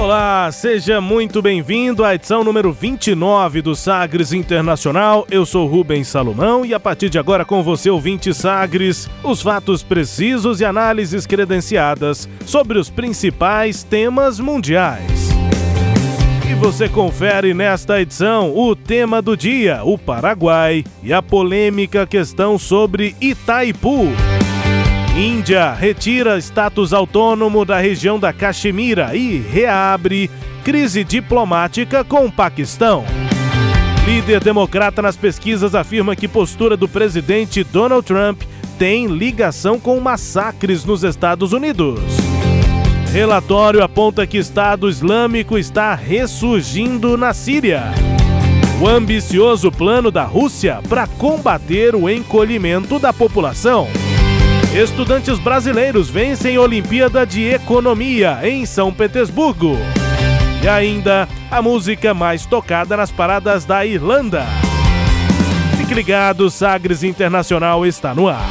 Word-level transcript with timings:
Olá, 0.00 0.50
seja 0.50 0.98
muito 0.98 1.42
bem-vindo 1.42 2.02
à 2.02 2.14
edição 2.14 2.42
número 2.42 2.72
29 2.72 3.60
do 3.60 3.76
Sagres 3.76 4.32
Internacional. 4.32 5.26
Eu 5.30 5.44
sou 5.44 5.66
Rubens 5.66 6.08
Salomão 6.08 6.64
e 6.64 6.72
a 6.72 6.80
partir 6.80 7.10
de 7.10 7.18
agora 7.18 7.44
com 7.44 7.62
você, 7.62 7.90
ouvinte 7.90 8.32
Sagres, 8.32 9.10
os 9.22 9.42
fatos 9.42 9.82
precisos 9.82 10.62
e 10.62 10.64
análises 10.64 11.26
credenciadas 11.26 12.26
sobre 12.46 12.78
os 12.78 12.88
principais 12.88 13.82
temas 13.82 14.40
mundiais. 14.40 15.28
E 16.50 16.54
você 16.54 16.88
confere 16.88 17.52
nesta 17.52 18.00
edição 18.00 18.56
o 18.56 18.74
tema 18.74 19.20
do 19.20 19.36
dia, 19.36 19.82
o 19.84 19.98
Paraguai 19.98 20.82
e 21.02 21.12
a 21.12 21.20
polêmica 21.20 22.06
questão 22.06 22.58
sobre 22.58 23.14
Itaipu. 23.20 24.08
Índia 25.16 25.72
retira 25.72 26.38
status 26.38 26.92
autônomo 26.92 27.64
da 27.64 27.78
região 27.78 28.18
da 28.18 28.32
Caxemira 28.32 29.14
e 29.14 29.38
reabre 29.38 30.30
crise 30.64 31.02
diplomática 31.02 32.04
com 32.04 32.26
o 32.26 32.32
Paquistão. 32.32 33.04
Líder 34.06 34.42
democrata 34.42 35.02
nas 35.02 35.16
pesquisas 35.16 35.74
afirma 35.74 36.14
que 36.14 36.28
postura 36.28 36.76
do 36.76 36.88
presidente 36.88 37.64
Donald 37.64 38.06
Trump 38.06 38.42
tem 38.78 39.08
ligação 39.08 39.80
com 39.80 39.98
massacres 40.00 40.84
nos 40.84 41.02
Estados 41.02 41.52
Unidos. 41.52 42.00
Relatório 43.12 43.82
aponta 43.82 44.26
que 44.26 44.38
Estado 44.38 44.88
Islâmico 44.88 45.58
está 45.58 45.94
ressurgindo 45.94 47.16
na 47.16 47.34
Síria. 47.34 47.82
O 48.80 48.86
ambicioso 48.86 49.70
plano 49.72 50.10
da 50.10 50.24
Rússia 50.24 50.80
para 50.88 51.06
combater 51.06 51.96
o 51.96 52.08
encolhimento 52.08 52.98
da 52.98 53.12
população. 53.12 53.88
Estudantes 54.74 55.36
brasileiros 55.40 56.08
vencem 56.08 56.56
Olimpíada 56.56 57.26
de 57.26 57.44
Economia 57.44 58.38
em 58.44 58.64
São 58.64 58.92
Petersburgo. 58.92 59.76
E 60.62 60.68
ainda 60.68 61.28
a 61.50 61.60
música 61.60 62.14
mais 62.14 62.46
tocada 62.46 62.96
nas 62.96 63.10
paradas 63.10 63.64
da 63.64 63.84
Irlanda. 63.84 64.46
Fique 65.76 65.92
ligado, 65.92 66.48
Sagres 66.48 67.02
Internacional 67.02 67.84
está 67.84 68.14
no 68.14 68.28
ar. 68.28 68.46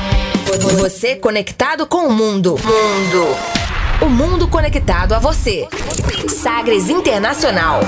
Você 0.77 1.15
conectado 1.15 1.87
com 1.87 2.07
o 2.07 2.11
mundo. 2.11 2.57
Mundo. 2.65 3.35
O 4.01 4.09
mundo 4.09 4.45
conectado 4.49 5.13
a 5.13 5.19
você. 5.19 5.69
Sagres 6.27 6.89
Internacional. 6.89 7.79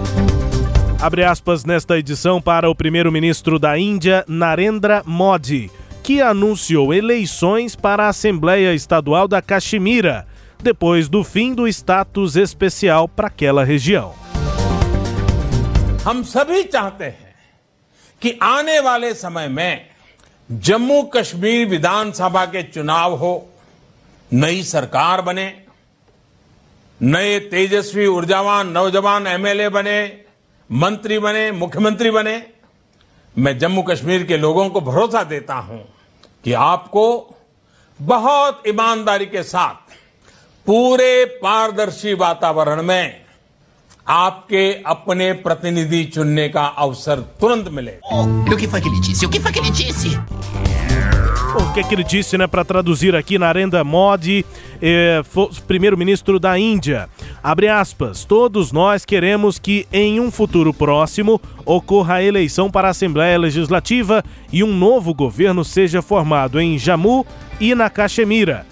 Abre 0.98 1.26
aspas 1.26 1.66
nesta 1.66 1.98
edição 2.00 2.42
para 2.42 2.70
o 2.70 2.74
primeiro-ministro 2.74 3.60
da 3.60 3.78
Índia, 3.78 4.24
Narendra 4.30 5.04
Modi, 5.06 5.70
que 6.02 6.22
anunciou 6.22 6.94
eleições 6.94 7.76
para 7.76 8.06
a 8.06 8.10
Assembleia 8.10 8.74
Estadual 8.74 9.28
da 9.28 9.42
Caxemira, 9.42 10.26
depois 10.64 11.10
do 11.10 11.22
fim 11.22 11.54
do 11.54 11.68
status 11.68 12.38
especial 12.38 13.10
para 13.10 13.28
aquela 13.28 13.66
região. 13.66 14.25
हम 16.06 16.24
सभी 16.24 16.64
चाहते 16.64 17.06
हैं 17.06 17.34
कि 18.22 18.38
आने 18.44 18.80
वाले 18.80 19.14
समय 19.14 19.48
में 19.48 19.90
जम्मू 20.50 21.02
कश्मीर 21.04 21.68
विधानसभा 21.68 22.46
के 22.46 22.64
चुनाव 22.64 23.16
हो, 23.16 23.50
नई 24.34 24.64
सरकार 24.64 25.22
बने, 25.22 25.48
नए 27.00 27.40
तेजस्वी 27.40 28.06
ऊर्जावान 28.08 28.68
नौजवान 28.68 29.28
एमएलए 29.28 29.70
बने, 29.70 30.26
मंत्री 30.70 31.20
बने, 31.20 31.52
मुख्यमंत्री 31.52 32.12
बने, 32.12 32.42
मैं 33.36 33.58
जम्मू 33.60 33.84
कश्मीर 33.84 34.24
के 34.24 34.38
लोगों 34.38 34.70
को 34.70 34.82
भरोसा 34.82 35.24
देता 35.24 35.56
हूँ 35.56 35.84
कि 36.44 36.54
आपको 36.54 37.06
बहुत 38.00 38.64
ईमानदारी 38.68 39.26
के 39.26 39.44
साथ 39.44 39.94
पूरे 40.68 41.26
पारदर्शी 41.44 42.14
वातावरण 42.14 42.82
में 42.84 43.25
आपके 44.09 44.83
अपने 44.87 45.33
प्रतिनिधि 45.33 46.05
चुनने 46.05 46.49
का 46.49 46.65
अवसर 46.79 47.21
तुरंत 47.41 47.69
मिलेगा 47.69 48.53
O 48.53 48.57
que 48.57 48.67
foi 48.67 48.81
que 48.81 48.89
ele 48.89 49.01
disse? 49.01 49.27
O 49.27 49.29
que 49.29 49.41
foi 49.41 49.53
que 49.53 49.59
ele 49.59 49.71
disse? 49.71 50.19
O 51.57 51.73
que, 51.73 51.81
é 51.81 51.83
que 51.83 51.95
ele 51.95 52.05
disse, 52.05 52.39
né, 52.39 52.47
para 52.47 52.65
traduzir 52.65 53.15
aqui 53.17 53.37
Narendra 53.37 53.83
Modi, 53.83 54.47
eh, 54.81 55.21
primeiro-ministro 55.67 56.39
da 56.39 56.57
Índia. 56.57 57.09
Abre 57.43 57.67
aspas, 57.69 58.25
todos 58.25 58.71
nós 58.71 59.05
queremos 59.05 59.59
que 59.59 59.85
em 59.93 60.21
um 60.21 60.31
futuro 60.31 60.73
próximo 60.73 61.41
ocorra 61.65 62.15
a 62.15 62.23
eleição 62.23 62.71
para 62.71 62.89
a 62.89 62.91
Assembleia 62.93 63.37
Legislativa 63.37 64.25
e 64.53 64.63
um 64.63 64.73
novo 64.73 65.13
governo 65.13 65.65
seja 65.65 66.01
formado 66.01 66.61
em 66.61 66.79
Jammu 66.79 67.27
e 67.59 67.75
na 67.75 67.91
Caxemira. 67.91 68.65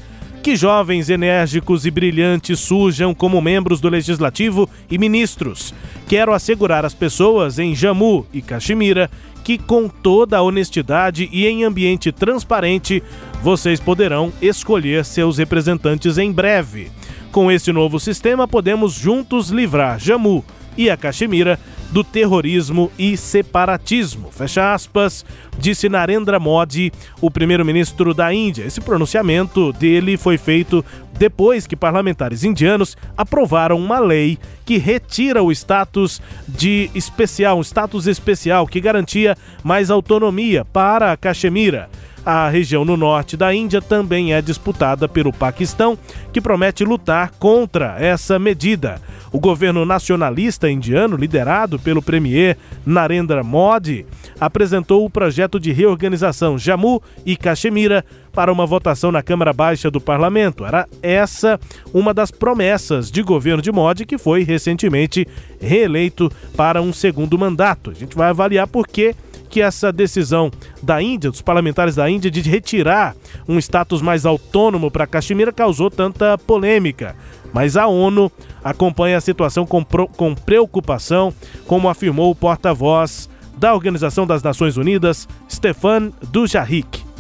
que 0.43 0.57
jovens 0.57 1.09
enérgicos 1.09 1.85
e 1.85 1.89
brilhantes 1.89 2.59
surjam 2.59 3.13
como 3.13 3.41
membros 3.41 3.79
do 3.79 3.87
Legislativo 3.87 4.69
e 4.91 4.97
ministros. 4.97 5.73
Quero 6.05 6.33
assegurar 6.33 6.83
às 6.83 6.93
pessoas 6.93 7.59
em 7.59 7.73
Jammu 7.73 8.25
e 8.33 8.41
Caxemira 8.41 9.09
que, 9.41 9.57
com 9.57 9.87
toda 9.87 10.37
a 10.37 10.41
honestidade 10.41 11.29
e 11.31 11.47
em 11.47 11.63
ambiente 11.63 12.11
transparente, 12.11 13.01
vocês 13.41 13.79
poderão 13.79 14.34
escolher 14.41 15.05
seus 15.05 15.37
representantes 15.37 16.17
em 16.17 16.29
breve. 16.29 16.91
Com 17.31 17.49
esse 17.49 17.72
novo 17.72 17.97
sistema, 17.97 18.46
podemos 18.46 18.91
juntos 18.91 19.49
livrar 19.49 19.97
Jammu 19.97 20.43
e 20.78 20.90
a 20.90 20.97
Caxemira 20.97 21.59
do 21.91 22.03
terrorismo 22.03 22.91
e 22.97 23.16
separatismo. 23.16 24.31
Fecha 24.31 24.73
aspas, 24.73 25.23
disse 25.59 25.87
Narendra 25.87 26.40
Modi, 26.40 26.91
o 27.22 27.29
primeiro-ministro 27.29 28.14
da 28.14 28.34
Índia. 28.34 28.66
Esse 28.66 28.81
pronunciamento 28.81 29.72
dele 29.73 30.17
foi 30.17 30.37
feito 30.37 30.84
depois 31.17 31.67
que 31.67 31.75
parlamentares 31.75 32.43
indianos 32.43 32.97
aprovaram 33.16 33.78
uma 33.78 33.99
lei 33.99 34.40
que 34.66 34.78
retira 34.78 35.43
o 35.43 35.52
status 35.52 36.20
de 36.47 36.90
especial, 36.96 37.59
um 37.59 37.64
status 37.64 38.08
especial 38.08 38.66
que 38.66 38.81
garantia 38.81 39.37
mais 39.64 39.91
autonomia 39.91 40.66
para 40.66 41.11
a 41.11 41.17
Caxemira. 41.17 41.90
A 42.25 42.47
região 42.47 42.85
no 42.85 42.96
norte 42.96 43.35
da 43.35 43.53
Índia 43.53 43.81
também 43.81 44.34
é 44.34 44.41
disputada 44.41 45.09
pelo 45.09 45.34
Paquistão, 45.34 45.97
que 46.31 46.40
promete 46.40 46.85
lutar 46.85 47.31
contra 47.37 47.97
essa 47.99 48.40
medida. 48.40 49.02
O 49.29 49.41
governo 49.41 49.84
nacionalista 49.84 50.70
indiano, 50.70 51.17
liderado 51.17 51.78
pelo 51.78 52.02
premier 52.02 52.58
Narendra 52.85 53.43
Modi, 53.43 54.05
apresentou 54.40 55.03
o 55.03 55.09
projeto 55.09 55.59
de 55.59 55.73
reorganização 55.73 56.58
Jammu 56.58 57.03
e 57.25 57.35
Caxemira 57.35 58.05
para 58.34 58.52
uma 58.52 58.66
votação 58.66 59.12
na 59.12 59.22
Câmara 59.22 59.53
Baixa 59.53 59.90
do 59.90 60.02
Parlamento. 60.02 60.66
Era 60.66 60.88
essa 61.02 61.59
uma 61.94 62.14
das 62.14 62.32
promessas 62.32 63.09
de 63.12 63.22
governo 63.22 63.62
de 63.62 63.72
Modi, 63.72 64.06
que 64.06 64.18
foi 64.18 64.44
recentemente 64.44 65.28
reeleito 65.62 66.32
para 66.58 66.82
um 66.82 66.91
segundo 66.91 67.38
mandato. 67.38 67.91
A 67.91 67.94
gente 67.94 68.16
vai 68.16 68.30
avaliar 68.30 68.68
por 68.68 68.88
que 68.88 69.16
que 69.50 69.62
essa 69.62 69.91
decisão 69.91 70.50
da 70.82 71.00
Índia, 71.00 71.30
dos 71.30 71.44
parlamentares 71.44 71.94
da 71.94 72.09
Índia, 72.09 72.32
de 72.32 72.41
retirar 72.41 73.16
um 73.47 73.59
status 73.59 74.02
mais 74.02 74.26
autônomo 74.26 74.90
para 74.90 75.06
Caxemira 75.06 75.53
causou 75.53 75.91
tanta 75.91 76.35
polêmica. 76.40 77.16
Mas 77.53 77.78
a 77.78 77.85
ONU 77.85 78.32
acompanha 78.64 79.16
a 79.16 79.22
situação 79.22 79.64
com, 79.64 79.85
com 79.85 80.34
preocupação, 80.34 81.32
como 81.68 81.88
afirmou 81.88 82.32
o 82.32 82.35
porta-voz 82.35 83.30
da 83.56 83.76
Organização 83.76 84.26
das 84.26 84.41
Nações 84.41 84.76
Unidas, 84.76 85.28
Stefan 85.47 86.12
Dujarric. 86.32 87.12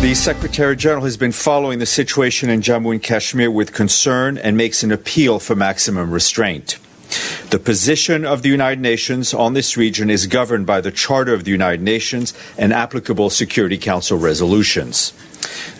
The 0.00 0.14
Secretary 0.14 0.76
General 0.76 1.04
has 1.04 1.18
been 1.18 1.30
following 1.30 1.78
the 1.78 1.84
situation 1.84 2.48
in 2.48 2.62
Jammu 2.62 2.90
and 2.90 3.02
Kashmir 3.02 3.50
with 3.50 3.74
concern 3.74 4.38
and 4.38 4.56
makes 4.56 4.82
an 4.82 4.92
appeal 4.92 5.38
for 5.38 5.54
maximum 5.54 6.10
restraint. 6.10 6.78
The 7.50 7.58
position 7.58 8.24
of 8.24 8.40
the 8.40 8.48
United 8.48 8.80
Nations 8.80 9.34
on 9.34 9.52
this 9.52 9.76
region 9.76 10.08
is 10.08 10.26
governed 10.26 10.64
by 10.64 10.80
the 10.80 10.90
Charter 10.90 11.34
of 11.34 11.44
the 11.44 11.50
United 11.50 11.82
Nations 11.82 12.32
and 12.56 12.72
applicable 12.72 13.28
Security 13.28 13.76
Council 13.76 14.16
resolutions. 14.16 15.12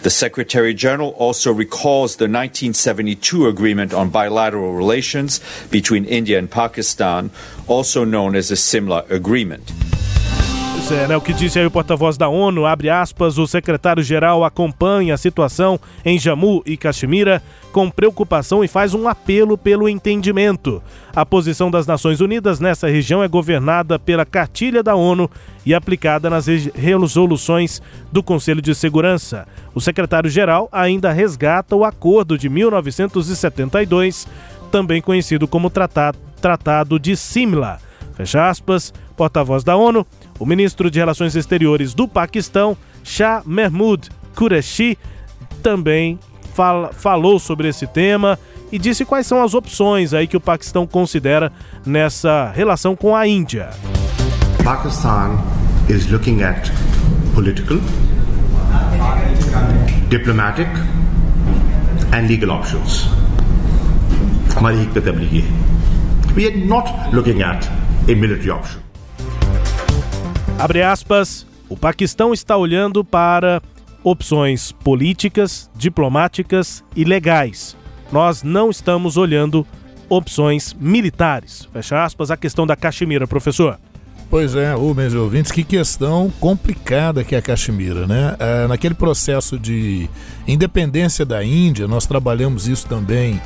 The 0.02 0.10
Secretary 0.10 0.74
General 0.74 1.10
also 1.12 1.50
recalls 1.50 2.16
the 2.16 2.24
1972 2.24 3.48
agreement 3.48 3.94
on 3.94 4.10
bilateral 4.10 4.74
relations 4.74 5.40
between 5.70 6.04
India 6.04 6.38
and 6.38 6.50
Pakistan, 6.50 7.30
also 7.66 8.04
known 8.04 8.36
as 8.36 8.50
the 8.50 8.56
Simla 8.56 9.06
Agreement. 9.08 9.72
É, 10.92 11.06
né? 11.06 11.16
O 11.16 11.20
que 11.20 11.32
disse 11.32 11.58
aí 11.58 11.66
o 11.66 11.70
porta-voz 11.70 12.16
da 12.16 12.28
ONU, 12.28 12.66
abre 12.66 12.90
aspas, 12.90 13.38
o 13.38 13.46
secretário-geral 13.46 14.44
acompanha 14.44 15.14
a 15.14 15.18
situação 15.18 15.78
em 16.04 16.18
Jammu 16.18 16.62
e 16.66 16.76
Caxemira 16.76 17.42
com 17.72 17.90
preocupação 17.90 18.64
e 18.64 18.68
faz 18.68 18.94
um 18.94 19.08
apelo 19.08 19.56
pelo 19.56 19.88
entendimento. 19.88 20.82
A 21.14 21.24
posição 21.24 21.70
das 21.70 21.86
Nações 21.86 22.20
Unidas 22.20 22.60
nessa 22.60 22.88
região 22.88 23.22
é 23.22 23.28
governada 23.28 23.98
pela 23.98 24.24
cartilha 24.24 24.82
da 24.82 24.94
ONU 24.94 25.30
e 25.64 25.74
aplicada 25.74 26.28
nas 26.28 26.46
resoluções 26.46 27.80
do 28.10 28.22
Conselho 28.22 28.62
de 28.62 28.74
Segurança. 28.74 29.46
O 29.74 29.80
secretário-geral 29.80 30.68
ainda 30.72 31.12
resgata 31.12 31.76
o 31.76 31.84
acordo 31.84 32.36
de 32.36 32.48
1972, 32.48 34.26
também 34.70 35.00
conhecido 35.00 35.46
como 35.46 35.70
Tratado 35.70 36.98
de 36.98 37.16
Simla. 37.16 37.78
Fecha 38.14 38.48
aspas, 38.48 38.92
porta-voz 39.16 39.64
da 39.64 39.76
ONU, 39.76 40.06
o 40.39 40.45
ministro 40.45 40.91
de 40.91 40.99
Relações 40.99 41.35
Exteriores 41.35 41.93
do 41.93 42.07
Paquistão, 42.07 42.77
Shah 43.03 43.41
Mahmood 43.45 44.09
Qureshi, 44.35 44.97
também 45.61 46.19
fala, 46.53 46.91
falou 46.93 47.39
sobre 47.39 47.67
esse 47.67 47.87
tema 47.87 48.37
e 48.71 48.79
disse 48.79 49.05
quais 49.05 49.27
são 49.27 49.43
as 49.43 49.53
opções 49.53 50.13
aí 50.13 50.27
que 50.27 50.37
o 50.37 50.41
Paquistão 50.41 50.85
considera 50.85 51.51
nessa 51.85 52.51
relação 52.55 52.95
com 52.95 53.15
a 53.15 53.27
Índia. 53.27 53.69
Pakistan 54.63 55.37
is 55.89 56.09
looking 56.09 56.41
at 56.41 56.69
political, 57.33 57.77
diplomatic 60.09 60.67
and 62.13 62.27
legal 62.27 62.51
options. 62.51 63.05
हमारी 64.57 64.81
एक 64.81 64.93
तबलीगी 64.97 65.39
है 65.41 65.75
We 66.35 66.45
are 66.47 66.65
not 66.69 66.89
looking 67.13 67.41
at 67.41 67.67
a 68.09 68.15
military 68.15 68.49
option. 68.49 68.81
Abre 70.60 70.82
aspas, 70.82 71.46
o 71.70 71.76
Paquistão 71.76 72.34
está 72.34 72.54
olhando 72.54 73.02
para 73.02 73.62
opções 74.04 74.72
políticas, 74.72 75.70
diplomáticas 75.74 76.84
e 76.94 77.02
legais. 77.02 77.74
Nós 78.12 78.42
não 78.42 78.68
estamos 78.68 79.16
olhando 79.16 79.66
opções 80.06 80.76
militares. 80.78 81.66
Fecha 81.72 82.04
aspas, 82.04 82.30
a 82.30 82.36
questão 82.36 82.66
da 82.66 82.76
Caxemira, 82.76 83.26
professor. 83.26 83.78
Pois 84.28 84.54
é, 84.54 84.74
Rubens 84.74 85.14
e 85.14 85.16
ouvintes, 85.16 85.50
que 85.50 85.64
questão 85.64 86.30
complicada 86.38 87.24
que 87.24 87.34
é 87.34 87.38
a 87.38 87.42
Caxemira, 87.42 88.06
né? 88.06 88.36
É, 88.38 88.66
naquele 88.66 88.94
processo 88.94 89.58
de 89.58 90.10
independência 90.46 91.24
da 91.24 91.42
Índia, 91.42 91.88
nós 91.88 92.04
trabalhamos 92.04 92.68
isso 92.68 92.86
também 92.86 93.40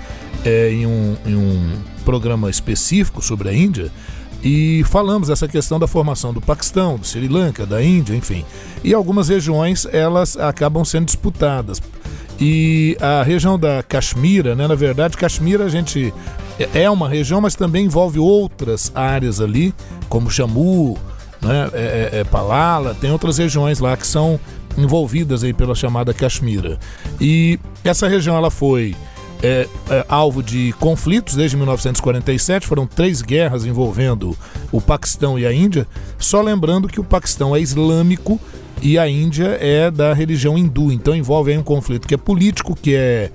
é, 0.44 0.70
em, 0.72 0.84
um, 0.84 1.16
em 1.25 1.37
um 1.37 1.72
programa 2.05 2.50
específico 2.50 3.22
sobre 3.22 3.49
a 3.49 3.55
Índia, 3.55 3.90
e 4.44 4.85
falamos 4.85 5.31
essa 5.31 5.49
questão 5.49 5.79
da 5.79 5.87
formação 5.87 6.32
do 6.32 6.41
Paquistão, 6.41 6.99
do 6.99 7.06
Sri 7.06 7.29
Lanka, 7.29 7.64
da 7.64 7.82
Índia, 7.82 8.14
enfim. 8.14 8.44
E 8.85 8.93
algumas 8.93 9.31
regiões 9.31 9.87
elas 9.91 10.37
acabam 10.37 10.85
sendo 10.85 11.06
disputadas. 11.06 11.81
E 12.38 12.94
a 13.00 13.23
região 13.23 13.58
da 13.58 13.82
Caxemira, 13.82 14.55
né, 14.55 14.69
na 14.69 14.75
verdade, 14.75 15.17
Caxemira 15.17 15.64
a 15.64 15.69
gente 15.70 16.12
é 16.75 16.91
uma 16.91 17.08
região, 17.08 17.41
mas 17.41 17.55
também 17.55 17.87
envolve 17.87 18.19
outras 18.19 18.93
áreas 18.94 19.41
ali, 19.41 19.75
como 20.11 20.31
Jammu, 20.31 20.99
né, 21.40 21.70
é, 21.73 22.11
é, 22.12 22.20
é 22.20 22.25
Palala, 22.25 22.94
tem 22.94 23.11
outras 23.11 23.38
regiões 23.38 23.79
lá 23.79 23.97
que 23.97 24.06
são 24.06 24.38
envolvidas 24.76 25.43
aí 25.43 25.55
pela 25.55 25.75
chamada 25.75 26.12
Caxemira. 26.12 26.79
E 27.19 27.58
essa 27.82 28.08
região 28.08 28.37
ela 28.37 28.50
foi 28.50 28.94
é, 29.44 29.69
é, 29.91 30.06
alvo 30.08 30.43
de 30.43 30.73
conflitos 30.81 31.35
desde 31.35 31.55
1947. 31.55 32.67
Foram 32.67 32.87
três 32.87 33.20
guerras 33.20 33.67
envolvendo 33.67 34.35
o 34.73 34.81
Paquistão 34.81 35.38
e 35.38 35.46
a 35.46 35.52
Índia. 35.52 35.87
Só 36.19 36.41
lembrando 36.41 36.88
que 36.88 36.99
o 36.99 37.05
Paquistão 37.05 37.55
é 37.55 37.61
islâmico 37.61 38.41
e 38.81 38.99
a 38.99 39.06
Índia 39.06 39.58
é 39.61 39.91
da 39.91 40.14
religião 40.14 40.56
hindu. 40.56 40.91
Então 40.91 41.14
envolve 41.14 41.55
um 41.58 41.62
conflito 41.62 42.08
que 42.08 42.14
é 42.14 42.17
político, 42.17 42.75
que 42.75 42.94
é, 42.94 43.31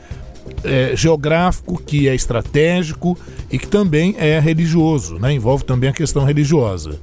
é 0.64 0.96
geográfico, 0.96 1.80
que 1.80 2.10
é 2.10 2.16
estratégico 2.16 3.16
e 3.52 3.60
que 3.60 3.68
também 3.68 4.16
é 4.18 4.40
religioso. 4.40 5.20
Né? 5.20 5.34
Envolve 5.34 5.64
também 5.64 5.92
a 5.92 5.94
questão 5.94 6.24
religiosa. 6.26 7.00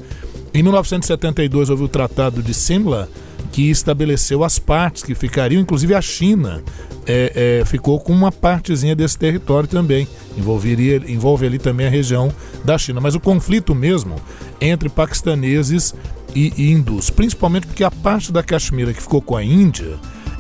Em 0.53 0.65
1972 0.65 1.71
houve 1.71 1.85
o 1.85 1.89
Tratado 1.89 2.43
de 2.43 2.53
Simla, 2.53 3.09
que 3.57 3.71
estabeleceu 3.71 4.45
as 4.45 4.59
partes 4.59 5.03
que 5.03 5.15
ficariam, 5.15 5.63
inclusive 5.63 5.95
a 5.95 6.03
China 6.03 6.63
é, 7.07 7.61
é, 7.63 7.65
ficou 7.65 7.99
com 7.99 8.13
uma 8.13 8.31
partezinha 8.31 8.95
desse 8.95 9.17
território 9.17 9.67
também. 9.67 10.07
Envolveria, 10.37 11.01
envolve 11.09 11.47
ali 11.47 11.59
também 11.59 11.87
a 11.87 11.91
região 11.91 12.31
da 12.63 12.77
China. 12.77 13.01
Mas 13.01 13.15
o 13.15 13.21
conflito 13.21 13.75
mesmo 13.75 14.17
entre 14.61 14.91
paquistaneses 14.91 15.95
e 16.35 16.71
hindus, 16.71 17.09
principalmente 17.09 17.67
porque 17.67 17.83
a 17.83 17.91
parte 17.91 18.31
da 18.31 18.43
Caxemira 18.43 18.93
que 18.93 19.01
ficou 19.01 19.23
com 19.23 19.35
a 19.35 19.43
Índia, 19.43 19.95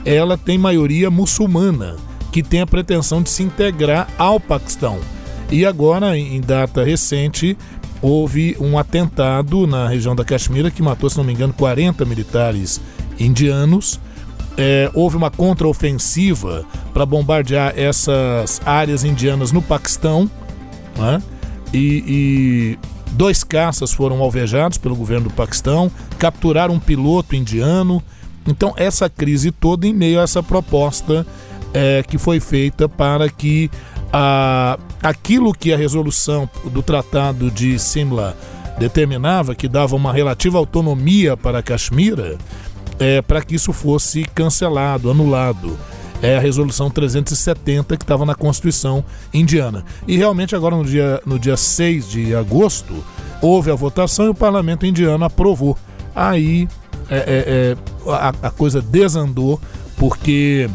ela 0.05 0.37
tem 0.37 0.59
maioria 0.59 1.11
muçulmana, 1.11 1.97
que 2.31 2.43
tem 2.43 2.61
a 2.61 2.67
pretensão 2.67 3.23
de 3.23 3.31
se 3.31 3.43
integrar 3.43 4.09
ao 4.19 4.38
Paquistão. 4.38 4.99
E 5.50 5.64
agora, 5.64 6.19
em 6.19 6.43
data 6.43 6.85
recente, 6.85 7.57
houve 8.02 8.55
um 8.61 8.79
atentado 8.79 9.67
na 9.67 9.88
região 9.88 10.14
da 10.14 10.23
Caxemira 10.23 10.71
que 10.71 10.83
matou, 10.83 11.09
se 11.09 11.17
não 11.17 11.25
me 11.25 11.33
engano, 11.33 11.55
40 11.55 12.05
militares 12.05 12.79
indianos 13.18 14.00
é, 14.56 14.90
houve 14.94 15.16
uma 15.16 15.30
contraofensiva 15.30 16.64
para 16.92 17.04
bombardear 17.04 17.75
essas 17.76 18.61
áreas 18.64 19.04
indianas 19.04 19.52
no 19.52 19.61
Paquistão, 19.61 20.30
né? 20.96 21.23
e, 21.73 22.04
e, 22.06 22.78
dois 23.12 23.44
caças 23.44 23.92
foram 23.92 24.23
alvejados 24.23 24.78
pelo 24.78 24.96
governo 24.96 25.28
do 25.28 25.35
Paquistão, 25.35 25.90
capturaram 26.18 26.75
um 26.75 26.80
piloto 26.80 27.37
indiano. 27.37 28.02
Então, 28.46 28.73
essa 28.76 29.11
crise 29.11 29.50
toda 29.50 29.87
em 29.87 29.92
meio 29.92 30.20
a 30.20 30.23
essa 30.23 30.42
proposta 30.42 31.26
é, 31.75 32.02
que 32.02 32.16
foi 32.16 32.40
feita 32.40 32.88
para 32.88 33.28
que 33.28 33.70
a, 34.12 34.78
aquilo 35.02 35.52
que 35.52 35.73
a 35.73 35.76
resolução 35.76 36.49
do 36.64 36.82
Tratado 36.82 37.50
de 37.50 37.78
Simla 37.78 38.37
determinava, 38.78 39.54
que 39.54 39.68
dava 39.68 39.96
uma 39.96 40.12
relativa 40.12 40.58
autonomia 40.58 41.37
para 41.37 41.58
a 41.58 41.62
Caxemira, 41.62 42.38
é, 42.99 43.21
para 43.23 43.43
que 43.43 43.55
isso 43.55 43.73
fosse 43.73 44.25
cancelado, 44.35 45.11
anulado. 45.11 45.76
É 46.23 46.37
a 46.37 46.41
resolução 46.41 46.91
370 46.91 47.97
que 47.97 48.03
estava 48.03 48.25
na 48.25 48.35
Constituição 48.35 49.05
indiana. 49.35 49.85
E 50.09 50.17
realmente 50.17 50.57
agora 50.57 50.75
no 50.75 50.85
dia, 50.85 51.21
no 51.26 51.38
dia 51.38 51.57
6 51.57 52.09
de 52.09 52.35
agosto 52.35 53.05
houve 53.43 53.71
a 53.71 53.75
votação 53.75 54.26
e 54.26 54.29
o 54.31 54.35
parlamento 54.35 54.87
indiano 54.87 55.25
aprovou. 55.25 55.76
Aí 56.15 56.67
é, 57.11 57.17
é, 57.17 57.76
é, 58.09 58.11
a, 58.11 58.33
a 58.43 58.50
coisa 58.50 58.81
desandou 58.81 59.61
porque 59.97 60.69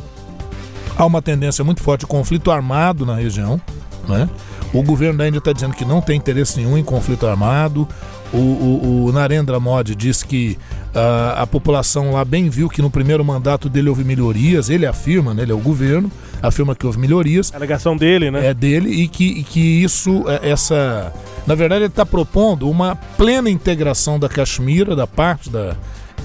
há 0.96 1.06
uma 1.06 1.22
tendência 1.22 1.64
muito 1.64 1.82
forte 1.82 2.02
de 2.02 2.08
conflito 2.08 2.52
armado 2.52 3.06
na 3.06 3.16
região. 3.16 3.60
Né? 4.08 4.30
O 4.74 4.84
governo 4.84 5.18
da 5.18 5.28
Índia 5.28 5.40
está 5.40 5.52
dizendo 5.52 5.76
que 5.76 5.84
não 5.84 6.02
tem 6.02 6.18
interesse 6.18 6.58
nenhum 6.58 6.78
em 6.78 6.84
conflito 6.84 7.26
armado. 7.26 7.88
O, 8.34 8.38
o, 8.38 9.06
o 9.06 9.12
Narendra 9.12 9.60
Modi 9.60 9.94
diz 9.94 10.24
que 10.24 10.58
a, 10.94 11.44
a, 11.44 11.48
população 11.48 12.12
lá 12.12 12.26
bem 12.26 12.50
viu 12.50 12.70
que 12.70 12.82
no 12.82 12.90
primeiro 12.90 13.24
mandato 13.24 13.70
dele 13.70 13.90
houve 13.90 14.04
melhorias, 14.04 14.70
ele 14.70 14.86
afirma, 14.86 15.34
né, 15.34 15.44
ele 15.44 15.52
é 15.52 15.56
o 15.56 15.60
governo, 15.60 16.12
afirma 16.42 16.76
que 16.76 16.86
houve 16.86 17.00
melhorias. 17.00 17.52
A 17.54 17.58
alegação 17.58 17.96
dele, 17.96 18.30
né? 18.30 18.48
É 18.48 18.54
dele 18.54 18.90
e 18.90 19.08
que, 19.08 19.26
e 19.26 19.44
que 19.44 19.60
isso, 19.60 20.26
é, 20.28 20.50
essa. 20.50 21.14
Na 21.48 21.56
verdade, 21.56 21.84
ele 21.84 21.92
está 21.92 22.06
propondo 22.06 22.70
uma 22.70 22.96
plena 22.96 23.50
integração 23.50 24.20
da 24.20 24.30
Caxemira, 24.30 24.96
da 24.96 25.08
parte 25.08 25.50
da 25.50 25.76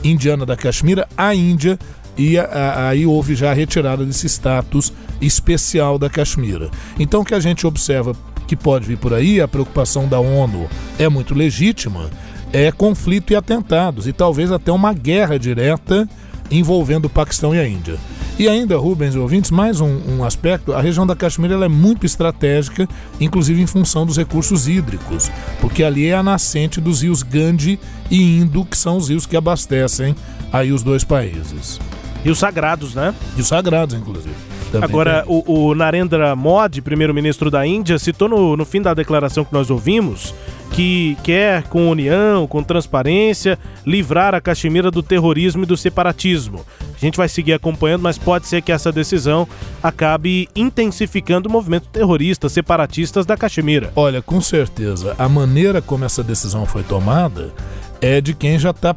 indiana 0.04 0.44
da 0.44 0.56
Caxemira, 0.56 1.08
à 1.16 1.34
Índia, 1.34 1.78
e 2.18 2.36
aí 2.38 3.06
houve 3.06 3.34
já 3.34 3.50
a 3.50 3.54
retirada 3.54 4.04
desse 4.04 4.26
status 4.26 4.92
especial 5.20 5.98
da 5.98 6.08
Caxemira. 6.10 6.70
Então, 6.98 7.20
o 7.20 7.24
que 7.24 7.34
a 7.34 7.40
gente 7.40 7.66
observa 7.66 8.14
que 8.46 8.56
pode 8.56 8.86
vir 8.86 8.96
por 8.96 9.12
aí, 9.12 9.40
a 9.40 9.48
preocupação 9.48 10.06
da 10.06 10.20
ONU 10.20 10.68
é 10.98 11.08
muito 11.08 11.34
legítima 11.34 12.10
é 12.56 12.72
conflito 12.72 13.34
e 13.34 13.36
atentados, 13.36 14.06
e 14.06 14.14
talvez 14.14 14.50
até 14.50 14.72
uma 14.72 14.94
guerra 14.94 15.38
direta 15.38 16.08
envolvendo 16.50 17.04
o 17.04 17.10
Paquistão 17.10 17.54
e 17.54 17.58
a 17.58 17.68
Índia. 17.68 17.98
E 18.38 18.48
ainda, 18.48 18.78
Rubens 18.78 19.14
e 19.14 19.18
ouvintes, 19.18 19.50
mais 19.50 19.78
um, 19.78 19.98
um 20.08 20.24
aspecto: 20.24 20.72
a 20.72 20.80
região 20.80 21.06
da 21.06 21.14
Caxemira 21.14 21.62
é 21.62 21.68
muito 21.68 22.06
estratégica, 22.06 22.88
inclusive 23.20 23.60
em 23.60 23.66
função 23.66 24.06
dos 24.06 24.16
recursos 24.16 24.68
hídricos, 24.68 25.30
porque 25.60 25.84
ali 25.84 26.06
é 26.06 26.14
a 26.14 26.22
nascente 26.22 26.80
dos 26.80 27.02
rios 27.02 27.22
Gandhi 27.22 27.78
e 28.10 28.38
Indo, 28.38 28.64
que 28.64 28.78
são 28.78 28.96
os 28.96 29.10
rios 29.10 29.26
que 29.26 29.36
abastecem 29.36 30.14
aí 30.50 30.72
os 30.72 30.82
dois 30.82 31.04
países. 31.04 31.78
E 32.24 32.30
os 32.30 32.38
sagrados, 32.38 32.94
né? 32.94 33.14
E 33.36 33.40
os 33.42 33.48
sagrados, 33.48 33.94
inclusive. 33.94 34.34
Também 34.72 34.88
Agora, 34.88 35.24
o, 35.28 35.68
o, 35.68 35.74
Narendra 35.74 36.34
Modi, 36.34 36.80
primeiro-ministro 36.80 37.50
da 37.50 37.66
Índia, 37.66 37.98
citou 37.98 38.28
no, 38.28 38.56
no 38.56 38.64
fim 38.64 38.80
da 38.80 38.94
declaração 38.94 39.44
que 39.44 39.52
nós 39.52 39.70
ouvimos 39.70 40.34
que 40.76 41.16
quer, 41.22 41.62
com 41.68 41.88
união, 41.88 42.46
com 42.46 42.62
transparência, 42.62 43.58
livrar 43.86 44.34
a 44.34 44.42
Caxemira 44.42 44.90
do 44.90 45.02
terrorismo 45.02 45.62
e 45.62 45.66
do 45.66 45.74
separatismo. 45.74 46.66
A 46.94 46.98
gente 46.98 47.16
vai 47.16 47.30
seguir 47.30 47.54
acompanhando, 47.54 48.02
mas 48.02 48.18
pode 48.18 48.46
ser 48.46 48.60
que 48.60 48.70
essa 48.70 48.92
decisão 48.92 49.48
acabe 49.82 50.50
intensificando 50.54 51.48
o 51.48 51.52
movimento 51.52 51.88
terrorista, 51.88 52.50
separatistas 52.50 53.24
da 53.24 53.38
Caxemira. 53.38 53.90
Olha, 53.96 54.20
com 54.20 54.38
certeza, 54.38 55.16
a 55.18 55.26
maneira 55.30 55.80
como 55.80 56.04
essa 56.04 56.22
decisão 56.22 56.66
foi 56.66 56.82
tomada 56.82 57.54
é 57.98 58.20
de 58.20 58.34
quem 58.34 58.58
já 58.58 58.68
está 58.68 58.94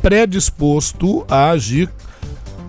predisposto 0.00 1.26
a 1.28 1.50
agir 1.50 1.90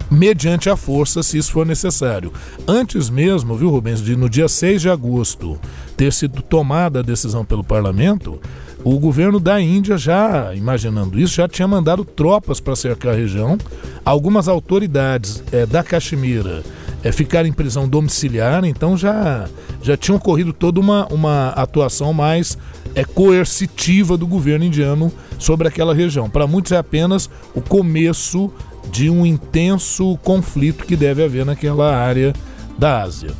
mediante 0.10 0.70
a 0.70 0.76
força, 0.76 1.22
se 1.24 1.38
isso 1.38 1.52
for 1.52 1.66
necessário. 1.66 2.32
Antes 2.68 3.10
mesmo, 3.10 3.56
viu, 3.56 3.70
Rubens, 3.70 4.02
de 4.02 4.16
no 4.16 4.30
dia 4.30 4.48
6 4.48 4.82
de 4.82 4.90
agosto 4.90 5.60
ter 5.96 6.12
sido 6.14 6.42
tomada 6.42 7.00
a 7.00 7.04
decisão 7.04 7.44
pelo 7.44 7.64
parlamento, 7.64 8.40
o 8.84 8.98
governo 8.98 9.40
da 9.40 9.60
Índia, 9.60 9.98
já 9.98 10.54
imaginando 10.56 11.20
isso, 11.20 11.36
já 11.36 11.48
tinha 11.48 11.68
mandado 11.68 12.06
tropas 12.06 12.62
para 12.62 12.76
cercar 12.76 13.14
a 13.14 13.18
região. 13.18 13.58
Algumas 14.06 14.48
autoridades 14.48 15.44
é, 15.52 15.66
da 15.66 15.84
Caxemira 15.84 16.64
é, 17.04 17.12
ficaram 17.12 17.48
em 17.48 17.54
prisão 17.54 17.88
domiciliar, 17.88 18.64
então 18.64 18.96
já, 18.96 19.48
já 19.82 19.98
tinha 19.98 20.16
ocorrido 20.16 20.54
toda 20.54 20.80
uma, 20.80 21.06
uma 21.08 21.50
atuação 21.50 22.14
mais 22.14 22.58
é, 22.96 23.04
coercitiva 23.04 24.18
do 24.18 24.28
governo 24.28 24.66
indiano 24.66 25.12
sobre 25.38 25.68
aquela 25.68 25.94
região. 25.94 26.30
Para 26.30 26.48
muitos 26.48 26.72
é 26.72 26.78
apenas 26.78 27.30
o 27.54 27.62
começo 27.62 28.52
de 28.92 29.10
um 29.10 29.26
intenso 29.26 30.18
conflito 30.24 30.86
que 30.86 30.96
deve 30.96 31.24
haver 31.24 31.46
naquela 31.46 31.96
área 31.96 32.34
da 32.78 33.02
Ásia. 33.02 33.32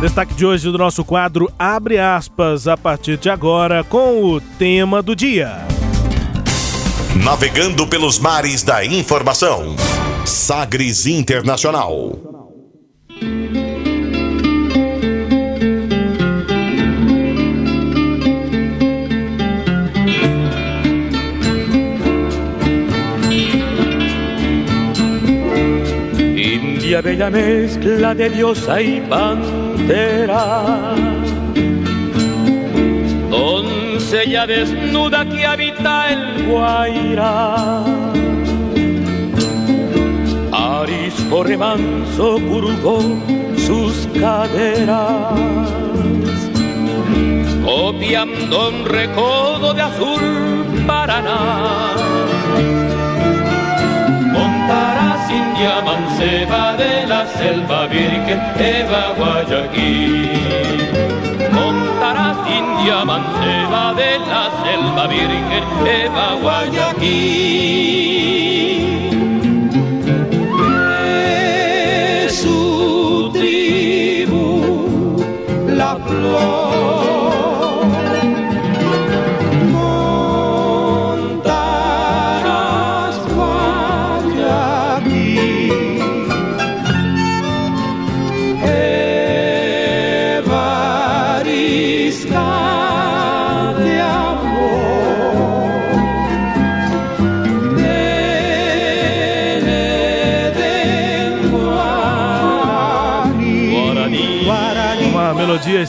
Destaque 0.00 0.34
de 0.34 0.44
hoje 0.44 0.70
do 0.70 0.76
nosso 0.76 1.04
quadro 1.04 1.50
Abre 1.58 1.98
aspas 1.98 2.66
a 2.68 2.76
partir 2.76 3.16
de 3.16 3.30
agora 3.30 3.84
com 3.84 4.22
o 4.24 4.40
tema 4.40 5.02
do 5.02 5.14
dia. 5.14 5.66
Navegando 7.22 7.86
pelos 7.86 8.18
mares 8.18 8.62
da 8.62 8.84
informação. 8.84 9.76
Sagres 10.26 11.06
Internacional. 11.06 12.23
Bella 27.00 27.30
mezcla 27.30 28.14
de 28.14 28.30
diosa 28.30 28.80
y 28.80 29.00
pantera. 29.00 30.94
Doncella 33.30 34.46
desnuda 34.46 35.24
que 35.28 35.46
habita 35.46 36.12
el 36.12 36.46
Guaira. 36.46 37.84
Arisco 40.52 41.42
remanso 41.42 42.38
curvó 42.48 43.00
sus 43.56 44.06
caderas, 44.20 45.34
copiando 47.64 48.68
un 48.68 48.84
recodo 48.84 49.74
de 49.74 49.82
azul 49.82 50.22
Paraná 50.86 52.33
India 55.40 55.74
manceba 55.88 56.62
de 56.76 57.06
la 57.06 57.26
selva 57.26 57.86
virgen 57.86 58.40
Eva 58.58 59.02
Guayaquil. 59.18 60.14
Montarás 61.56 62.38
India 62.60 63.04
manceba 63.04 63.84
de 64.00 64.10
la 64.30 64.44
selva 64.62 65.04
virgen 65.06 65.64
Eva 66.02 66.28
Guayaquil. 66.42 67.94
De 70.60 72.28
su 72.30 73.30
tribu 73.32 74.46
la 75.66 75.92
flor 76.06 76.63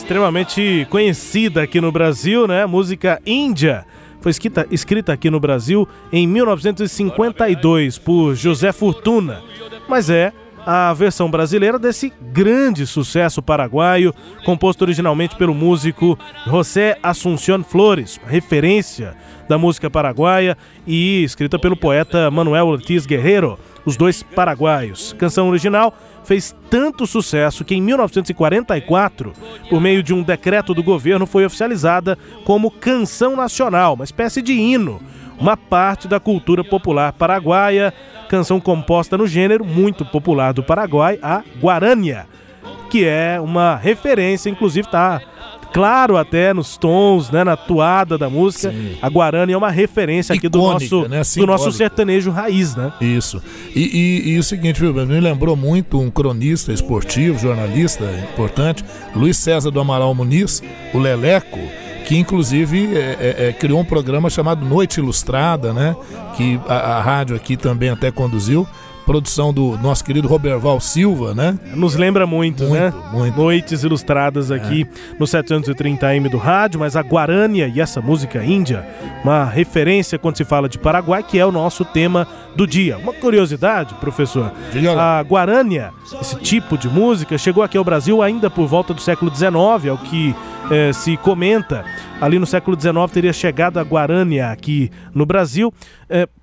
extremamente 0.05 0.85
conhecida 0.91 1.63
aqui 1.63 1.81
no 1.81 1.91
Brasil, 1.91 2.45
né? 2.45 2.63
Música 2.67 3.19
Índia. 3.25 3.87
Foi 4.21 4.29
escrita, 4.29 4.67
escrita 4.69 5.11
aqui 5.11 5.31
no 5.31 5.39
Brasil 5.39 5.89
em 6.11 6.27
1952 6.27 7.97
por 7.97 8.35
José 8.35 8.71
Fortuna. 8.71 9.41
Mas 9.89 10.11
é 10.11 10.31
a 10.63 10.93
versão 10.93 11.29
brasileira 11.29 11.79
desse 11.79 12.13
grande 12.21 12.85
sucesso 12.85 13.41
paraguaio, 13.41 14.13
composto 14.45 14.83
originalmente 14.83 15.35
pelo 15.35 15.55
músico 15.55 16.19
José 16.45 16.99
Assunción 17.01 17.63
Flores, 17.63 18.19
referência 18.27 19.17
da 19.49 19.57
música 19.57 19.89
paraguaia, 19.89 20.55
e 20.85 21.23
escrita 21.23 21.57
pelo 21.57 21.75
poeta 21.75 22.29
Manuel 22.29 22.67
Ortiz 22.67 23.07
Guerreiro, 23.07 23.57
os 23.85 23.95
dois 23.95 24.23
paraguaios. 24.23 25.13
Canção 25.13 25.47
original 25.49 25.93
fez 26.23 26.55
tanto 26.69 27.05
sucesso 27.05 27.63
que 27.63 27.75
em 27.75 27.81
1944, 27.81 29.33
por 29.69 29.79
meio 29.79 30.01
de 30.01 30.13
um 30.13 30.23
decreto 30.23 30.73
do 30.73 30.83
governo, 30.83 31.25
foi 31.25 31.45
oficializada 31.45 32.17
como 32.43 32.71
canção 32.71 33.35
nacional, 33.35 33.93
uma 33.93 34.03
espécie 34.03 34.41
de 34.41 34.53
hino, 34.53 34.99
uma 35.39 35.55
parte 35.55 36.07
da 36.07 36.19
cultura 36.19 36.63
popular 36.63 37.13
paraguaia, 37.13 37.93
canção 38.29 38.59
composta 38.59 39.17
no 39.17 39.27
gênero 39.27 39.63
muito 39.63 40.03
popular 40.05 40.53
do 40.53 40.63
Paraguai, 40.63 41.19
a 41.21 41.43
guarânia, 41.61 42.25
que 42.89 43.05
é 43.05 43.39
uma 43.39 43.75
referência, 43.75 44.49
inclusive 44.49 44.87
está 44.87 45.21
claro 45.75 46.15
até 46.15 46.53
nos 46.53 46.77
tons, 46.77 47.29
né, 47.29 47.43
na 47.43 47.57
toada 47.57 48.17
da 48.17 48.29
música. 48.29 48.71
Sim. 48.71 48.95
A 49.01 49.09
Guarani 49.09 49.51
é 49.51 49.57
uma 49.57 49.69
referência 49.69 50.33
aqui 50.33 50.47
Icônica, 50.47 50.87
do 50.89 51.01
nosso 51.01 51.09
né? 51.09 51.21
do 51.35 51.45
nosso 51.45 51.71
sertanejo 51.73 52.31
raiz, 52.31 52.77
né? 52.77 52.93
Isso. 53.01 53.43
E, 53.75 54.23
e, 54.25 54.29
e 54.31 54.39
o 54.39 54.43
seguinte, 54.43 54.79
viu, 54.79 54.93
me 54.93 55.19
lembrou 55.19 55.53
muito 55.57 55.99
um 55.99 56.09
cronista 56.09 56.71
esportivo, 56.71 57.37
jornalista 57.37 58.05
importante, 58.33 58.85
Luiz 59.13 59.35
César 59.35 59.69
do 59.69 59.77
Amaral 59.81 60.15
Muniz, 60.15 60.63
o 60.93 60.97
Leleco, 60.97 61.59
que 62.05 62.15
inclusive 62.15 62.95
é, 62.95 62.99
é, 62.99 63.47
é, 63.47 63.51
criou 63.51 63.81
um 63.81 63.85
programa 63.85 64.29
chamado 64.29 64.65
Noite 64.65 65.01
Ilustrada, 65.01 65.73
né? 65.73 65.93
Que 66.37 66.57
a, 66.69 66.75
a 66.97 67.01
rádio 67.01 67.35
aqui 67.35 67.57
também 67.57 67.89
até 67.89 68.11
conduziu 68.11 68.65
produção 69.05 69.53
do 69.53 69.77
nosso 69.77 70.03
querido 70.03 70.27
Roberval 70.27 70.79
Silva, 70.79 71.33
né? 71.35 71.57
Nos 71.75 71.95
lembra 71.95 72.25
muito, 72.25 72.63
Muito, 72.63 72.73
né? 72.73 72.93
muito. 73.11 73.37
Noites 73.37 73.83
ilustradas 73.83 74.51
aqui 74.51 74.85
no 75.19 75.25
730M 75.25 76.29
do 76.29 76.37
rádio, 76.37 76.79
mas 76.79 76.95
a 76.95 77.01
Guarânia 77.01 77.71
e 77.73 77.79
essa 77.79 78.01
música 78.01 78.43
índia, 78.43 78.85
uma 79.23 79.45
referência 79.45 80.17
quando 80.17 80.37
se 80.37 80.43
fala 80.43 80.67
de 80.67 80.77
Paraguai, 80.79 81.23
que 81.23 81.37
é 81.37 81.45
o 81.45 81.51
nosso 81.51 81.85
tema 81.85 82.27
do 82.55 82.65
dia. 82.65 82.97
Uma 82.97 83.13
curiosidade, 83.13 83.93
professor, 83.95 84.51
a 84.97 85.21
Guarânia, 85.21 85.91
esse 86.19 86.35
tipo 86.37 86.77
de 86.77 86.89
música, 86.89 87.37
chegou 87.37 87.63
aqui 87.63 87.77
ao 87.77 87.83
Brasil 87.83 88.21
ainda 88.21 88.49
por 88.49 88.65
volta 88.67 88.93
do 88.93 89.01
século 89.01 89.33
XIX, 89.33 89.85
é 89.85 89.91
o 89.91 89.97
que 89.97 90.35
eh, 90.71 90.91
se 90.93 91.15
comenta. 91.17 91.85
Ali 92.19 92.39
no 92.39 92.45
século 92.45 92.79
XIX 92.79 93.11
teria 93.11 93.33
chegado 93.33 93.77
a 93.77 93.83
Guarânia 93.83 94.49
aqui 94.49 94.89
no 95.13 95.25
Brasil 95.25 95.73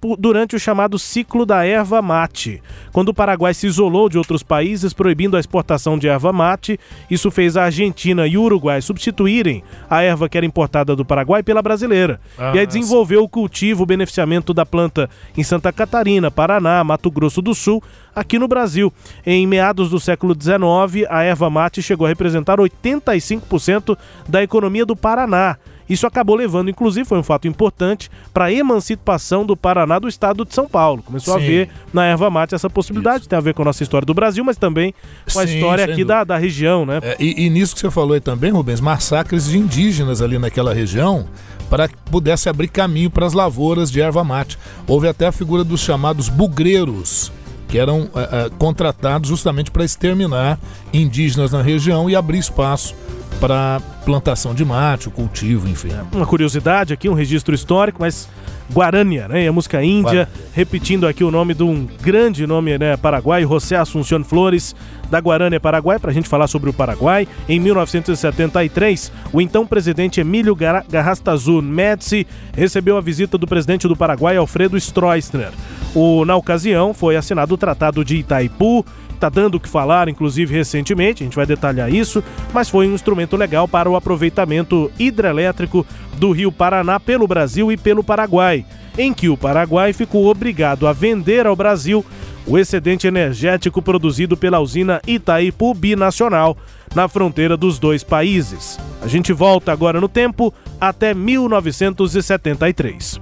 por- 0.01 0.17
durante 0.17 0.57
o 0.57 0.59
chamado 0.61 0.99
ciclo 0.99 1.47
da 1.47 1.65
erva 1.65 2.03
mate. 2.03 2.63
Quando 2.93 3.11
o 3.11 3.15
Paraguai 3.15 3.55
se 3.55 3.67
isolou 3.67 4.09
de 4.09 4.19
outros 4.19 4.43
países, 4.43 4.93
proibindo 4.93 5.37
a 5.37 5.41
exportação 5.41 5.97
de 5.99 6.09
erva 6.09 6.33
mate, 6.33 6.79
isso 7.11 7.31
fez 7.31 7.57
a 7.57 7.65
Argentina 7.65 8.27
e 8.27 8.37
o 8.37 8.43
Uruguai 8.43 8.81
substituírem 8.83 9.63
a 9.89 10.03
erva 10.03 10.29
que 10.29 10.37
era 10.37 10.45
importada 10.47 10.97
do 10.97 11.05
Paraguai 11.05 11.43
pela 11.43 11.63
brasileira. 11.63 12.21
Ah, 12.39 12.53
e 12.55 12.59
aí 12.59 12.67
desenvolveu 12.67 13.23
o 13.23 13.29
cultivo, 13.29 13.85
o 13.85 13.87
beneficiamento 13.87 14.53
da 14.53 14.67
planta 14.67 15.09
em 15.37 15.43
Santa 15.43 15.73
Catarina, 15.73 16.31
Paraná, 16.31 16.83
Mato 16.83 17.11
Grosso 17.11 17.41
do 17.41 17.55
Sul, 17.55 17.83
aqui 18.15 18.39
no 18.39 18.49
Brasil. 18.49 18.93
Em 19.25 19.47
meados 19.47 19.91
do 19.91 20.01
século 20.01 20.35
XIX, 20.35 21.07
a 21.09 21.23
erva 21.23 21.49
mate 21.49 21.81
chegou 21.83 22.05
a 22.07 22.09
representar 22.09 22.59
85% 22.59 23.97
da 24.29 24.43
economia 24.43 24.85
do 24.85 24.97
Paraná. 24.97 25.57
Isso 25.89 26.07
acabou 26.07 26.37
levando, 26.37 26.71
inclusive, 26.71 27.07
foi 27.07 27.19
um 27.19 27.23
fato 27.23 27.47
importante 27.49 28.11
para 28.33 28.47
a 28.47 28.53
emancipação 28.53 29.45
do 29.45 29.57
Paraná 29.57 29.99
do 29.99 30.09
estado 30.09 30.45
de 30.45 30.55
São 30.55 30.69
Paulo. 30.69 31.03
Começou 31.03 31.37
a 31.37 31.41
Sim. 31.41 31.47
ver 31.47 31.69
na 31.93 32.05
erva 32.05 32.31
mate 32.31 32.55
essa 32.55 32.71
possibilidade, 32.71 33.29
tem 33.29 33.37
a 33.37 33.43
ver 33.43 33.55
com 33.55 33.63
a 33.63 33.67
nossa 33.67 33.83
história 33.83 34.07
do 34.07 34.15
Brasil, 34.15 34.45
mas 34.45 34.57
também 34.57 34.95
com 35.33 35.39
a 35.39 35.47
Sim, 35.47 35.55
história 35.55 35.85
aqui 35.85 36.05
da, 36.05 36.25
da 36.25 36.39
região, 36.39 36.87
né? 36.87 37.01
É, 37.03 37.17
e, 37.19 37.47
e 37.47 37.51
nisso 37.51 37.75
que 37.75 37.81
você 37.81 37.91
falou 37.91 38.15
aí 38.15 38.21
também, 38.21 38.51
Rubens, 38.51 38.81
massacres 38.81 39.49
de 39.49 39.59
indígenas 39.59 40.23
ali 40.23 40.39
naquela 40.39 40.73
região 40.73 41.27
para 41.73 41.89
que 41.89 41.97
pudesse 42.11 42.51
abrir 42.51 42.69
caminho 42.69 43.11
para 43.11 43.25
as 43.25 43.33
lavouras 43.33 43.91
de 43.91 43.99
erva 43.99 44.23
mate. 44.23 44.59
Houve 44.87 45.09
até 45.09 45.27
a 45.27 45.33
figura 45.33 45.65
dos 45.65 45.81
chamados 45.81 46.29
bugreiros, 46.29 47.33
que 47.67 47.79
eram 47.79 48.11
é, 48.15 48.21
é, 48.21 48.51
contratados 48.59 49.31
justamente 49.31 49.71
para 49.71 49.83
exterminar 49.83 50.59
indígenas 50.93 51.51
na 51.51 51.63
região 51.63 52.11
e 52.11 52.15
abrir 52.15 52.37
espaço 52.37 52.95
para 53.43 53.81
plantação 54.05 54.55
de 54.55 54.65
mate, 54.65 55.09
o 55.09 55.11
cultivo, 55.11 55.69
enfim. 55.69 55.89
uma 56.13 56.25
curiosidade 56.25 56.93
aqui, 56.95 57.09
um 57.09 57.13
registro 57.13 57.53
histórico, 57.53 57.99
mas 58.01 58.29
Guarânia, 58.73 59.27
né? 59.27 59.49
A 59.49 59.53
música 59.53 59.83
índia, 59.83 60.29
repetindo 60.55 61.09
aqui 61.09 61.25
o 61.25 61.31
nome 61.31 61.53
de 61.53 61.65
um 61.65 61.87
grande 62.01 62.47
nome, 62.47 62.79
né, 62.79 62.97
paraguai, 62.97 63.43
José 63.43 63.77
Assunción 63.77 64.23
Flores, 64.23 64.77
da 65.11 65.19
Guarânia 65.19 65.59
Paraguai, 65.59 65.99
para 65.99 66.13
a 66.13 66.15
gente 66.15 66.29
falar 66.29 66.47
sobre 66.47 66.71
o 66.71 66.73
Paraguai. 66.73 67.27
Em 67.49 67.59
1973, 67.59 69.13
o 69.33 69.41
então 69.41 69.67
presidente 69.67 70.21
Emílio 70.21 70.55
Gar- 70.55 70.85
Garrastazu 70.89 71.61
Médici 71.61 72.27
recebeu 72.57 72.97
a 72.97 73.01
visita 73.01 73.37
do 73.37 73.47
presidente 73.47 73.89
do 73.89 73.97
Paraguai, 73.97 74.37
Alfredo 74.37 74.77
Stroessner. 74.77 75.51
O, 75.95 76.25
na 76.25 76.37
ocasião, 76.37 76.95
foi 76.95 77.17
assinado 77.17 77.55
o 77.55 77.59
Tratado 77.59 78.05
de 78.05 78.17
Itaipu, 78.17 78.87
está 79.23 79.29
dando 79.29 79.55
o 79.55 79.61
que 79.61 79.69
falar, 79.69 80.09
inclusive 80.09 80.53
recentemente, 80.53 81.23
a 81.23 81.27
gente 81.27 81.37
vai 81.37 81.47
detalhar 81.47 81.95
isso, 81.95 82.25
mas 82.53 82.69
foi 82.69 82.89
um 82.89 82.95
instrumento 82.95 83.37
legal 83.37 83.69
para 83.69 83.89
o 83.89 83.95
aproveitamento 83.95 84.91
hidrelétrico 84.99 85.87
do 86.17 86.33
Rio 86.33 86.51
Paraná 86.51 86.99
pelo 86.99 87.29
Brasil 87.29 87.71
e 87.71 87.77
pelo 87.77 88.03
Paraguai, 88.03 88.67
em 88.99 89.15
que 89.15 89.29
o 89.29 89.37
Paraguai 89.37 89.93
ficou 89.93 90.27
obrigado 90.27 90.89
a 90.89 90.93
vender 90.93 91.47
ao 91.47 91.55
Brasil 91.55 92.05
o 92.45 92.59
excedente 92.59 93.07
energético 93.07 93.81
produzido 93.81 94.37
pela 94.37 94.59
usina 94.59 95.01
Itaipu 95.07 95.73
Binacional, 95.73 96.57
na 96.93 97.07
fronteira 97.07 97.57
dos 97.57 97.79
dois 97.79 98.03
países. 98.03 98.77
A 99.01 99.07
gente 99.07 99.33
volta 99.33 99.71
agora 99.71 100.01
no 100.01 100.09
tempo 100.09 100.53
até 100.81 101.15
1973. 101.15 103.21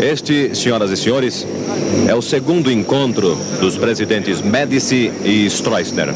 Este, 0.00 0.54
senhoras 0.54 0.90
e 0.90 0.96
senhores, 0.96 1.46
é 2.08 2.14
o 2.14 2.22
segundo 2.22 2.70
encontro 2.70 3.36
dos 3.60 3.76
presidentes 3.76 4.40
Médici 4.42 5.12
e 5.24 5.46
Stroessner. 5.46 6.14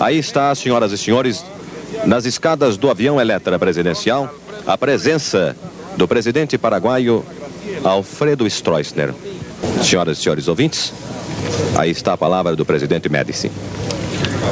Aí 0.00 0.18
está, 0.18 0.54
senhoras 0.54 0.92
e 0.92 0.98
senhores, 0.98 1.44
nas 2.04 2.24
escadas 2.24 2.76
do 2.76 2.90
avião 2.90 3.20
Eletra 3.20 3.58
presidencial, 3.58 4.32
a 4.66 4.78
presença 4.78 5.56
do 5.96 6.08
presidente 6.08 6.56
paraguaio 6.56 7.24
Alfredo 7.82 8.46
Stroessner. 8.46 9.14
Senhoras 9.82 10.18
e 10.18 10.22
senhores 10.22 10.48
ouvintes, 10.48 10.92
aí 11.76 11.90
está 11.90 12.12
a 12.12 12.16
palavra 12.16 12.56
do 12.56 12.64
presidente 12.64 13.08
Médici. 13.08 13.50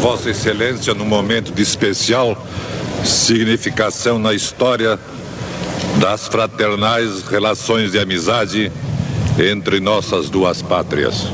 Vossa 0.01 0.31
Excelência, 0.31 0.95
num 0.95 1.05
momento 1.05 1.53
de 1.53 1.63
especial 1.63 2.37
significação 3.05 4.19
na 4.19 4.33
história 4.33 4.99
das 6.03 6.27
fraternais 6.27 7.23
relações 7.23 7.93
de 7.93 7.99
amizade 8.01 8.73
entre 9.39 9.79
nossas 9.79 10.29
duas 10.29 10.61
pátrias. 10.61 11.29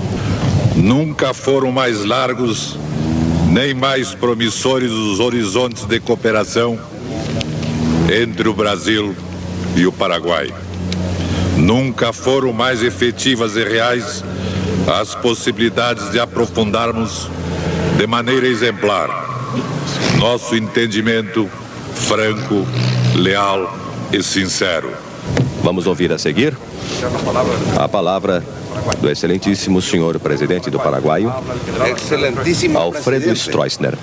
Nunca 0.77 1.33
foram 1.33 1.73
mais 1.73 2.05
largos 2.05 2.77
nem 3.49 3.73
mais 3.73 4.15
promissores 4.15 4.91
os 4.93 5.21
horizontes 5.21 5.87
de 5.87 5.99
cooperação 5.99 6.79
entre 8.15 8.47
o 8.47 8.53
Brasil 8.53 9.17
e 9.75 9.87
o 9.87 9.91
Paraguai. 9.91 10.53
Nunca 11.57 12.13
foram 12.13 12.53
mais 12.53 12.83
efetivas 12.83 13.57
e 13.57 13.65
reais 13.65 14.23
as 15.01 15.15
possibilidades 15.15 16.11
de 16.11 16.21
aprofundarmos 16.21 17.27
de 17.97 18.07
maneira 18.07 18.47
exemplar 18.47 19.09
nosso 20.19 20.55
entendimento 20.55 21.49
franco, 21.95 22.67
leal 23.15 23.88
e 24.13 24.23
sincero. 24.23 24.91
Vamos 25.63 25.87
ouvir 25.87 26.13
a 26.13 26.19
seguir 26.19 26.57
a 27.77 27.89
palavra 27.89 28.43
do 29.01 29.11
excelentíssimo 29.11 29.83
senhor 29.83 30.19
presidente 30.19 30.71
do 30.71 30.81
Excelentísimo 31.87 32.79
Alfredo. 32.79 33.35
Stroessner. 33.35 33.99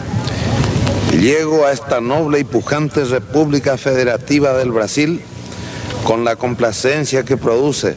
Llego 1.12 1.66
a 1.66 1.72
esta 1.72 2.02
noble 2.02 2.40
y 2.40 2.44
pujante 2.44 3.04
República 3.06 3.78
Federativa 3.78 4.54
del 4.54 4.72
Brasil 4.72 5.22
con 6.04 6.24
la 6.24 6.36
complacencia 6.36 7.24
que 7.24 7.38
produce 7.38 7.96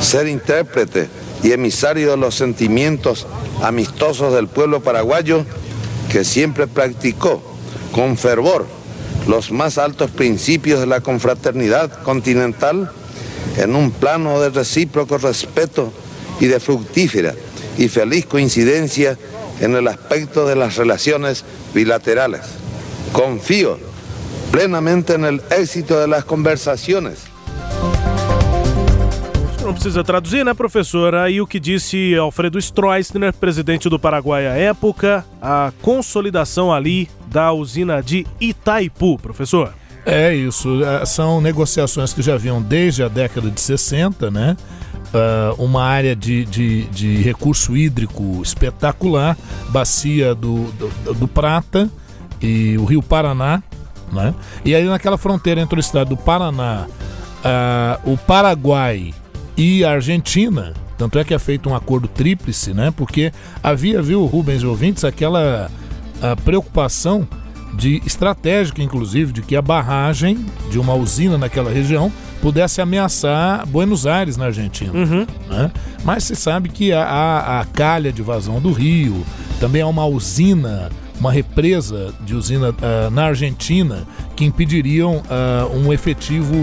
ser 0.00 0.26
intérprete 0.26 1.08
y 1.42 1.52
emisario 1.52 2.10
de 2.10 2.16
los 2.16 2.34
sentimientos 2.34 3.26
amistosos 3.62 4.34
del 4.34 4.48
pueblo 4.48 4.80
paraguayo 4.80 5.44
que 6.10 6.24
siempre 6.24 6.66
practicó 6.66 7.42
con 7.92 8.16
fervor 8.16 8.66
los 9.26 9.50
más 9.50 9.78
altos 9.78 10.10
principios 10.10 10.80
de 10.80 10.86
la 10.86 11.00
confraternidad 11.00 12.02
continental 12.02 12.90
en 13.56 13.74
un 13.74 13.90
plano 13.90 14.40
de 14.40 14.50
recíproco 14.50 15.18
respeto 15.18 15.92
y 16.40 16.46
de 16.46 16.60
fructífera 16.60 17.34
y 17.78 17.88
feliz 17.88 18.26
coincidencia 18.26 19.18
en 19.60 19.74
el 19.74 19.88
aspecto 19.88 20.46
de 20.46 20.56
las 20.56 20.76
relaciones 20.76 21.44
bilaterales. 21.74 22.42
Confío 23.12 23.78
plenamente 24.52 25.14
en 25.14 25.24
el 25.24 25.42
éxito 25.50 26.00
de 26.00 26.08
las 26.08 26.24
conversaciones. 26.24 27.20
Não 29.66 29.74
precisa 29.74 30.04
traduzir, 30.04 30.44
né, 30.44 30.54
professora? 30.54 31.24
Aí 31.24 31.40
o 31.40 31.46
que 31.46 31.58
disse 31.58 32.14
Alfredo 32.14 32.56
Stroessner, 32.56 33.32
presidente 33.32 33.88
do 33.88 33.98
Paraguai 33.98 34.46
à 34.46 34.52
época, 34.52 35.26
a 35.42 35.72
consolidação 35.82 36.72
ali 36.72 37.10
da 37.26 37.52
usina 37.52 38.00
de 38.00 38.24
Itaipu, 38.40 39.18
professor. 39.18 39.74
É 40.04 40.32
isso, 40.32 40.84
é, 40.84 41.04
são 41.04 41.40
negociações 41.40 42.12
que 42.12 42.22
já 42.22 42.36
vinham 42.36 42.62
desde 42.62 43.02
a 43.02 43.08
década 43.08 43.50
de 43.50 43.60
60, 43.60 44.30
né? 44.30 44.56
Ah, 45.12 45.52
uma 45.58 45.82
área 45.82 46.14
de, 46.14 46.44
de, 46.44 46.84
de 46.84 47.16
recurso 47.16 47.76
hídrico 47.76 48.40
espetacular, 48.40 49.36
bacia 49.70 50.32
do, 50.32 50.70
do, 50.74 51.14
do 51.14 51.26
Prata 51.26 51.90
e 52.40 52.78
o 52.78 52.84
Rio 52.84 53.02
Paraná, 53.02 53.60
né? 54.12 54.32
E 54.64 54.76
aí 54.76 54.84
naquela 54.84 55.18
fronteira 55.18 55.60
entre 55.60 55.76
o 55.76 55.80
estado 55.80 56.10
do 56.10 56.16
Paraná, 56.16 56.86
ah, 57.44 57.98
o 58.04 58.16
Paraguai 58.16 59.12
e 59.56 59.84
a 59.84 59.92
Argentina, 59.92 60.74
tanto 60.98 61.18
é 61.18 61.24
que 61.24 61.32
é 61.32 61.38
feito 61.38 61.68
um 61.68 61.74
acordo 61.74 62.08
tríplice, 62.08 62.74
né? 62.74 62.92
Porque 62.94 63.32
havia, 63.62 64.02
viu, 64.02 64.24
Rubens 64.26 64.62
e 64.62 64.66
ouvintes, 64.66 65.04
aquela 65.04 65.70
a 66.20 66.34
preocupação 66.36 67.26
de 67.74 68.02
estratégica, 68.06 68.82
inclusive, 68.82 69.32
de 69.32 69.42
que 69.42 69.54
a 69.54 69.62
barragem 69.62 70.44
de 70.70 70.78
uma 70.78 70.94
usina 70.94 71.36
naquela 71.36 71.70
região 71.70 72.10
pudesse 72.40 72.80
ameaçar 72.80 73.66
Buenos 73.66 74.06
Aires, 74.06 74.36
na 74.36 74.46
Argentina. 74.46 74.92
né? 75.48 75.70
Mas 76.04 76.24
se 76.24 76.36
sabe 76.36 76.68
que 76.68 76.92
a, 76.92 77.02
a, 77.02 77.60
a 77.60 77.64
calha 77.64 78.12
de 78.12 78.22
vazão 78.22 78.60
do 78.60 78.72
rio, 78.72 79.24
também 79.60 79.82
há 79.82 79.86
uma 79.86 80.06
usina, 80.06 80.90
uma 81.18 81.32
represa 81.32 82.14
de 82.24 82.34
usina 82.34 82.74
ah, 82.80 83.10
na 83.10 83.26
Argentina 83.26 84.06
que 84.34 84.44
impediriam 84.44 85.22
ah, 85.28 85.66
um 85.74 85.92
efetivo 85.92 86.54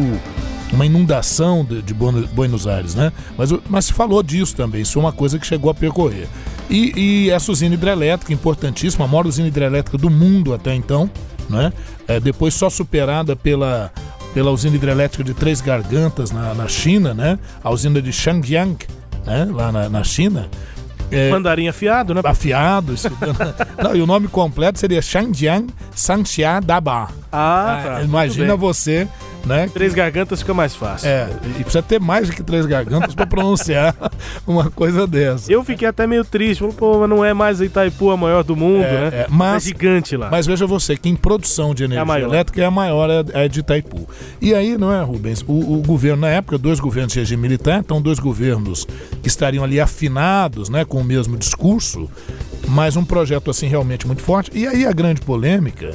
uma 0.74 0.86
inundação 0.86 1.64
de, 1.64 1.82
de 1.82 1.94
Buenos 1.94 2.68
Aires, 2.68 2.96
né? 2.96 3.12
Mas, 3.38 3.52
mas 3.70 3.86
se 3.86 3.94
falou 3.94 4.22
disso 4.24 4.56
também, 4.56 4.82
isso 4.82 4.98
é 4.98 5.02
uma 5.02 5.12
coisa 5.12 5.38
que 5.38 5.46
chegou 5.46 5.70
a 5.70 5.74
percorrer. 5.74 6.28
E, 6.70 6.94
e 6.96 7.30
essa 7.30 7.52
usina 7.52 7.76
hidrelétrica, 7.76 8.34
importantíssima, 8.34 9.06
a 9.06 9.08
maior 9.08 9.28
usina 9.28 9.48
hidrelétrica 9.48 9.98
do 9.98 10.10
mundo 10.10 10.54
até 10.54 10.74
então, 10.74 11.10
né? 11.50 11.72
É, 12.08 12.20
depois 12.20 12.54
só 12.54 12.70
superada 12.70 13.36
pela, 13.36 13.92
pela 14.34 14.52
usina 14.52 14.76
hidrelétrica 14.76 15.24
de 15.24 15.34
Três 15.34 15.62
Gargantas 15.62 16.32
na, 16.32 16.54
na 16.54 16.68
China, 16.68 17.14
né? 17.14 17.38
A 17.64 17.70
usina 17.70 18.02
de 18.02 18.12
Shangjiang, 18.12 18.78
né? 19.26 19.48
lá 19.52 19.72
na, 19.72 19.90
na 19.90 20.04
China. 20.04 20.50
É, 21.12 21.30
Mandarim 21.30 21.68
afiado, 21.68 22.14
né? 22.14 22.22
Afiado, 22.24 22.94
estudando. 22.94 23.38
Não, 23.82 23.96
e 23.96 24.02
o 24.02 24.08
nome 24.08 24.28
completo 24.28 24.80
seria 24.80 25.02
Shangjiang 25.02 25.68
Sanxia 25.94 26.60
Daba. 26.60 27.10
Ah, 27.32 27.82
tá. 27.84 28.02
Imagina 28.02 28.56
você 28.56 29.08
né? 29.46 29.70
Três 29.74 29.94
gargantas 29.94 30.40
fica 30.40 30.54
mais 30.54 30.76
fácil. 30.76 31.10
É, 31.10 31.30
e 31.60 31.64
precisa 31.64 31.82
ter 31.82 32.00
mais 32.00 32.30
do 32.30 32.36
que 32.36 32.44
três 32.44 32.66
gargantas 32.66 33.14
para 33.14 33.26
pronunciar 33.26 33.96
uma 34.48 34.70
coisa 34.70 35.06
dessa. 35.06 35.52
Eu 35.52 35.64
fiquei 35.64 35.88
até 35.88 36.08
meio 36.08 36.24
triste, 36.24 36.60
falei, 36.60 36.76
pô, 36.76 37.00
mas 37.00 37.10
não 37.10 37.24
é 37.24 37.34
mais 37.34 37.62
a 37.62 37.66
Itaipu 37.66 38.12
a 38.12 38.18
maior 38.18 38.44
do 38.44 38.56
mundo, 38.56 38.84
é, 38.84 38.92
né? 38.92 39.08
É, 39.14 39.28
mas, 39.30 39.66
é 39.66 39.68
gigante 39.68 40.16
lá. 40.16 40.30
Mas 40.30 40.46
veja 40.46 40.66
você 40.66 40.96
que 40.96 41.10
em 41.10 41.16
produção 41.16 41.74
de 41.74 41.84
energia 41.84 42.16
é 42.16 42.22
elétrica 42.22 42.62
é 42.62 42.66
a 42.66 42.72
maior 42.72 43.10
é, 43.10 43.46
é 43.46 43.48
de 43.48 43.60
Itaipu. 43.60 44.08
E 44.42 44.54
aí, 44.54 44.78
não 44.78 44.92
é, 44.92 45.02
Rubens? 45.04 45.44
O, 45.48 45.80
o, 45.80 45.84
governo, 45.86 46.22
na 46.22 46.30
época, 46.30 46.58
dois 46.58 46.80
governos 46.80 47.14
de 47.14 47.20
regime 47.20 47.42
militar, 47.42 47.80
então 47.80 48.02
dois 48.02 48.20
governos 48.20 48.88
que 49.22 49.28
estariam 49.28 49.64
ali 49.64 49.80
afinados, 49.80 50.70
né, 50.70 50.86
com 50.86 51.00
o 51.00 51.04
mesmo 51.04 51.38
discurso, 51.38 52.10
mas 52.74 52.96
um 52.96 53.06
projeto 53.06 53.52
assim 53.52 53.68
realmente 53.68 54.08
muito 54.08 54.24
forte. 54.24 54.50
E 54.52 54.66
aí 54.66 54.84
a 54.84 54.92
grande 54.92 55.22
polêmica 55.22 55.92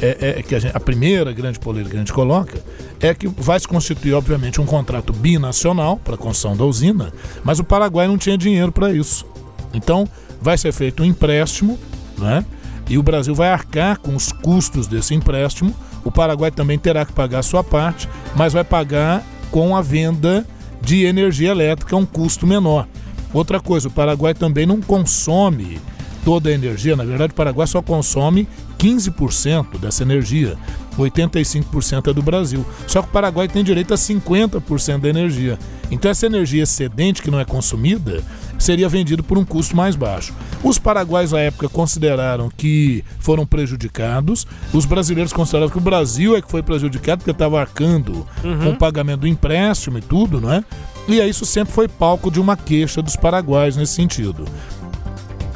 é, 0.00 0.38
é 0.38 0.42
que 0.42 0.54
a, 0.54 0.58
gente, 0.58 0.74
a, 0.74 0.80
primeira 0.80 1.30
grande 1.30 1.60
polêmica 1.60 1.90
que 1.90 1.96
a 1.96 1.98
gente 1.98 2.12
coloca 2.12 2.58
é 3.00 3.12
que 3.12 3.28
vai 3.28 3.60
se 3.60 3.68
constituir, 3.68 4.14
obviamente, 4.14 4.58
um 4.58 4.64
contrato 4.64 5.12
binacional 5.12 5.98
para 5.98 6.14
a 6.14 6.16
construção 6.16 6.56
da 6.56 6.64
usina, 6.64 7.12
mas 7.44 7.58
o 7.58 7.64
Paraguai 7.64 8.08
não 8.08 8.16
tinha 8.16 8.38
dinheiro 8.38 8.72
para 8.72 8.90
isso. 8.90 9.26
Então, 9.74 10.08
vai 10.40 10.56
ser 10.56 10.72
feito 10.72 11.02
um 11.02 11.06
empréstimo, 11.06 11.78
né? 12.16 12.42
E 12.88 12.96
o 12.96 13.02
Brasil 13.02 13.34
vai 13.34 13.50
arcar 13.50 13.98
com 13.98 14.16
os 14.16 14.32
custos 14.32 14.86
desse 14.86 15.14
empréstimo. 15.14 15.74
O 16.02 16.10
Paraguai 16.10 16.50
também 16.50 16.78
terá 16.78 17.04
que 17.04 17.12
pagar 17.12 17.40
a 17.40 17.42
sua 17.42 17.62
parte, 17.62 18.08
mas 18.34 18.54
vai 18.54 18.64
pagar 18.64 19.22
com 19.50 19.76
a 19.76 19.82
venda 19.82 20.46
de 20.80 21.04
energia 21.04 21.50
elétrica, 21.50 21.94
um 21.94 22.06
custo 22.06 22.46
menor. 22.46 22.88
Outra 23.34 23.60
coisa, 23.60 23.88
o 23.88 23.90
Paraguai 23.90 24.32
também 24.32 24.64
não 24.64 24.80
consome 24.80 25.78
toda 26.24 26.50
a 26.50 26.52
energia. 26.52 26.96
Na 26.96 27.04
verdade, 27.04 27.32
o 27.32 27.36
Paraguai 27.36 27.66
só 27.66 27.82
consome 27.82 28.48
15% 28.78 29.78
dessa 29.78 30.02
energia. 30.02 30.56
85% 30.98 32.10
é 32.10 32.12
do 32.12 32.22
Brasil. 32.22 32.64
Só 32.86 33.00
que 33.00 33.08
o 33.08 33.12
Paraguai 33.12 33.48
tem 33.48 33.64
direito 33.64 33.94
a 33.94 33.96
50% 33.96 35.00
da 35.00 35.08
energia. 35.08 35.58
Então 35.90 36.10
essa 36.10 36.26
energia 36.26 36.62
excedente 36.62 37.22
que 37.22 37.30
não 37.30 37.38
é 37.38 37.44
consumida 37.44 38.22
seria 38.58 38.88
vendida 38.88 39.22
por 39.22 39.38
um 39.38 39.44
custo 39.44 39.76
mais 39.76 39.96
baixo. 39.96 40.32
Os 40.62 40.78
paraguaios 40.78 41.34
à 41.34 41.40
época 41.40 41.68
consideraram 41.68 42.50
que 42.56 43.04
foram 43.18 43.44
prejudicados. 43.44 44.46
Os 44.72 44.84
brasileiros 44.84 45.32
consideraram 45.32 45.70
que 45.70 45.78
o 45.78 45.80
Brasil 45.80 46.36
é 46.36 46.42
que 46.42 46.50
foi 46.50 46.62
prejudicado 46.62 47.18
porque 47.18 47.30
estava 47.30 47.60
arcando 47.60 48.26
uhum. 48.42 48.58
com 48.58 48.70
o 48.70 48.76
pagamento 48.76 49.20
do 49.20 49.26
empréstimo 49.26 49.98
e 49.98 50.02
tudo, 50.02 50.40
não 50.40 50.52
é? 50.52 50.64
E 51.08 51.20
aí 51.20 51.28
isso 51.28 51.44
sempre 51.44 51.74
foi 51.74 51.88
palco 51.88 52.30
de 52.30 52.40
uma 52.40 52.56
queixa 52.56 53.02
dos 53.02 53.16
paraguaios 53.16 53.76
nesse 53.76 53.94
sentido. 53.94 54.44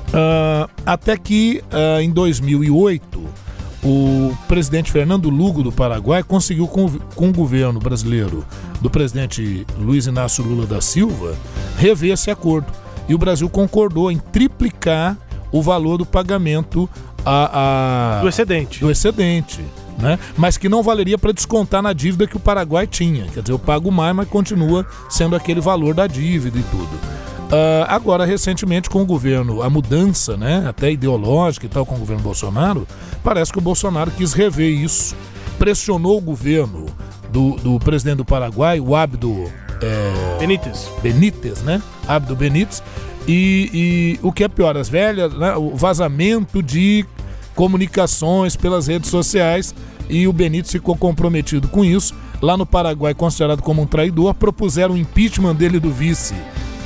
Uh, 0.08 0.70
até 0.84 1.16
que 1.16 1.62
uh, 1.72 2.00
em 2.00 2.10
2008 2.10 3.24
o 3.84 4.36
presidente 4.48 4.90
Fernando 4.90 5.28
Lugo 5.28 5.62
do 5.62 5.70
Paraguai 5.70 6.22
conseguiu 6.22 6.66
com, 6.66 6.88
com 7.14 7.28
o 7.28 7.32
governo 7.32 7.78
brasileiro 7.78 8.44
do 8.80 8.88
presidente 8.88 9.66
Luiz 9.78 10.06
Inácio 10.06 10.44
Lula 10.44 10.66
da 10.66 10.80
Silva 10.80 11.36
rever 11.76 12.12
esse 12.12 12.30
acordo 12.30 12.72
e 13.08 13.14
o 13.14 13.18
Brasil 13.18 13.48
concordou 13.50 14.10
em 14.10 14.18
triplicar 14.18 15.16
o 15.52 15.60
valor 15.60 15.98
do 15.98 16.06
pagamento 16.06 16.88
a, 17.24 18.18
a 18.18 18.20
do 18.22 18.28
excedente 18.28 18.80
do 18.80 18.90
excedente 18.90 19.60
né? 19.98 20.18
mas 20.36 20.56
que 20.56 20.68
não 20.68 20.82
valeria 20.82 21.18
para 21.18 21.32
descontar 21.32 21.82
na 21.82 21.92
dívida 21.92 22.26
que 22.26 22.36
o 22.36 22.40
Paraguai 22.40 22.86
tinha. 22.86 23.24
Quer 23.26 23.40
dizer, 23.40 23.52
eu 23.52 23.58
pago 23.58 23.90
mais, 23.90 24.14
mas 24.14 24.28
continua 24.28 24.86
sendo 25.08 25.34
aquele 25.34 25.60
valor 25.60 25.94
da 25.94 26.06
dívida 26.06 26.58
e 26.58 26.62
tudo. 26.62 27.00
Uh, 27.46 27.86
agora, 27.86 28.24
recentemente, 28.24 28.90
com 28.90 29.02
o 29.02 29.06
governo, 29.06 29.62
a 29.62 29.70
mudança, 29.70 30.36
né, 30.36 30.64
até 30.68 30.90
ideológica 30.90 31.64
e 31.66 31.68
tal, 31.68 31.86
com 31.86 31.94
o 31.94 31.98
governo 31.98 32.22
Bolsonaro, 32.22 32.86
parece 33.22 33.52
que 33.52 33.58
o 33.58 33.62
Bolsonaro 33.62 34.10
quis 34.10 34.32
rever 34.32 34.68
isso, 34.68 35.14
pressionou 35.56 36.18
o 36.18 36.20
governo 36.20 36.86
do, 37.30 37.52
do 37.56 37.78
presidente 37.78 38.16
do 38.16 38.24
Paraguai, 38.24 38.80
o 38.80 38.96
Abdo 38.96 39.44
é, 39.80 40.38
Benítez. 40.40 40.90
Benítez, 41.00 41.62
né? 41.62 41.80
Abdo 42.08 42.34
Benítez. 42.34 42.82
E, 43.28 43.70
e 43.72 44.26
o 44.26 44.32
que 44.32 44.42
é 44.42 44.48
pior, 44.48 44.76
as 44.76 44.88
velhas, 44.88 45.32
né, 45.32 45.54
o 45.54 45.74
vazamento 45.76 46.60
de 46.60 47.04
comunicações 47.54 48.56
pelas 48.56 48.88
redes 48.88 49.08
sociais 49.08 49.74
e 50.08 50.26
o 50.26 50.32
Benítez 50.32 50.72
ficou 50.72 50.96
comprometido 50.96 51.68
com 51.68 51.84
isso. 51.84 52.12
Lá 52.42 52.56
no 52.56 52.66
Paraguai, 52.66 53.14
considerado 53.14 53.62
como 53.62 53.82
um 53.82 53.86
traidor, 53.86 54.34
propuseram 54.34 54.94
o 54.94 54.98
impeachment 54.98 55.54
dele 55.54 55.78
do 55.78 55.90
vice 55.90 56.34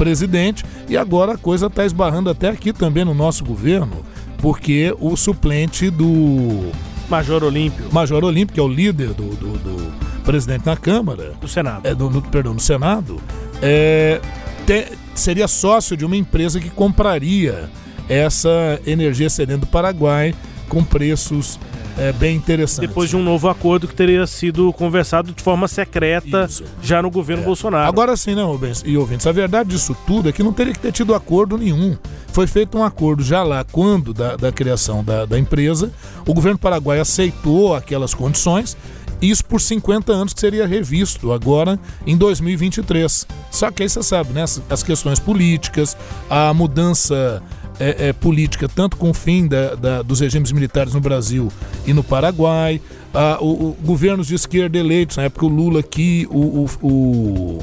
presidente 0.00 0.64
e 0.88 0.96
agora 0.96 1.32
a 1.32 1.36
coisa 1.36 1.66
está 1.66 1.84
esbarrando 1.84 2.30
até 2.30 2.48
aqui 2.48 2.72
também 2.72 3.04
no 3.04 3.12
nosso 3.12 3.44
governo, 3.44 4.02
porque 4.38 4.96
o 4.98 5.14
suplente 5.14 5.90
do. 5.90 6.72
Major 7.10 7.44
Olímpio. 7.44 7.84
Major 7.92 8.24
Olímpio, 8.24 8.54
que 8.54 8.60
é 8.60 8.62
o 8.62 8.68
líder 8.68 9.08
do, 9.08 9.28
do, 9.36 9.58
do 9.58 9.92
presidente 10.22 10.64
na 10.64 10.74
Câmara. 10.74 11.34
Do 11.38 11.46
Senado. 11.46 11.86
É, 11.86 11.94
do, 11.94 12.08
do, 12.08 12.22
perdão, 12.22 12.54
do 12.54 12.62
Senado. 12.62 13.20
É, 13.60 14.22
te, 14.66 14.96
seria 15.14 15.46
sócio 15.46 15.94
de 15.98 16.06
uma 16.06 16.16
empresa 16.16 16.58
que 16.58 16.70
compraria 16.70 17.68
essa 18.08 18.80
energia 18.86 19.26
excedente 19.26 19.60
do 19.60 19.66
Paraguai 19.66 20.34
com 20.70 20.82
preços 20.82 21.58
é, 21.98 22.12
bem 22.12 22.36
interessante. 22.36 22.86
Depois 22.86 23.10
de 23.10 23.16
um 23.16 23.22
novo 23.22 23.48
acordo 23.48 23.86
que 23.86 23.94
teria 23.94 24.26
sido 24.26 24.72
conversado 24.72 25.32
de 25.32 25.42
forma 25.42 25.68
secreta 25.68 26.46
Isso. 26.48 26.64
já 26.80 27.02
no 27.02 27.10
governo 27.10 27.42
é. 27.42 27.46
Bolsonaro. 27.46 27.86
Agora 27.86 28.16
sim, 28.16 28.34
né, 28.34 28.42
Rubens 28.42 28.82
e 28.86 28.96
ouvintes, 28.96 29.26
a 29.26 29.32
verdade 29.32 29.70
disso 29.70 29.94
tudo 30.06 30.28
é 30.28 30.32
que 30.32 30.42
não 30.42 30.52
teria 30.52 30.72
que 30.72 30.78
ter 30.78 30.92
tido 30.92 31.14
acordo 31.14 31.58
nenhum. 31.58 31.98
Foi 32.28 32.46
feito 32.46 32.78
um 32.78 32.84
acordo 32.84 33.22
já 33.24 33.42
lá 33.42 33.64
quando 33.70 34.14
da, 34.14 34.36
da 34.36 34.52
criação 34.52 35.02
da, 35.04 35.26
da 35.26 35.38
empresa, 35.38 35.92
o 36.26 36.32
governo 36.32 36.58
paraguaio 36.58 37.02
aceitou 37.02 37.74
aquelas 37.74 38.14
condições 38.14 38.76
isso 39.20 39.44
por 39.44 39.60
50 39.60 40.12
anos 40.12 40.32
que 40.32 40.40
seria 40.40 40.66
revisto 40.66 41.30
agora 41.30 41.78
em 42.06 42.16
2023. 42.16 43.26
Só 43.50 43.70
que 43.70 43.82
aí 43.82 43.88
você 43.88 44.02
sabe, 44.02 44.32
né? 44.32 44.44
As 44.70 44.82
questões 44.82 45.18
políticas, 45.18 45.96
a 46.28 46.54
mudança 46.54 47.42
é, 47.80 48.08
é, 48.08 48.12
política, 48.12 48.68
tanto 48.68 48.96
com 48.96 49.10
o 49.10 49.14
fim 49.14 49.48
da, 49.48 49.74
da, 49.74 50.02
dos 50.02 50.20
regimes 50.20 50.52
militares 50.52 50.92
no 50.92 51.00
Brasil 51.00 51.50
e 51.86 51.92
no 51.92 52.04
Paraguai, 52.04 52.80
ah, 53.12 53.38
o, 53.40 53.70
o, 53.70 53.76
governos 53.82 54.26
de 54.26 54.34
esquerda 54.34 54.78
eleitos, 54.78 55.16
na 55.16 55.24
época 55.24 55.46
o 55.46 55.48
Lula 55.48 55.80
aqui, 55.80 56.28
o, 56.30 56.68
o, 56.82 57.58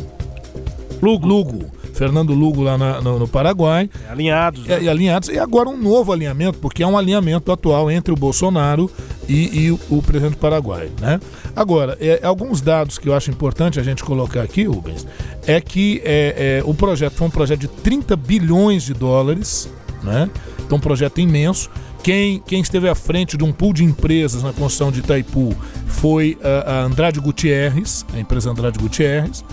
Lugo. 1.02 1.28
Lugo. 1.28 1.78
Fernando 1.94 2.32
Lugo 2.32 2.62
lá 2.62 2.78
na, 2.78 3.02
no, 3.02 3.18
no, 3.18 3.28
Paraguai. 3.28 3.90
É, 4.08 4.12
alinhados. 4.12 4.66
Né? 4.66 4.84
e 4.84 4.90
alinhados. 4.90 5.30
E 5.30 5.40
agora 5.40 5.68
um 5.68 5.78
novo 5.78 6.14
alinhamento, 6.14 6.60
porque 6.60 6.84
é 6.84 6.88
um 6.88 6.96
alinhamento 6.96 7.52
atual 7.52 7.90
entre 7.90 8.14
o 8.14 8.16
Bolsonaro 8.16 8.90
e, 9.28 9.64
e 9.66 9.72
o, 9.72 9.80
o, 9.90 10.02
presidente 10.04 10.34
do 10.34 10.38
Paraguai. 10.38 10.92
Né? 11.02 11.20
Agora, 11.56 11.98
é, 12.00 12.20
alguns 12.24 12.62
dados 12.62 13.00
que 13.00 13.10
eu 13.10 13.16
acho 13.16 13.32
importante 13.32 13.80
a 13.80 13.84
gente 13.84 14.04
colocar 14.04 14.44
aqui, 14.44 14.66
Rubens, 14.66 15.08
é 15.48 15.60
que 15.60 16.00
é, 16.06 16.60
é, 16.60 16.64
o 16.64 16.74
projeto 16.74 17.14
foi 17.14 17.28
um 17.28 17.32
projeto 17.32 17.62
de 17.62 17.68
30 17.68 18.16
bilhões 18.16 18.84
de 18.84 18.94
dólares 18.94 19.68
né? 20.04 20.30
Então, 20.60 20.78
um 20.78 20.82
projeto 20.82 21.20
imenso. 21.20 21.70
Quem, 22.04 22.40
quem 22.40 22.62
esteve 22.62 22.88
à 22.88 22.96
frente 22.96 23.36
de 23.36 23.44
um 23.44 23.52
pool 23.52 23.74
de 23.74 23.84
empresas 23.84 24.42
na 24.44 24.54
construção 24.54 24.92
de 24.92 25.00
Itaipu 25.00 25.56
foi 25.88 26.38
a, 26.42 26.72
a 26.72 26.84
Andrade 26.84 27.20
Gutierrez, 27.20 28.06
a 28.14 28.20
empresa 28.20 28.50
Andrade 28.50 28.80
Gutierrez. 28.80 29.44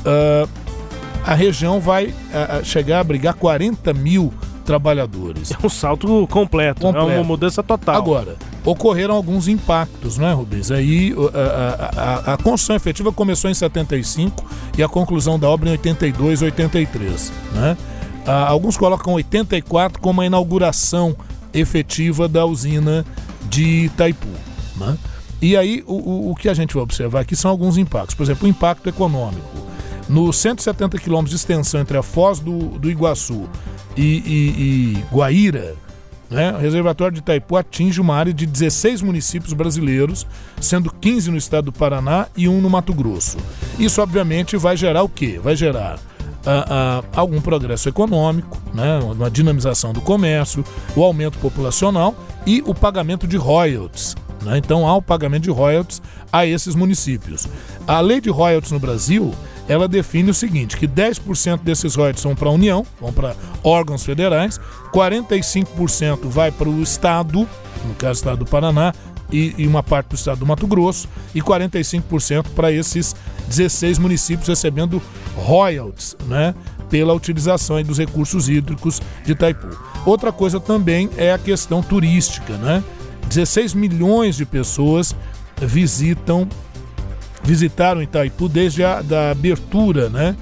Uh, 0.00 0.48
a 1.24 1.34
região 1.34 1.80
vai 1.80 2.14
a 2.32 2.64
chegar 2.64 2.98
a 2.98 3.00
abrigar 3.00 3.34
40 3.34 3.92
mil 3.92 4.32
trabalhadores. 4.68 5.50
É 5.50 5.66
um 5.66 5.68
salto 5.68 6.26
completo, 6.28 6.82
completo. 6.82 7.10
é 7.10 7.14
uma 7.14 7.24
mudança 7.24 7.62
total. 7.62 7.96
Agora, 7.96 8.36
ocorreram 8.64 9.14
alguns 9.14 9.48
impactos, 9.48 10.18
não 10.18 10.26
é, 10.26 10.32
Rubens? 10.32 10.70
Aí 10.70 11.14
a, 11.34 12.00
a, 12.00 12.34
a, 12.34 12.36
construção 12.36 12.76
efetiva 12.76 13.10
começou 13.10 13.50
em 13.50 13.54
75 13.54 14.44
e 14.76 14.82
a 14.82 14.88
conclusão 14.88 15.38
da 15.38 15.48
obra 15.48 15.70
em 15.70 15.72
82, 15.72 16.42
83, 16.42 17.32
né? 17.54 17.76
Ah, 18.28 18.46
alguns 18.46 18.76
colocam 18.76 19.14
84 19.14 19.98
como 20.02 20.20
a 20.20 20.26
inauguração 20.26 21.16
efetiva 21.54 22.28
da 22.28 22.44
usina 22.44 23.02
de 23.48 23.86
Itaipu. 23.86 24.28
Né? 24.76 24.98
E 25.40 25.56
aí 25.56 25.82
o, 25.86 26.30
o, 26.30 26.34
que 26.34 26.50
a 26.50 26.52
gente 26.52 26.74
vai 26.74 26.82
observar 26.82 27.20
aqui 27.20 27.34
são 27.34 27.50
alguns 27.50 27.78
impactos. 27.78 28.14
Por 28.14 28.24
exemplo, 28.24 28.46
o 28.46 28.50
impacto 28.50 28.86
econômico. 28.86 29.66
Nos 30.10 30.36
170 30.36 30.98
quilômetros 30.98 31.30
de 31.30 31.36
extensão 31.36 31.80
entre 31.80 31.96
a 31.96 32.02
Foz 32.02 32.38
do, 32.38 32.78
do 32.78 32.90
Iguaçu 32.90 33.48
e, 33.96 34.02
e, 34.02 34.98
e 34.98 35.04
Guaíra, 35.10 35.74
Né? 36.30 36.52
O 36.52 36.58
reservatório 36.58 37.14
de 37.14 37.20
Itaipu 37.20 37.56
atinge 37.56 37.98
uma 37.98 38.14
área 38.14 38.34
de 38.34 38.44
16 38.44 39.00
municípios 39.00 39.54
brasileiros, 39.54 40.26
sendo 40.60 40.92
15 40.92 41.30
no 41.30 41.38
estado 41.38 41.66
do 41.66 41.72
Paraná 41.72 42.26
e 42.36 42.46
um 42.46 42.60
no 42.60 42.68
Mato 42.68 42.92
Grosso. 42.92 43.38
Isso, 43.78 44.02
obviamente, 44.02 44.54
vai 44.58 44.76
gerar 44.76 45.02
o 45.02 45.08
quê? 45.08 45.40
Vai 45.42 45.56
gerar 45.56 45.98
ah, 46.50 46.64
ah, 47.14 47.20
algum 47.20 47.42
progresso 47.42 47.90
econômico, 47.90 48.56
né? 48.72 48.98
uma 49.00 49.30
dinamização 49.30 49.92
do 49.92 50.00
comércio, 50.00 50.64
o 50.96 51.04
aumento 51.04 51.38
populacional 51.38 52.14
e 52.46 52.62
o 52.66 52.74
pagamento 52.74 53.26
de 53.26 53.36
royalties. 53.36 54.16
Né? 54.42 54.56
Então 54.56 54.88
há 54.88 54.96
o 54.96 55.02
pagamento 55.02 55.42
de 55.42 55.50
royalties 55.50 56.00
a 56.32 56.46
esses 56.46 56.74
municípios. 56.74 57.46
A 57.86 58.00
lei 58.00 58.18
de 58.18 58.30
royalties 58.30 58.72
no 58.72 58.78
Brasil 58.80 59.34
ela 59.68 59.86
define 59.86 60.30
o 60.30 60.34
seguinte, 60.34 60.78
que 60.78 60.88
10% 60.88 61.60
desses 61.60 61.94
royalties 61.94 62.22
são 62.22 62.34
para 62.34 62.48
a 62.48 62.52
União, 62.52 62.86
vão 62.98 63.12
para 63.12 63.36
órgãos 63.62 64.02
federais, 64.02 64.58
45% 64.94 66.26
vai 66.28 66.50
para 66.50 66.70
o 66.70 66.82
Estado, 66.82 67.46
no 67.84 67.94
caso 67.96 68.14
do 68.14 68.24
Estado 68.24 68.38
do 68.38 68.46
Paraná, 68.46 68.94
e, 69.30 69.54
e 69.58 69.66
uma 69.66 69.82
parte 69.82 70.08
do 70.08 70.14
Estado 70.14 70.38
do 70.38 70.46
Mato 70.46 70.66
Grosso, 70.66 71.08
e 71.34 71.40
45% 71.40 72.46
para 72.54 72.72
esses 72.72 73.14
16 73.48 73.98
municípios 73.98 74.48
recebendo 74.48 75.02
royalties, 75.36 76.16
né? 76.26 76.54
Pela 76.90 77.12
utilização 77.12 77.82
dos 77.82 77.98
recursos 77.98 78.48
hídricos 78.48 79.00
de 79.24 79.32
Itaipu. 79.32 79.68
Outra 80.06 80.32
coisa 80.32 80.58
também 80.58 81.10
é 81.16 81.32
a 81.32 81.38
questão 81.38 81.82
turística, 81.82 82.56
né? 82.56 82.82
16 83.28 83.74
milhões 83.74 84.36
de 84.36 84.46
pessoas 84.46 85.14
visitam 85.60 86.48
visitaram 87.42 88.02
Itaipu 88.02 88.48
desde 88.48 88.84
a 88.84 89.00
da 89.00 89.30
abertura 89.30 90.08
né, 90.08 90.36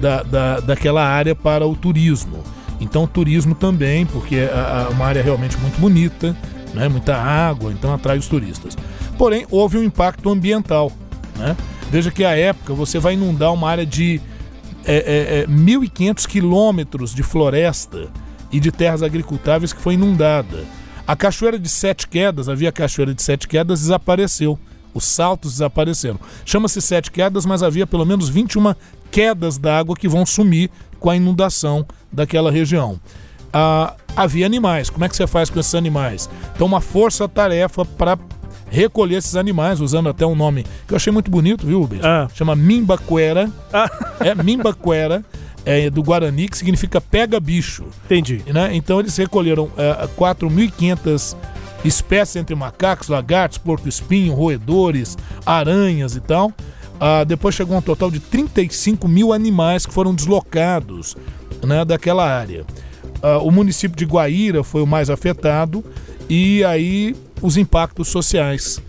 da, 0.00 0.22
da, 0.22 0.60
daquela 0.60 1.04
área 1.04 1.34
para 1.34 1.66
o 1.66 1.74
turismo. 1.74 2.42
Então, 2.80 3.06
turismo 3.06 3.54
também, 3.54 4.04
porque 4.04 4.36
é 4.36 4.88
uma 4.90 5.06
área 5.06 5.22
realmente 5.22 5.56
muito 5.58 5.80
bonita, 5.80 6.36
né, 6.74 6.88
muita 6.88 7.16
água, 7.16 7.72
então 7.72 7.92
atrai 7.92 8.18
os 8.18 8.26
turistas. 8.26 8.76
Porém, 9.18 9.46
houve 9.50 9.78
um 9.78 9.82
impacto 9.82 10.30
ambiental. 10.30 10.90
Né? 11.36 11.56
Veja 11.90 12.10
que 12.10 12.24
à 12.24 12.36
época 12.36 12.74
você 12.74 12.98
vai 12.98 13.14
inundar 13.14 13.52
uma 13.52 13.68
área 13.68 13.86
de 13.86 14.20
é, 14.84 14.94
é, 14.94 15.38
é, 15.40 15.46
1.500 15.46 16.26
quilômetros 16.26 17.14
de 17.14 17.22
floresta 17.22 18.08
e 18.50 18.58
de 18.58 18.72
terras 18.72 19.02
agricultáveis 19.02 19.72
que 19.72 19.80
foi 19.80 19.94
inundada. 19.94 20.64
A 21.06 21.16
Cachoeira 21.16 21.58
de 21.58 21.68
Sete 21.68 22.06
Quedas, 22.06 22.48
havia 22.48 22.68
a 22.68 22.72
Cachoeira 22.72 23.14
de 23.14 23.22
Sete 23.22 23.48
Quedas, 23.48 23.80
desapareceu. 23.80 24.58
Os 24.94 25.04
saltos 25.04 25.52
desapareceram. 25.52 26.20
Chama-se 26.44 26.80
Sete 26.80 27.10
Quedas, 27.10 27.46
mas 27.46 27.62
havia 27.62 27.86
pelo 27.86 28.04
menos 28.04 28.28
21 28.28 28.74
quedas 29.10 29.58
d'água 29.58 29.96
que 29.96 30.08
vão 30.08 30.24
sumir 30.24 30.70
com 31.00 31.10
a 31.10 31.16
inundação 31.16 31.86
daquela 32.10 32.50
região. 32.50 33.00
Ah, 33.52 33.94
havia 34.16 34.46
animais. 34.46 34.88
Como 34.90 35.04
é 35.04 35.08
que 35.08 35.16
você 35.16 35.26
faz 35.26 35.50
com 35.50 35.60
esses 35.60 35.74
animais? 35.74 36.28
Então, 36.54 36.66
uma 36.66 36.80
força-tarefa 36.80 37.84
para 37.84 38.18
recolher 38.70 39.16
esses 39.16 39.36
animais, 39.36 39.80
usando 39.80 40.08
até 40.08 40.24
um 40.24 40.34
nome 40.34 40.64
que 40.86 40.94
eu 40.94 40.96
achei 40.96 41.12
muito 41.12 41.30
bonito, 41.30 41.66
viu, 41.66 41.80
Rubens? 41.80 42.04
Ah. 42.04 42.28
Chama 42.34 42.56
Mimbaquera. 42.56 43.50
Ah. 43.72 43.90
É 44.20 44.34
Mimbaquera. 44.34 45.24
É, 45.64 45.88
do 45.88 46.02
Guarani, 46.02 46.48
que 46.48 46.58
significa 46.58 47.00
pega 47.00 47.38
bicho. 47.38 47.84
Entendi. 48.06 48.42
Né? 48.48 48.74
Então 48.74 48.98
eles 48.98 49.16
recolheram 49.16 49.70
é, 49.76 50.08
4.500 50.18 51.36
espécies 51.84 52.34
entre 52.34 52.54
macacos, 52.56 53.06
lagartos, 53.06 53.58
porco-espinho, 53.58 54.34
roedores, 54.34 55.16
aranhas 55.46 56.16
e 56.16 56.20
tal. 56.20 56.52
Ah, 57.00 57.24
depois 57.24 57.54
chegou 57.54 57.76
um 57.76 57.82
total 57.82 58.10
de 58.10 58.20
35 58.20 59.06
mil 59.06 59.32
animais 59.32 59.86
que 59.86 59.92
foram 59.92 60.14
deslocados 60.14 61.16
né, 61.64 61.84
daquela 61.84 62.24
área. 62.24 62.64
Ah, 63.22 63.38
o 63.38 63.50
município 63.50 63.96
de 63.96 64.04
Guaíra 64.04 64.64
foi 64.64 64.82
o 64.82 64.86
mais 64.86 65.08
afetado 65.08 65.84
e 66.28 66.64
aí 66.64 67.14
os 67.40 67.56
impactos 67.56 68.08
sociais. 68.08 68.82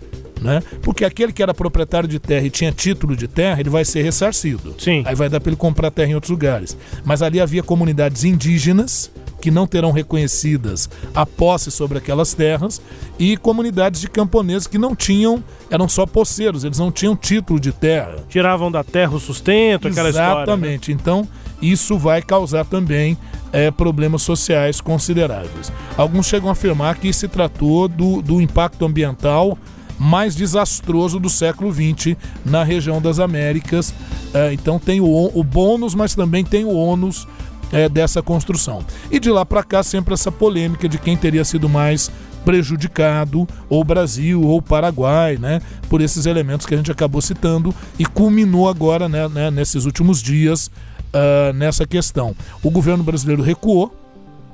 Né? 0.44 0.62
Porque 0.82 1.06
aquele 1.06 1.32
que 1.32 1.42
era 1.42 1.54
proprietário 1.54 2.06
de 2.06 2.18
terra 2.18 2.44
e 2.44 2.50
tinha 2.50 2.70
título 2.70 3.16
de 3.16 3.26
terra, 3.26 3.58
ele 3.60 3.70
vai 3.70 3.82
ser 3.82 4.02
ressarcido. 4.02 4.74
Sim. 4.78 5.02
Aí 5.06 5.14
vai 5.14 5.30
dar 5.30 5.40
para 5.40 5.48
ele 5.48 5.56
comprar 5.56 5.90
terra 5.90 6.10
em 6.10 6.14
outros 6.14 6.30
lugares. 6.30 6.76
Mas 7.02 7.22
ali 7.22 7.40
havia 7.40 7.62
comunidades 7.62 8.24
indígenas 8.24 9.10
que 9.40 9.50
não 9.50 9.66
terão 9.66 9.90
reconhecidas 9.90 10.88
a 11.14 11.24
posse 11.24 11.70
sobre 11.70 11.96
aquelas 11.96 12.34
terras 12.34 12.80
e 13.18 13.36
comunidades 13.38 14.02
de 14.02 14.08
camponeses 14.08 14.66
que 14.66 14.78
não 14.78 14.94
tinham, 14.94 15.42
eram 15.70 15.88
só 15.88 16.06
poceiros, 16.06 16.64
eles 16.64 16.78
não 16.78 16.92
tinham 16.92 17.16
título 17.16 17.58
de 17.58 17.72
terra. 17.72 18.16
Tiravam 18.28 18.70
da 18.70 18.84
terra 18.84 19.14
o 19.14 19.20
sustento, 19.20 19.88
aquela 19.88 20.08
Exatamente. 20.08 20.40
história. 20.40 20.56
né? 20.56 20.74
Exatamente. 20.74 20.92
Então, 20.92 21.28
isso 21.60 21.98
vai 21.98 22.20
causar 22.22 22.64
também 22.64 23.16
é, 23.52 23.70
problemas 23.70 24.22
sociais 24.22 24.80
consideráveis. 24.80 25.72
Alguns 25.96 26.26
chegam 26.26 26.48
a 26.48 26.52
afirmar 26.52 26.96
que 26.96 27.12
se 27.12 27.28
tratou 27.28 27.86
do, 27.88 28.20
do 28.20 28.40
impacto 28.40 28.84
ambiental 28.84 29.56
mais 29.98 30.34
desastroso 30.34 31.18
do 31.18 31.28
século 31.28 31.72
XX 31.72 32.16
na 32.44 32.64
região 32.64 33.00
das 33.00 33.18
Américas. 33.18 33.94
É, 34.32 34.52
então 34.52 34.78
tem 34.78 35.00
o, 35.00 35.30
o 35.34 35.44
bônus, 35.44 35.94
mas 35.94 36.14
também 36.14 36.44
tem 36.44 36.64
o 36.64 36.74
ônus 36.74 37.26
é, 37.72 37.88
dessa 37.88 38.22
construção. 38.22 38.84
E 39.10 39.18
de 39.18 39.30
lá 39.30 39.44
para 39.44 39.62
cá 39.62 39.82
sempre 39.82 40.14
essa 40.14 40.30
polêmica 40.30 40.88
de 40.88 40.98
quem 40.98 41.16
teria 41.16 41.44
sido 41.44 41.68
mais 41.68 42.10
prejudicado, 42.44 43.48
ou 43.70 43.82
Brasil 43.82 44.42
ou 44.42 44.60
Paraguai, 44.60 45.38
né, 45.38 45.62
por 45.88 46.02
esses 46.02 46.26
elementos 46.26 46.66
que 46.66 46.74
a 46.74 46.76
gente 46.76 46.92
acabou 46.92 47.22
citando 47.22 47.74
e 47.98 48.04
culminou 48.04 48.68
agora, 48.68 49.08
né, 49.08 49.26
né 49.28 49.50
nesses 49.50 49.86
últimos 49.86 50.22
dias, 50.22 50.70
uh, 51.14 51.52
nessa 51.54 51.86
questão. 51.86 52.36
O 52.62 52.70
governo 52.70 53.02
brasileiro 53.02 53.42
recuou, 53.42 53.96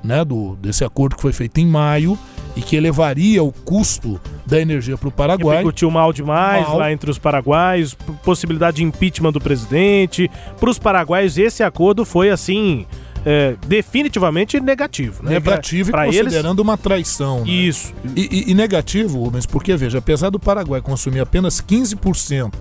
né, 0.04 0.24
do, 0.24 0.56
desse 0.56 0.84
acordo 0.84 1.16
que 1.16 1.22
foi 1.22 1.32
feito 1.32 1.58
em 1.58 1.66
maio 1.66 2.16
e 2.56 2.62
que 2.62 2.76
elevaria 2.76 3.42
o 3.42 3.52
custo 3.52 4.20
da 4.50 4.60
energia 4.60 4.98
para 4.98 5.08
o 5.08 5.12
Paraguai. 5.12 5.58
Repercutiu 5.58 5.90
mal 5.90 6.12
demais 6.12 6.66
mal. 6.66 6.78
lá 6.78 6.92
entre 6.92 7.10
os 7.10 7.18
paraguaios, 7.18 7.94
possibilidade 8.24 8.78
de 8.78 8.84
impeachment 8.84 9.32
do 9.32 9.40
presidente. 9.40 10.30
Para 10.58 10.68
os 10.68 10.78
paraguaios, 10.78 11.38
esse 11.38 11.62
acordo 11.62 12.04
foi 12.04 12.30
assim 12.30 12.84
é, 13.24 13.56
definitivamente 13.66 14.58
negativo. 14.60 15.22
Né? 15.22 15.32
Negativo 15.32 15.90
pra, 15.90 16.08
e 16.08 16.10
pra 16.10 16.20
considerando 16.20 16.60
eles... 16.60 16.68
uma 16.68 16.76
traição. 16.76 17.44
Né? 17.44 17.50
Isso. 17.50 17.94
E, 18.16 18.46
e, 18.48 18.50
e 18.50 18.54
negativo, 18.54 19.22
Rubens, 19.22 19.46
porque 19.46 19.76
veja, 19.76 19.98
apesar 19.98 20.30
do 20.30 20.40
Paraguai 20.40 20.80
consumir 20.80 21.20
apenas 21.20 21.60
15% 21.60 22.52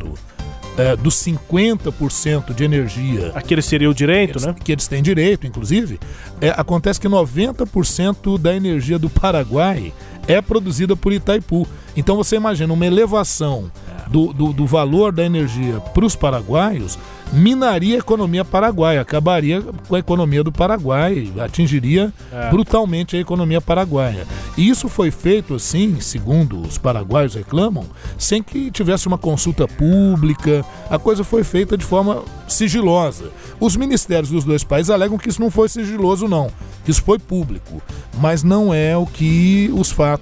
é, 0.77 0.95
dos 0.95 1.15
50% 1.15 2.53
de 2.53 2.63
energia. 2.63 3.31
Aquele 3.35 3.61
seria 3.61 3.89
o 3.89 3.93
direito, 3.93 4.33
eles, 4.33 4.45
né? 4.45 4.55
Que 4.63 4.71
eles 4.71 4.87
têm 4.87 5.01
direito, 5.01 5.45
inclusive. 5.45 5.99
É, 6.39 6.49
acontece 6.49 6.99
que 6.99 7.07
90% 7.07 8.39
da 8.39 8.55
energia 8.55 8.99
do 8.99 9.09
Paraguai 9.09 9.91
é 10.29 10.41
produzida 10.41 10.95
por 10.95 11.11
Itaipu. 11.11 11.67
Então 11.97 12.15
você 12.15 12.37
imagina 12.37 12.71
uma 12.71 12.85
elevação 12.85 13.69
do, 14.07 14.31
do, 14.31 14.53
do 14.53 14.65
valor 14.65 15.11
da 15.11 15.25
energia 15.25 15.79
para 15.79 16.05
os 16.05 16.15
paraguaios 16.15 16.97
minaria 17.31 17.95
a 17.95 17.99
economia 17.99 18.43
paraguaia, 18.43 19.01
acabaria 19.01 19.61
com 19.87 19.95
a 19.95 19.99
economia 19.99 20.43
do 20.43 20.51
Paraguai, 20.51 21.31
atingiria 21.39 22.11
é. 22.31 22.49
brutalmente 22.49 23.15
a 23.15 23.19
economia 23.19 23.61
paraguaia. 23.61 24.25
E 24.57 24.67
isso 24.67 24.89
foi 24.89 25.11
feito 25.11 25.55
assim, 25.55 25.99
segundo 25.99 26.59
os 26.59 26.77
paraguaios 26.77 27.35
reclamam, 27.35 27.85
sem 28.17 28.41
que 28.41 28.71
tivesse 28.71 29.07
uma 29.07 29.17
consulta 29.17 29.67
pública, 29.67 30.65
a 30.89 30.97
coisa 30.97 31.23
foi 31.23 31.43
feita 31.43 31.77
de 31.77 31.85
forma 31.85 32.23
sigilosa. 32.47 33.31
Os 33.59 33.75
ministérios 33.75 34.29
dos 34.29 34.43
dois 34.43 34.63
países 34.63 34.89
alegam 34.89 35.17
que 35.17 35.29
isso 35.29 35.41
não 35.41 35.51
foi 35.51 35.69
sigiloso, 35.69 36.27
não, 36.27 36.51
que 36.83 36.91
isso 36.91 37.03
foi 37.03 37.19
público, 37.19 37.81
mas 38.19 38.43
não 38.43 38.73
é 38.73 38.97
o 38.97 39.05
que 39.05 39.71
os 39.73 39.91
fatos 39.91 40.18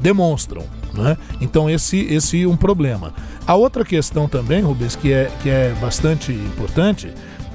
demonstram. 0.00 0.64
Né? 0.94 1.16
Então 1.40 1.68
esse 1.68 1.98
esse 1.98 2.42
é 2.42 2.48
um 2.48 2.56
problema. 2.56 3.12
A 3.46 3.54
outra 3.54 3.84
questão 3.84 4.28
também, 4.28 4.62
Rubens, 4.62 4.96
que 4.96 5.12
é, 5.12 5.30
que 5.42 5.48
é 5.48 5.74
bastante 5.80 6.32
importante, 6.32 7.12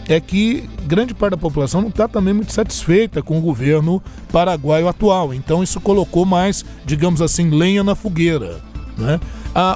é 0.07 0.19
que 0.19 0.69
grande 0.85 1.13
parte 1.13 1.31
da 1.31 1.37
população 1.37 1.81
não 1.81 1.89
está 1.89 2.07
também 2.07 2.33
muito 2.33 2.53
satisfeita 2.53 3.21
com 3.21 3.37
o 3.37 3.41
governo 3.41 4.01
paraguaio 4.31 4.87
atual. 4.87 5.33
Então 5.33 5.63
isso 5.63 5.79
colocou 5.79 6.25
mais, 6.25 6.65
digamos 6.85 7.21
assim, 7.21 7.49
lenha 7.49 7.83
na 7.83 7.95
fogueira. 7.95 8.61
Né? 8.97 9.19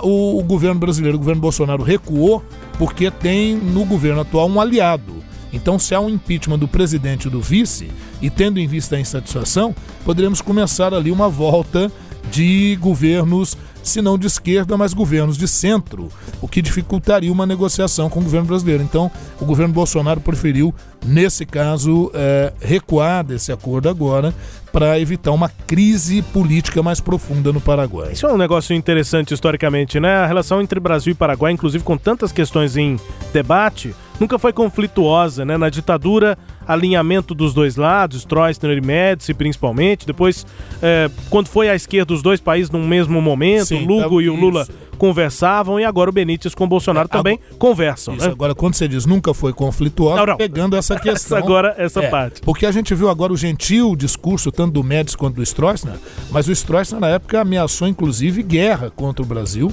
O, 0.03 0.39
o 0.39 0.43
governo 0.43 0.79
brasileiro, 0.79 1.17
o 1.17 1.19
governo 1.19 1.41
Bolsonaro, 1.41 1.83
recuou 1.83 2.43
porque 2.77 3.09
tem 3.09 3.55
no 3.55 3.85
governo 3.85 4.21
atual 4.21 4.47
um 4.47 4.59
aliado. 4.59 5.27
Então, 5.51 5.79
se 5.79 5.95
há 5.95 5.99
um 5.99 6.09
impeachment 6.09 6.59
do 6.59 6.67
presidente 6.67 7.27
e 7.27 7.31
do 7.31 7.41
vice, 7.41 7.89
e 8.21 8.29
tendo 8.29 8.59
em 8.59 8.67
vista 8.67 8.95
a 8.95 8.99
insatisfação, 8.99 9.75
poderíamos 10.03 10.41
começar 10.41 10.93
ali 10.93 11.11
uma 11.11 11.29
volta 11.29 11.91
de 12.31 12.77
governos, 12.81 13.57
se 13.81 14.01
não 14.01 14.17
de 14.17 14.27
esquerda, 14.27 14.77
mas 14.77 14.93
governos 14.93 15.37
de 15.37 15.47
centro, 15.47 16.09
o 16.41 16.47
que 16.47 16.61
dificultaria 16.61 17.31
uma 17.31 17.45
negociação 17.45 18.09
com 18.09 18.19
o 18.19 18.23
governo 18.23 18.47
brasileiro. 18.47 18.83
Então, 18.83 19.09
o 19.39 19.45
governo 19.45 19.73
Bolsonaro 19.73 20.19
preferiu, 20.19 20.73
nesse 21.05 21.45
caso, 21.45 22.11
é, 22.13 22.51
recuar 22.59 23.23
desse 23.23 23.51
acordo 23.51 23.87
agora 23.87 24.33
para 24.73 24.99
evitar 24.99 25.31
uma 25.31 25.49
crise 25.49 26.21
política 26.21 26.83
mais 26.83 26.99
profunda 26.99 27.53
no 27.53 27.61
Paraguai. 27.61 28.11
Isso 28.11 28.27
é 28.27 28.33
um 28.33 28.37
negócio 28.37 28.75
interessante 28.75 29.33
historicamente, 29.33 29.99
né? 29.99 30.17
A 30.17 30.27
relação 30.27 30.61
entre 30.61 30.79
Brasil 30.79 31.11
e 31.11 31.15
Paraguai, 31.15 31.53
inclusive 31.53 31.83
com 31.83 31.97
tantas 31.97 32.31
questões 32.31 32.75
em 32.75 32.99
debate, 33.31 33.95
nunca 34.19 34.37
foi 34.39 34.51
conflituosa, 34.53 35.45
né? 35.45 35.57
Na 35.57 35.69
ditadura, 35.69 36.37
alinhamento 36.67 37.33
dos 37.35 37.53
dois 37.53 37.75
lados, 37.75 38.19
Stroessner 38.21 38.77
e 38.77 38.81
Médici 38.81 39.33
principalmente. 39.33 40.05
Depois, 40.05 40.45
é, 40.81 41.09
quando 41.29 41.47
foi 41.47 41.69
à 41.69 41.75
esquerda 41.75 42.13
os 42.13 42.21
dois 42.21 42.39
países 42.41 42.69
no 42.69 42.79
mesmo 42.79 43.21
momento, 43.21 43.65
Sim, 43.67 43.85
Lugo 43.85 44.17
tá- 44.17 44.23
e 44.23 44.29
o 44.29 44.35
Lula 44.35 44.63
isso. 44.63 44.71
conversavam 44.97 45.79
e 45.79 45.83
agora 45.85 46.09
o 46.09 46.13
Benítez 46.13 46.55
com 46.55 46.63
o 46.63 46.67
Bolsonaro 46.67 47.07
também 47.07 47.39
conversam, 47.59 48.15
Isso, 48.15 48.25
né? 48.25 48.31
agora 48.31 48.55
quando 48.55 48.73
você 48.73 48.87
diz 48.87 49.05
nunca 49.05 49.33
foi 49.33 49.53
conflituosa, 49.53 50.17
Não, 50.21 50.25
não. 50.27 50.37
pegando 50.37 50.75
essa 50.77 50.99
questão. 50.99 51.37
agora, 51.37 51.75
essa 51.77 52.01
É, 52.03 52.09
parte. 52.09 52.41
Porque 52.41 52.65
a 52.65 52.71
gente 52.71 52.93
viu 52.95 53.07
agora 53.09 53.31
o 53.31 53.37
gentil 53.37 53.95
discurso 53.95 54.51
tanto 54.51 54.73
do 54.73 54.83
Médici 54.83 55.15
quanto 55.15 55.35
do 55.35 55.43
Stroessner, 55.43 55.95
mas 56.31 56.47
o 56.47 56.51
Stroessner 56.51 56.99
na 56.99 57.09
época 57.09 57.41
ameaçou 57.41 57.87
inclusive 57.87 58.41
guerra 58.41 58.89
contra 58.89 59.21
o 59.23 59.25
Brasil, 59.25 59.71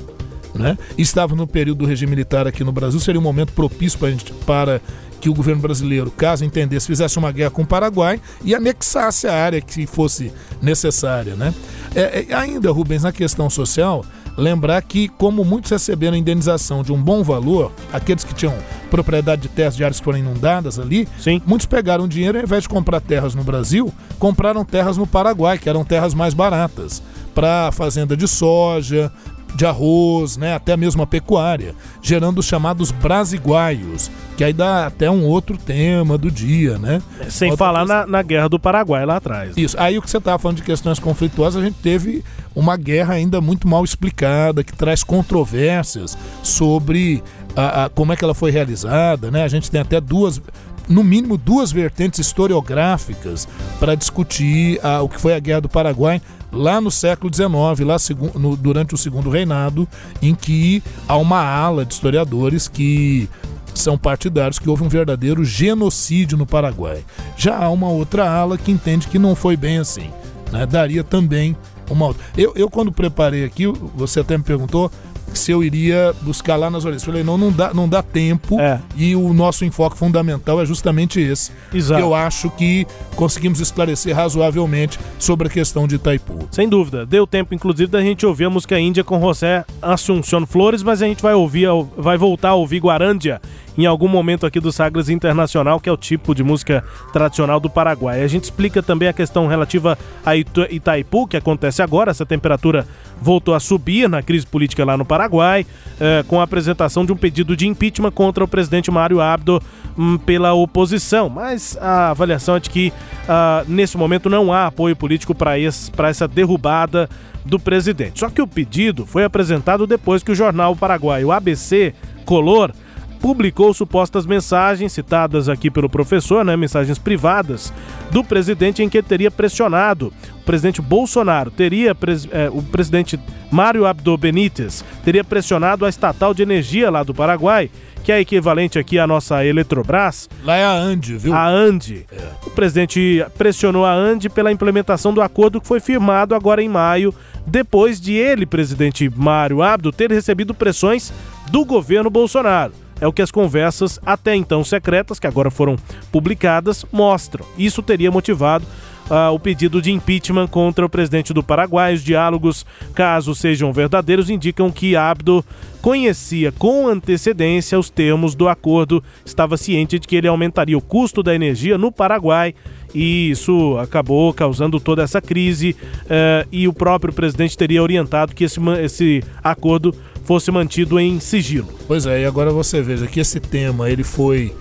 né? 0.55 0.79
Estava 0.97 1.35
no 1.35 1.47
período 1.47 1.79
do 1.79 1.87
regime 1.87 2.11
militar 2.11 2.47
aqui 2.47 2.62
no 2.62 2.73
Brasil, 2.73 3.01
seria 3.01 3.21
um 3.21 3.25
momento 3.25 3.53
propício 3.53 3.99
pra 3.99 4.11
gente, 4.11 4.33
para 4.47 4.81
que 5.21 5.29
o 5.31 5.35
governo 5.35 5.62
brasileiro, 5.62 6.11
caso 6.11 6.45
entendesse, 6.45 6.87
fizesse 6.87 7.19
uma 7.19 7.33
guerra 7.33 7.51
com 7.51 7.62
o 7.62 7.67
Paraguai 7.67 8.21
e 8.45 8.55
anexasse 8.55 9.27
a 9.27 9.35
área 9.35 9.61
que 9.61 9.87
fosse 9.87 10.31
necessária, 10.61 11.35
né? 11.35 11.55
É, 11.95 12.27
é, 12.29 12.35
ainda, 12.35 12.71
Rubens, 12.71 13.05
na 13.05 13.12
questão 13.12 13.49
social, 13.49 14.05
lembrar 14.37 14.83
que, 14.83 15.09
como 15.09 15.45
muitos 15.45 15.71
receberam 15.71 16.17
indenização 16.17 16.83
de 16.83 16.93
um 16.93 17.01
bom 17.01 17.23
valor, 17.23 17.73
aqueles 17.93 18.23
que 18.23 18.35
tinham 18.35 18.55
propriedade 18.90 19.43
de 19.43 19.49
terras 19.49 19.77
de 19.77 19.83
áreas 19.83 19.99
que 19.99 20.05
foram 20.05 20.19
inundadas 20.19 20.79
ali, 20.79 21.09
muitos 21.47 21.67
pegaram 21.67 22.07
dinheiro 22.07 22.37
e, 22.37 22.40
ao 22.40 22.45
invés 22.45 22.64
de 22.64 22.69
comprar 22.69 23.01
terras 23.01 23.35
no 23.35 23.43
Brasil, 23.43 23.93
compraram 24.19 24.64
terras 24.64 24.97
no 24.97 25.07
Paraguai, 25.07 25.57
que 25.57 25.69
eram 25.69 25.85
terras 25.85 26.14
mais 26.14 26.35
baratas, 26.35 27.03
para 27.35 27.73
fazenda 27.73 28.17
de 28.17 28.29
soja, 28.29 29.11
de 29.55 29.64
arroz, 29.64 30.37
né, 30.37 30.55
até 30.55 30.77
mesmo 30.77 31.03
a 31.03 31.07
pecuária, 31.07 31.75
gerando 32.03 32.38
os 32.38 32.47
chamados 32.47 32.90
brasiguaios, 32.90 34.11
que 34.37 34.43
aí 34.43 34.53
dá 34.53 34.87
até 34.87 35.11
um 35.11 35.25
outro 35.25 35.57
tema 35.57 36.19
do 36.19 36.31
dia, 36.31 36.77
né? 36.79 37.01
Sem 37.29 37.51
Outra 37.51 37.67
falar 37.67 37.85
na, 37.87 38.07
na 38.07 38.23
guerra 38.23 38.49
do 38.49 38.59
Paraguai 38.59 39.07
lá 39.07 39.17
atrás. 39.17 39.57
isso. 39.57 39.77
Aí 39.79 39.97
o 39.97 40.03
que 40.03 40.11
você 40.11 40.19
estava 40.19 40.38
falando 40.38 40.57
de 40.57 40.62
questões 40.64 40.99
conflituosas, 40.99 41.62
a 41.62 41.64
gente 41.64 41.77
teve 41.81 42.25
uma 42.55 42.77
guerra 42.77 43.14
ainda 43.14 43.40
muito 43.40 43.69
mal 43.69 43.85
explicada, 43.85 44.64
que 44.64 44.73
traz 44.73 45.05
controvérsias 45.05 46.17
sobre 46.43 47.23
a, 47.57 47.85
a- 47.85 47.88
como 47.88 48.12
é 48.12 48.17
que 48.17 48.25
ela 48.25 48.35
foi 48.35 48.51
realizada, 48.51 49.31
né? 49.31 49.45
A 49.45 49.49
gente 49.49 49.71
tem 49.71 49.81
até 49.81 50.01
duas, 50.01 50.40
no 50.88 51.05
mínimo 51.05 51.37
duas 51.37 51.71
vertentes 51.73 52.19
historiográficas 52.19 53.47
para 53.79 53.95
discutir 53.95 54.79
a- 54.85 55.01
o 55.03 55.09
que 55.09 55.21
foi 55.21 55.35
a 55.35 55.38
Guerra 55.38 55.61
do 55.62 55.69
Paraguai 55.69 56.21
lá 56.55 56.81
no 56.81 56.90
século 56.90 57.33
XIX, 57.35 57.87
lá 57.87 57.97
no- 58.38 58.57
durante 58.57 58.95
o 58.95 58.99
segundo 58.99 59.29
reinado, 59.31 59.87
em 60.23 60.35
que 60.35 60.83
há 61.09 61.17
uma 61.17 61.40
ala 61.43 61.85
de 61.85 61.93
historiadores 61.95 62.69
que 62.69 63.29
são 63.75 63.99
partidários 63.99 64.59
que 64.59 64.71
houve 64.71 64.85
um 64.85 64.88
verdadeiro 64.88 65.45
genocídio 65.45 66.38
no 66.38 66.47
Paraguai. 66.47 67.05
Já 67.37 67.57
há 67.59 67.69
uma 67.71 67.88
outra 67.88 68.31
ala 68.31 68.57
que 68.57 68.71
entende 68.71 69.09
que 69.09 69.19
não 69.19 69.35
foi 69.35 69.57
bem 69.57 69.79
assim. 69.79 70.11
né? 70.53 70.64
Daria 70.64 71.03
também 71.03 71.57
uma 71.90 72.07
outra. 72.07 72.23
Eu, 72.37 72.53
eu, 72.55 72.71
quando 72.71 72.93
preparei 72.93 73.45
aqui, 73.45 73.67
você 73.67 74.21
até 74.21 74.38
me 74.38 74.45
perguntou 74.45 74.90
se 75.38 75.53
eu 75.53 75.62
iria 75.62 76.14
buscar 76.23 76.57
lá 76.57 76.70
nas 76.70 76.85
orelhas. 76.85 77.05
Falei, 77.05 77.23
não, 77.23 77.37
não 77.37 77.51
dá, 77.51 77.73
não 77.75 77.88
dá 77.88 78.03
tempo. 78.03 78.57
E 78.97 79.14
o 79.16 79.33
nosso 79.33 79.64
enfoque 79.64 79.97
fundamental 79.97 80.61
é 80.61 80.66
justamente 80.66 81.20
esse. 81.20 81.51
Exato. 81.73 82.01
Eu 82.01 82.14
acho 82.14 82.51
que 82.51 82.87
conseguimos 83.16 83.61
esclarecer 83.61 84.14
razoavelmente 84.14 84.99
sobre 85.18 85.49
a 85.49 85.51
questão 85.51 85.87
de 85.87 85.97
Itaipu. 85.97 86.49
Sem 86.51 86.68
dúvida. 86.68 87.05
Deu 87.07 87.27
tempo, 87.27 87.55
inclusive, 87.55 87.90
da 87.90 88.01
gente 88.01 88.27
ouvir 88.27 88.47
a 88.47 88.51
música 88.51 88.79
Índia 88.79 89.05
com 89.05 89.20
José 89.20 89.64
Assunción 89.81 90.47
Flores, 90.47 90.83
mas 90.83 91.03
a 91.03 91.07
gente 91.07 91.23
vai 91.23 91.35
ouvir, 91.35 91.68
vai 91.97 92.16
voltar 92.16 92.51
a 92.51 92.55
ouvir 92.55 92.81
Guarândia 92.81 93.40
em 93.77 93.87
algum 93.87 94.09
momento 94.09 94.47
aqui 94.47 94.61
do 94.61 94.73
Sagres 94.73 95.09
Internacional, 95.09 95.81
que 95.81 95.89
é 95.89 95.93
o 95.93 95.97
tipo 95.97 96.35
de 96.35 96.43
música 96.43 96.85
tradicional 97.13 97.59
do 97.59 97.69
Paraguai. 97.69 98.23
A 98.23 98.29
gente 98.29 98.45
explica 98.45 98.83
também 98.83 99.09
a 99.09 99.13
questão 99.13 99.47
relativa 99.47 99.99
a 100.25 100.37
Itaipu, 100.37 101.27
que 101.27 101.37
acontece 101.37 101.83
agora. 101.83 102.11
Essa 102.11 102.25
temperatura 102.25 102.87
voltou 103.21 103.55
a 103.55 103.61
subir 103.61 104.09
na 104.09 104.23
crise 104.23 104.47
política 104.47 104.85
lá 104.85 104.97
no 104.97 105.05
Paraguai, 105.05 105.67
eh, 106.01 106.25
com 106.29 106.41
a 106.41 106.45
apresentação 106.45 107.05
de 107.05 107.13
um 107.13 107.17
pedido 107.17 107.57
de 107.57 107.67
impeachment 107.67 108.13
contra 108.13 108.45
o 108.45 108.49
presidente 108.49 108.91
Mário 108.91 109.21
Abdo 109.21 109.61
hum, 109.99 110.19
pela 110.19 110.53
oposição. 110.53 111.29
Mas 111.29 111.77
a 111.81 112.11
avaliação 112.11 112.57
é 112.57 112.61
de 112.61 112.71
que 112.71 112.93
ah, 113.29 113.65
nesse 113.67 113.97
momento 113.97 114.31
não 114.31 114.53
há 114.53 114.67
apoio 114.67 114.95
político 114.95 115.35
para 115.35 115.59
essa 115.59 116.29
derrubada 116.29 117.09
do 117.45 117.59
presidente. 117.59 118.21
Só 118.21 118.31
que 118.31 118.41
o 118.41 118.47
pedido 118.47 119.05
foi 119.05 119.25
apresentado 119.25 119.87
depois 119.87 120.23
que 120.23 120.33
o 120.33 120.35
jornal 120.35 120.75
paraguaio 120.75 121.31
ABC 121.31 121.95
Color 122.25 122.73
publicou 123.20 123.72
supostas 123.72 124.27
mensagens 124.27 124.92
citadas 124.92 125.48
aqui 125.48 125.70
pelo 125.70 125.88
professor, 125.88 126.44
né, 126.44 126.57
mensagens 126.57 126.98
privadas 126.98 127.72
do 128.11 128.22
presidente 128.22 128.83
em 128.83 128.88
que 128.88 129.03
teria 129.03 129.31
pressionado 129.31 130.12
o 130.40 130.44
presidente 130.44 130.83
Bolsonaro, 130.83 131.50
teria 131.50 131.94
pres- 131.94 132.29
eh, 132.31 132.50
o 132.53 132.62
presidente 132.62 133.18
Mário 133.50 133.87
Abdo 133.87 134.16
Benítez 134.18 134.85
teria 135.05 135.24
pressionado 135.24 135.87
a 135.87 135.88
estatal 135.88 136.35
de 136.35 136.42
energia 136.42 136.90
lá 136.90 137.03
do 137.03 137.14
Paraguai, 137.14 137.70
que 138.03 138.12
é 138.12 138.20
equivalente 138.20 138.79
aqui 138.79 138.98
à 138.98 139.07
nossa 139.07 139.42
Eletrobras. 139.44 140.29
Lá 140.44 140.57
é 140.57 140.64
a 140.64 140.72
Ande, 140.72 141.16
viu? 141.16 141.33
A 141.33 141.48
Ande. 141.48 142.05
O 142.46 142.50
presidente 142.50 143.24
pressionou 143.38 143.87
a 143.87 143.92
Ande 143.94 144.29
pela 144.29 144.53
implementação 144.53 145.14
do 145.14 145.22
acordo 145.22 145.61
que 145.61 145.66
foi 145.66 145.81
firmado 145.81 146.35
agora 146.35 146.62
em 146.62 146.68
maio, 146.68 147.14
depois 147.46 147.98
de 147.98 148.12
ele, 148.12 148.44
presidente 148.44 149.11
Mário 149.16 149.62
Abdo, 149.62 149.90
ter 149.92 150.11
recebido 150.11 150.53
pressões 150.53 151.11
do 151.50 151.64
governo 151.64 152.11
Bolsonaro. 152.11 152.72
É 153.00 153.07
o 153.07 153.12
que 153.12 153.22
as 153.22 153.30
conversas, 153.30 153.98
até 154.04 154.35
então 154.35 154.64
secretas, 154.64 155.18
que 155.18 155.26
agora 155.26 155.50
foram 155.50 155.76
publicadas, 156.12 156.85
mostram. 156.92 157.44
Isso 157.59 157.83
teria 157.83 158.11
motivado 158.11 158.64
ah, 159.11 159.30
o 159.30 159.38
pedido 159.38 159.83
de 159.83 159.92
impeachment 159.92 160.46
contra 160.48 160.85
o 160.85 160.88
presidente 160.88 161.33
do 161.33 161.42
Paraguai. 161.42 161.94
Os 161.94 162.02
diálogos, 162.02 162.64
caso 162.94 163.35
sejam 163.35 163.72
verdadeiros, 163.72 164.30
indicam 164.30 164.70
que 164.70 164.96
Abdo 164.96 165.44
conhecia 165.83 166.50
com 166.50 166.88
antecedência 166.88 167.78
os 167.78 167.90
termos 167.90 168.35
do 168.35 168.48
acordo, 168.48 169.04
estava 169.24 169.59
ciente 169.59 169.98
de 169.98 170.09
que 170.09 170.16
ele 170.16 170.26
aumentaria 170.28 170.78
o 170.78 170.80
custo 170.80 171.22
da 171.22 171.35
energia 171.35 171.76
no 171.76 171.92
Paraguai 171.92 172.54
e 172.94 173.30
isso 173.30 173.76
acabou 173.76 174.33
causando 174.33 174.80
toda 174.80 175.02
essa 175.02 175.20
crise 175.20 175.76
eh, 176.09 176.46
e 176.50 176.66
o 176.66 176.72
próprio 176.72 177.12
presidente 177.12 177.59
teria 177.59 177.83
orientado 177.83 178.35
que 178.35 178.44
esse, 178.44 178.59
esse 178.83 179.22
acordo 179.42 179.94
fosse 180.25 180.51
mantido 180.51 180.99
em 180.99 181.21
sigilo. 181.21 181.69
Pois 181.87 182.07
é, 182.07 182.23
e 182.23 182.25
agora 182.25 182.51
você 182.51 182.81
veja 182.83 183.07
que 183.07 183.21
esse 183.21 183.39
tema 183.41 183.89
ele 183.91 184.03
foi 184.05 184.55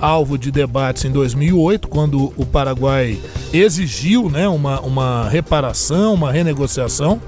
alvo 0.00 0.36
de 0.36 0.50
debates 0.50 1.04
em 1.06 1.10
2008, 1.10 1.88
quando 1.88 2.32
o 2.36 2.44
Paraguai 2.44 3.18
exigiu 3.52 4.28
né, 4.28 4.46
uma, 4.46 4.78
uma 4.80 5.26
reparação, 5.30 6.12
uma 6.14 6.30
renegociação. 6.30 7.18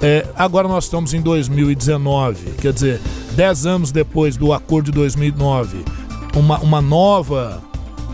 É, 0.00 0.24
agora 0.34 0.66
nós 0.66 0.84
estamos 0.84 1.12
em 1.12 1.20
2019, 1.20 2.52
quer 2.60 2.72
dizer, 2.72 3.00
10 3.36 3.66
anos 3.66 3.92
depois 3.92 4.34
do 4.36 4.52
acordo 4.54 4.86
de 4.86 4.92
2009, 4.92 5.84
uma, 6.34 6.58
uma 6.60 6.80
nova 6.80 7.62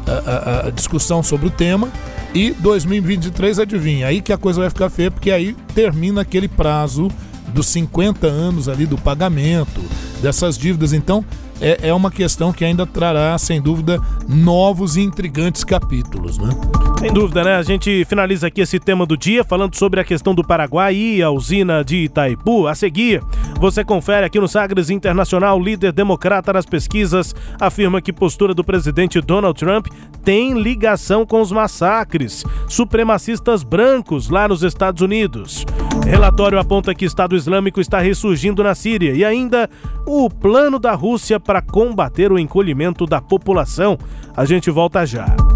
a- 0.05 0.65
a- 0.65 0.67
a 0.67 0.71
discussão 0.71 1.23
sobre 1.23 1.47
o 1.47 1.51
tema. 1.51 1.89
E 2.35 2.51
2023, 2.51 3.59
adivinha, 3.61 4.09
aí 4.09 4.21
que 4.21 4.33
a 4.33 4.37
coisa 4.37 4.61
vai 4.61 4.69
ficar 4.69 4.91
feia, 4.91 5.11
porque 5.13 5.31
aí 5.31 5.55
termina 5.75 6.21
aquele 6.23 6.49
prazo 6.49 7.09
dos 7.49 7.67
50 7.69 8.27
anos 8.27 8.69
ali 8.69 8.87
do 8.87 8.99
pagamento 8.99 9.81
dessas 10.23 10.57
dívidas. 10.59 10.93
Então, 10.93 11.25
é, 11.61 11.89
é 11.89 11.95
uma 11.95 12.11
questão 12.11 12.53
que 12.53 12.65
ainda 12.65 12.87
trará, 12.87 13.37
sem 13.39 13.61
dúvida, 13.61 14.01
novos 14.29 14.97
e 14.97 15.03
intrigantes 15.03 15.65
capítulos, 15.65 16.39
né? 16.39 16.51
Sem 16.99 17.13
dúvida, 17.13 17.45
né? 17.45 17.57
A 17.57 17.63
gente 17.63 18.05
finaliza 18.07 18.47
aqui 18.47 18.61
esse 18.61 18.79
tema 18.79 19.05
do 19.05 19.17
dia 19.17 19.45
falando 19.45 19.77
sobre 19.77 20.01
a 20.01 20.05
questão 20.05 20.35
do 20.35 20.43
Paraguai 20.43 20.95
e 20.95 21.23
a 21.23 21.31
usina 21.31 21.85
de 21.85 22.05
Itaipu. 22.05 22.67
A 22.67 22.75
seguir, 22.75 23.23
você 23.61 23.85
confere 23.85 24.25
aqui 24.25 24.41
no 24.41 24.49
Sagres 24.49 24.89
Internacional, 24.89 25.61
líder 25.61 25.93
democrata 25.93 26.53
nas 26.53 26.65
pesquisas, 26.65 27.35
afirma 27.61 28.01
que 28.01 28.13
postura 28.13 28.55
do 28.55 28.65
presidente 28.65 29.21
Donald 29.21 29.59
Trump 29.59 29.89
tem 30.25 30.61
ligação 30.61 31.25
com 31.25 31.41
os 31.41 31.53
massacres 31.53 32.45
supremacistas 32.69 33.63
brancos 33.63 34.29
lá 34.29 34.49
nos 34.49 34.63
Estados 34.63 35.03
Unidos. 35.03 35.65
Relatório 36.05 36.59
aponta 36.59 36.95
que 36.95 37.05
Estado 37.05 37.37
Islâmico 37.37 37.81
está 37.81 38.01
ressurgindo 38.01 38.63
na 38.63 38.75
Síria 38.75 39.13
e 39.13 39.25
ainda 39.25 39.69
o 40.07 40.31
plano 40.31 40.79
da 40.79 40.95
Rússia 40.95 41.39
para 41.47 41.63
combater 41.63 42.33
o 42.33 42.39
encolhimento 42.39 43.07
da 43.07 43.21
população. 43.21 43.97
A 44.37 44.45
gente 44.45 44.71
volta 44.71 45.07
já. 45.07 45.56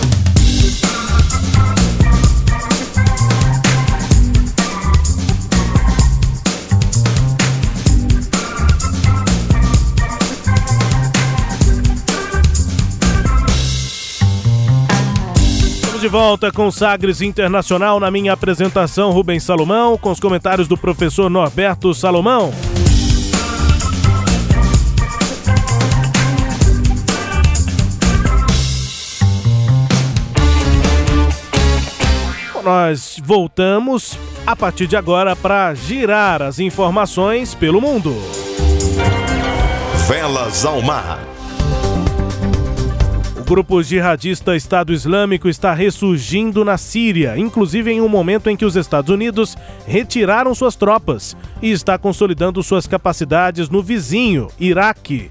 De 16.01 16.07
volta 16.07 16.51
com 16.51 16.71
Sagres 16.71 17.21
Internacional 17.21 17.99
na 17.99 18.09
minha 18.09 18.33
apresentação, 18.33 19.11
Rubens 19.11 19.43
Salomão, 19.43 19.99
com 19.99 20.09
os 20.09 20.19
comentários 20.19 20.67
do 20.67 20.75
professor 20.75 21.29
Norberto 21.29 21.93
Salomão. 21.93 22.51
Nós 32.63 33.21
voltamos 33.23 34.17
a 34.47 34.55
partir 34.55 34.87
de 34.87 34.97
agora 34.97 35.35
para 35.35 35.71
girar 35.75 36.41
as 36.41 36.57
informações 36.57 37.53
pelo 37.53 37.79
mundo. 37.79 38.15
Velas 40.07 40.65
ao 40.65 40.81
mar. 40.81 41.30
Grupo 43.51 43.83
jihadista 43.83 44.55
Estado 44.55 44.93
Islâmico 44.93 45.49
está 45.49 45.73
ressurgindo 45.73 46.63
na 46.63 46.77
Síria, 46.77 47.37
inclusive 47.37 47.91
em 47.91 47.99
um 47.99 48.07
momento 48.07 48.49
em 48.49 48.55
que 48.55 48.63
os 48.63 48.77
Estados 48.77 49.09
Unidos 49.09 49.57
retiraram 49.85 50.55
suas 50.55 50.77
tropas 50.77 51.35
e 51.61 51.69
está 51.69 51.97
consolidando 51.97 52.63
suas 52.63 52.87
capacidades 52.87 53.67
no 53.67 53.83
vizinho, 53.83 54.47
Iraque. 54.57 55.29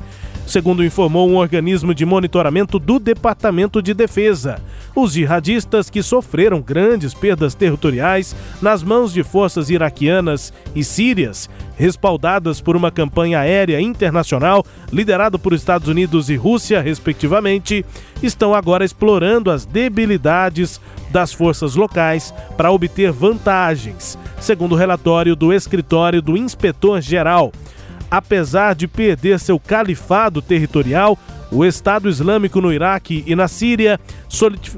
Segundo 0.51 0.85
informou 0.85 1.31
um 1.31 1.37
organismo 1.37 1.95
de 1.95 2.05
monitoramento 2.05 2.77
do 2.77 2.99
Departamento 2.99 3.81
de 3.81 3.95
Defesa, 3.95 4.61
os 4.97 5.13
jihadistas 5.13 5.89
que 5.89 6.03
sofreram 6.03 6.61
grandes 6.61 7.15
perdas 7.15 7.55
territoriais 7.55 8.35
nas 8.61 8.83
mãos 8.83 9.13
de 9.13 9.23
forças 9.23 9.71
iraquianas 9.71 10.53
e 10.75 10.83
sírias, 10.83 11.49
respaldadas 11.77 12.61
por 12.61 12.75
uma 12.75 12.91
campanha 12.91 13.39
aérea 13.39 13.81
internacional 13.81 14.67
liderada 14.93 15.39
por 15.39 15.53
Estados 15.53 15.87
Unidos 15.87 16.29
e 16.29 16.35
Rússia, 16.35 16.81
respectivamente, 16.81 17.87
estão 18.21 18.53
agora 18.53 18.85
explorando 18.85 19.53
as 19.53 19.65
debilidades 19.65 20.81
das 21.13 21.33
forças 21.33 21.77
locais 21.77 22.35
para 22.57 22.73
obter 22.73 23.13
vantagens, 23.13 24.19
segundo 24.41 24.73
o 24.73 24.77
relatório 24.77 25.37
do 25.37 25.53
escritório 25.53 26.21
do 26.21 26.37
Inspetor-Geral 26.37 27.53
apesar 28.11 28.75
de 28.75 28.89
perder 28.89 29.39
seu 29.39 29.59
califado 29.59 30.43
territorial, 30.43 31.19
o 31.53 31.65
Estado 31.65 32.09
Islâmico 32.09 32.61
no 32.61 32.73
Iraque 32.73 33.25
e 33.27 33.35
na 33.35 33.49
Síria 33.49 33.99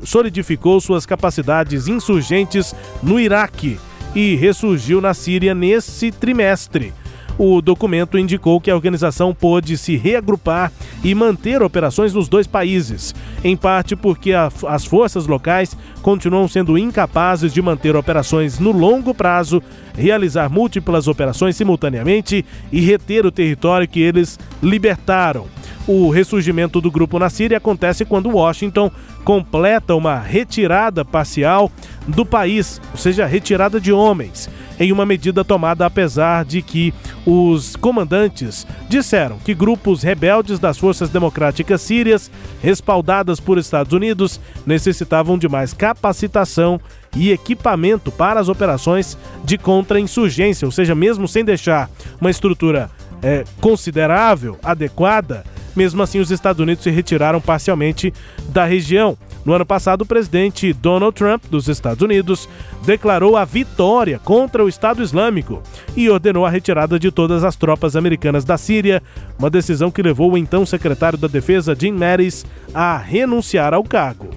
solidificou 0.04 0.80
suas 0.80 1.04
capacidades 1.04 1.88
insurgentes 1.88 2.74
no 3.02 3.20
Iraque 3.20 3.78
e 4.14 4.36
ressurgiu 4.36 5.00
na 5.00 5.14
Síria 5.14 5.54
nesse 5.54 6.10
trimestre. 6.10 6.92
O 7.38 7.60
documento 7.62 8.18
indicou 8.18 8.60
que 8.60 8.70
a 8.70 8.74
organização 8.74 9.34
pôde 9.34 9.76
se 9.76 9.96
reagrupar 9.96 10.70
e 11.02 11.14
manter 11.14 11.62
operações 11.62 12.12
nos 12.12 12.28
dois 12.28 12.46
países, 12.46 13.14
em 13.42 13.56
parte 13.56 13.96
porque 13.96 14.32
a, 14.32 14.50
as 14.68 14.84
forças 14.84 15.26
locais 15.26 15.76
continuam 16.02 16.46
sendo 16.46 16.76
incapazes 16.76 17.52
de 17.52 17.62
manter 17.62 17.96
operações 17.96 18.58
no 18.58 18.70
longo 18.70 19.14
prazo, 19.14 19.62
realizar 19.96 20.48
múltiplas 20.50 21.08
operações 21.08 21.56
simultaneamente 21.56 22.44
e 22.70 22.80
reter 22.80 23.24
o 23.24 23.32
território 23.32 23.88
que 23.88 24.00
eles 24.00 24.38
libertaram. 24.62 25.46
O 25.86 26.10
ressurgimento 26.10 26.80
do 26.80 26.92
grupo 26.92 27.18
na 27.18 27.28
Síria 27.28 27.56
acontece 27.56 28.04
quando 28.04 28.30
Washington 28.30 28.88
completa 29.24 29.96
uma 29.96 30.18
retirada 30.18 31.04
parcial 31.04 31.70
do 32.06 32.24
país, 32.24 32.80
ou 32.92 32.96
seja, 32.96 33.26
retirada 33.26 33.80
de 33.80 33.92
homens, 33.92 34.48
em 34.78 34.92
uma 34.92 35.04
medida 35.04 35.44
tomada 35.44 35.84
apesar 35.84 36.44
de 36.44 36.62
que 36.62 36.94
os 37.26 37.74
comandantes 37.74 38.64
disseram 38.88 39.38
que 39.38 39.54
grupos 39.54 40.02
rebeldes 40.04 40.60
das 40.60 40.78
forças 40.78 41.10
democráticas 41.10 41.80
sírias, 41.80 42.30
respaldadas 42.62 43.40
por 43.40 43.58
Estados 43.58 43.92
Unidos, 43.92 44.40
necessitavam 44.64 45.36
de 45.36 45.48
mais 45.48 45.72
capacitação 45.72 46.80
e 47.16 47.32
equipamento 47.32 48.10
para 48.12 48.38
as 48.38 48.48
operações 48.48 49.18
de 49.44 49.58
contra-insurgência, 49.58 50.64
ou 50.64 50.72
seja, 50.72 50.94
mesmo 50.94 51.26
sem 51.26 51.44
deixar 51.44 51.90
uma 52.20 52.30
estrutura 52.30 52.88
é, 53.22 53.44
considerável, 53.60 54.58
adequada, 54.62 55.44
mesmo 55.74 56.02
assim 56.02 56.18
os 56.18 56.30
Estados 56.30 56.60
Unidos 56.60 56.84
se 56.84 56.90
retiraram 56.90 57.40
parcialmente 57.40 58.12
da 58.48 58.64
região. 58.64 59.16
No 59.44 59.52
ano 59.52 59.66
passado, 59.66 60.02
o 60.02 60.06
presidente 60.06 60.72
Donald 60.72 61.14
Trump 61.14 61.44
dos 61.50 61.66
Estados 61.68 62.02
Unidos 62.02 62.48
declarou 62.84 63.36
a 63.36 63.44
vitória 63.44 64.20
contra 64.20 64.64
o 64.64 64.68
Estado 64.68 65.02
Islâmico 65.02 65.62
e 65.96 66.08
ordenou 66.08 66.46
a 66.46 66.50
retirada 66.50 66.98
de 66.98 67.10
todas 67.10 67.42
as 67.42 67.56
tropas 67.56 67.96
americanas 67.96 68.44
da 68.44 68.56
Síria, 68.56 69.02
uma 69.38 69.50
decisão 69.50 69.90
que 69.90 70.02
levou 70.02 70.32
o 70.32 70.38
então 70.38 70.64
secretário 70.64 71.18
da 71.18 71.26
Defesa 71.26 71.76
Jim 71.78 71.92
Mattis 71.92 72.46
a 72.72 72.96
renunciar 72.96 73.74
ao 73.74 73.82
cargo. 73.82 74.30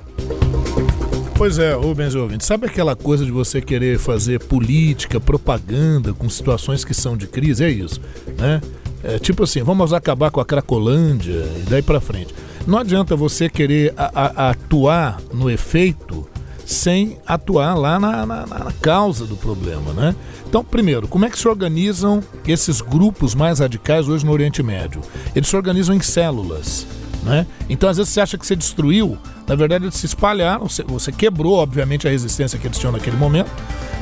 Pois 1.37 1.59
é, 1.59 1.73
Rubens 1.73 2.15
ouvinte, 2.15 2.45
sabe 2.45 2.65
aquela 2.65 2.95
coisa 2.95 3.25
de 3.25 3.31
você 3.31 3.61
querer 3.61 3.99
fazer 3.99 4.39
política, 4.39 5.19
propaganda 5.19 6.13
com 6.13 6.29
situações 6.29 6.85
que 6.85 6.93
são 6.93 7.17
de 7.17 7.27
crise? 7.27 7.65
É 7.65 7.69
isso, 7.69 7.99
né? 8.39 8.61
É, 9.05 9.19
tipo 9.19 9.43
assim, 9.43 9.61
vamos 9.61 9.93
acabar 9.93 10.31
com 10.31 10.41
a 10.41 10.45
Cracolândia 10.45 11.47
e 11.59 11.69
daí 11.69 11.83
para 11.83 12.01
frente. 12.01 12.33
Não 12.65 12.79
adianta 12.79 13.15
você 13.15 13.47
querer 13.47 13.93
a, 13.95 14.09
a, 14.15 14.49
atuar 14.49 15.21
no 15.31 15.47
efeito 15.47 16.27
sem 16.65 17.19
atuar 17.27 17.75
lá 17.75 17.99
na, 17.99 18.25
na, 18.25 18.47
na, 18.47 18.71
causa 18.81 19.27
do 19.27 19.35
problema, 19.35 19.93
né? 19.93 20.15
Então, 20.49 20.63
primeiro, 20.63 21.07
como 21.07 21.23
é 21.23 21.29
que 21.29 21.37
se 21.37 21.47
organizam 21.47 22.23
esses 22.47 22.81
grupos 22.81 23.35
mais 23.35 23.59
radicais 23.59 24.07
hoje 24.07 24.25
no 24.25 24.31
Oriente 24.31 24.63
Médio? 24.63 25.01
Eles 25.35 25.47
se 25.47 25.55
organizam 25.55 25.93
em 25.93 26.01
células, 26.01 26.87
né? 27.21 27.45
Então, 27.69 27.87
às 27.87 27.97
vezes 27.97 28.11
você 28.11 28.21
acha 28.21 28.39
que 28.39 28.47
você 28.47 28.55
destruiu, 28.55 29.19
na 29.47 29.53
verdade 29.53 29.85
eles 29.85 29.95
se 29.95 30.07
espalharam, 30.07 30.67
você, 30.67 30.81
você 30.81 31.11
quebrou, 31.11 31.53
obviamente, 31.53 32.07
a 32.07 32.09
resistência 32.09 32.57
que 32.57 32.65
eles 32.65 32.79
tinham 32.79 32.91
naquele 32.91 33.17
momento, 33.17 33.51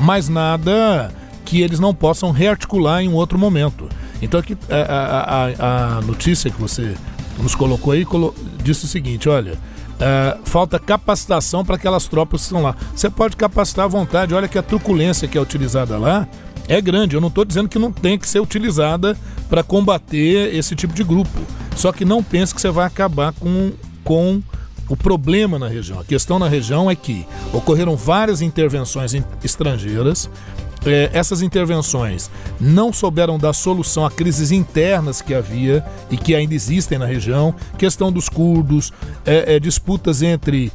mas 0.00 0.30
nada 0.30 1.12
que 1.44 1.60
eles 1.60 1.78
não 1.78 1.94
possam 1.94 2.30
rearticular 2.30 3.02
em 3.02 3.08
um 3.08 3.14
outro 3.14 3.38
momento. 3.38 3.88
Então, 4.22 4.40
aqui, 4.40 4.56
a, 4.70 5.46
a, 5.58 5.98
a 5.98 6.00
notícia 6.02 6.50
que 6.50 6.60
você 6.60 6.94
nos 7.38 7.54
colocou 7.54 7.92
aí 7.92 8.04
colo 8.04 8.34
disse 8.62 8.84
o 8.84 8.88
seguinte: 8.88 9.28
olha, 9.28 9.58
é, 10.00 10.36
falta 10.44 10.78
capacitação 10.78 11.64
para 11.64 11.76
aquelas 11.76 12.06
tropas 12.06 12.40
que 12.40 12.46
estão 12.46 12.62
lá. 12.62 12.76
Você 12.94 13.10
pode 13.10 13.36
capacitar 13.36 13.84
à 13.84 13.88
vontade, 13.88 14.34
olha 14.34 14.48
que 14.48 14.58
a 14.58 14.62
truculência 14.62 15.28
que 15.28 15.38
é 15.38 15.40
utilizada 15.40 15.98
lá 15.98 16.26
é 16.68 16.80
grande. 16.80 17.14
Eu 17.14 17.20
não 17.20 17.28
estou 17.28 17.44
dizendo 17.44 17.68
que 17.68 17.78
não 17.78 17.92
tem 17.92 18.18
que 18.18 18.28
ser 18.28 18.40
utilizada 18.40 19.16
para 19.48 19.62
combater 19.62 20.54
esse 20.54 20.74
tipo 20.74 20.94
de 20.94 21.04
grupo. 21.04 21.40
Só 21.76 21.92
que 21.92 22.04
não 22.04 22.22
pense 22.22 22.54
que 22.54 22.60
você 22.60 22.70
vai 22.70 22.86
acabar 22.86 23.32
com, 23.32 23.72
com 24.02 24.40
o 24.88 24.96
problema 24.96 25.58
na 25.58 25.68
região. 25.68 26.00
A 26.00 26.04
questão 26.04 26.38
na 26.38 26.48
região 26.48 26.90
é 26.90 26.94
que 26.94 27.26
ocorreram 27.52 27.96
várias 27.96 28.42
intervenções 28.42 29.12
estrangeiras 29.42 30.28
é, 30.86 31.10
essas 31.12 31.42
intervenções 31.42 32.30
não 32.60 32.92
souberam 32.92 33.38
dar 33.38 33.52
solução 33.52 34.04
a 34.04 34.10
crises 34.10 34.50
internas 34.50 35.22
que 35.22 35.34
havia 35.34 35.84
e 36.10 36.16
que 36.16 36.34
ainda 36.34 36.54
existem 36.54 36.98
na 36.98 37.06
região, 37.06 37.54
questão 37.78 38.12
dos 38.12 38.28
curdos, 38.28 38.92
é, 39.24 39.54
é, 39.54 39.60
disputas 39.60 40.22
entre 40.22 40.70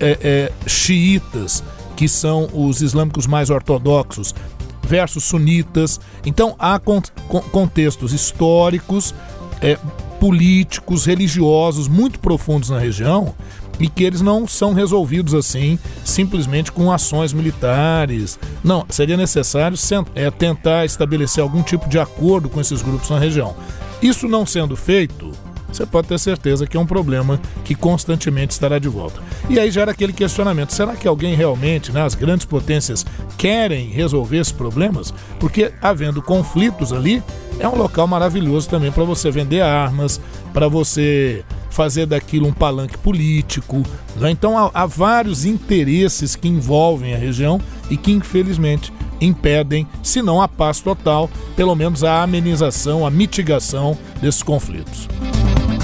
é, 0.00 0.18
é, 0.20 0.68
xiitas, 0.68 1.62
que 1.96 2.08
são 2.08 2.48
os 2.52 2.82
islâmicos 2.82 3.26
mais 3.26 3.50
ortodoxos, 3.50 4.34
versus 4.82 5.24
sunitas. 5.24 6.00
Então 6.26 6.56
há 6.58 6.78
con 6.78 7.00
con 7.28 7.40
contextos 7.42 8.12
históricos, 8.12 9.14
é, 9.60 9.78
políticos, 10.22 11.04
religiosos 11.04 11.88
muito 11.88 12.20
profundos 12.20 12.70
na 12.70 12.78
região 12.78 13.34
e 13.80 13.88
que 13.88 14.04
eles 14.04 14.20
não 14.20 14.46
são 14.46 14.72
resolvidos 14.72 15.34
assim 15.34 15.76
simplesmente 16.04 16.70
com 16.70 16.92
ações 16.92 17.32
militares. 17.32 18.38
Não, 18.62 18.86
seria 18.88 19.16
necessário 19.16 19.76
é, 20.14 20.30
tentar 20.30 20.84
estabelecer 20.84 21.42
algum 21.42 21.60
tipo 21.60 21.88
de 21.88 21.98
acordo 21.98 22.48
com 22.48 22.60
esses 22.60 22.82
grupos 22.82 23.10
na 23.10 23.18
região. 23.18 23.56
Isso 24.00 24.28
não 24.28 24.46
sendo 24.46 24.76
feito, 24.76 25.32
você 25.72 25.86
pode 25.86 26.08
ter 26.08 26.18
certeza 26.18 26.66
que 26.66 26.76
é 26.76 26.80
um 26.80 26.86
problema 26.86 27.40
que 27.64 27.74
constantemente 27.74 28.52
estará 28.52 28.78
de 28.78 28.88
volta. 28.88 29.20
E 29.48 29.58
aí 29.58 29.70
gera 29.70 29.90
aquele 29.90 30.12
questionamento: 30.12 30.72
será 30.72 30.94
que 30.94 31.08
alguém 31.08 31.34
realmente, 31.34 31.92
né, 31.92 32.02
as 32.02 32.14
grandes 32.14 32.46
potências, 32.46 33.04
querem 33.36 33.88
resolver 33.90 34.38
esses 34.38 34.52
problemas? 34.52 35.12
Porque 35.38 35.72
havendo 35.80 36.22
conflitos 36.22 36.92
ali, 36.92 37.22
é 37.58 37.68
um 37.68 37.76
local 37.76 38.06
maravilhoso 38.06 38.68
também 38.68 38.90
para 38.90 39.04
você 39.04 39.30
vender 39.30 39.60
armas, 39.60 40.20
para 40.52 40.68
você 40.68 41.44
fazer 41.70 42.06
daquilo 42.06 42.46
um 42.46 42.52
palanque 42.52 42.98
político. 42.98 43.82
Né? 44.16 44.30
Então 44.30 44.58
há, 44.58 44.70
há 44.74 44.86
vários 44.86 45.44
interesses 45.44 46.36
que 46.36 46.48
envolvem 46.48 47.14
a 47.14 47.18
região 47.18 47.60
e 47.90 47.96
que, 47.96 48.12
infelizmente, 48.12 48.92
impedem, 49.20 49.86
se 50.02 50.20
não 50.20 50.40
a 50.40 50.48
paz 50.48 50.80
total, 50.80 51.30
pelo 51.56 51.74
menos 51.74 52.04
a 52.04 52.22
amenização, 52.22 53.06
a 53.06 53.10
mitigação 53.10 53.96
desses 54.20 54.42
conflitos. 54.42 55.08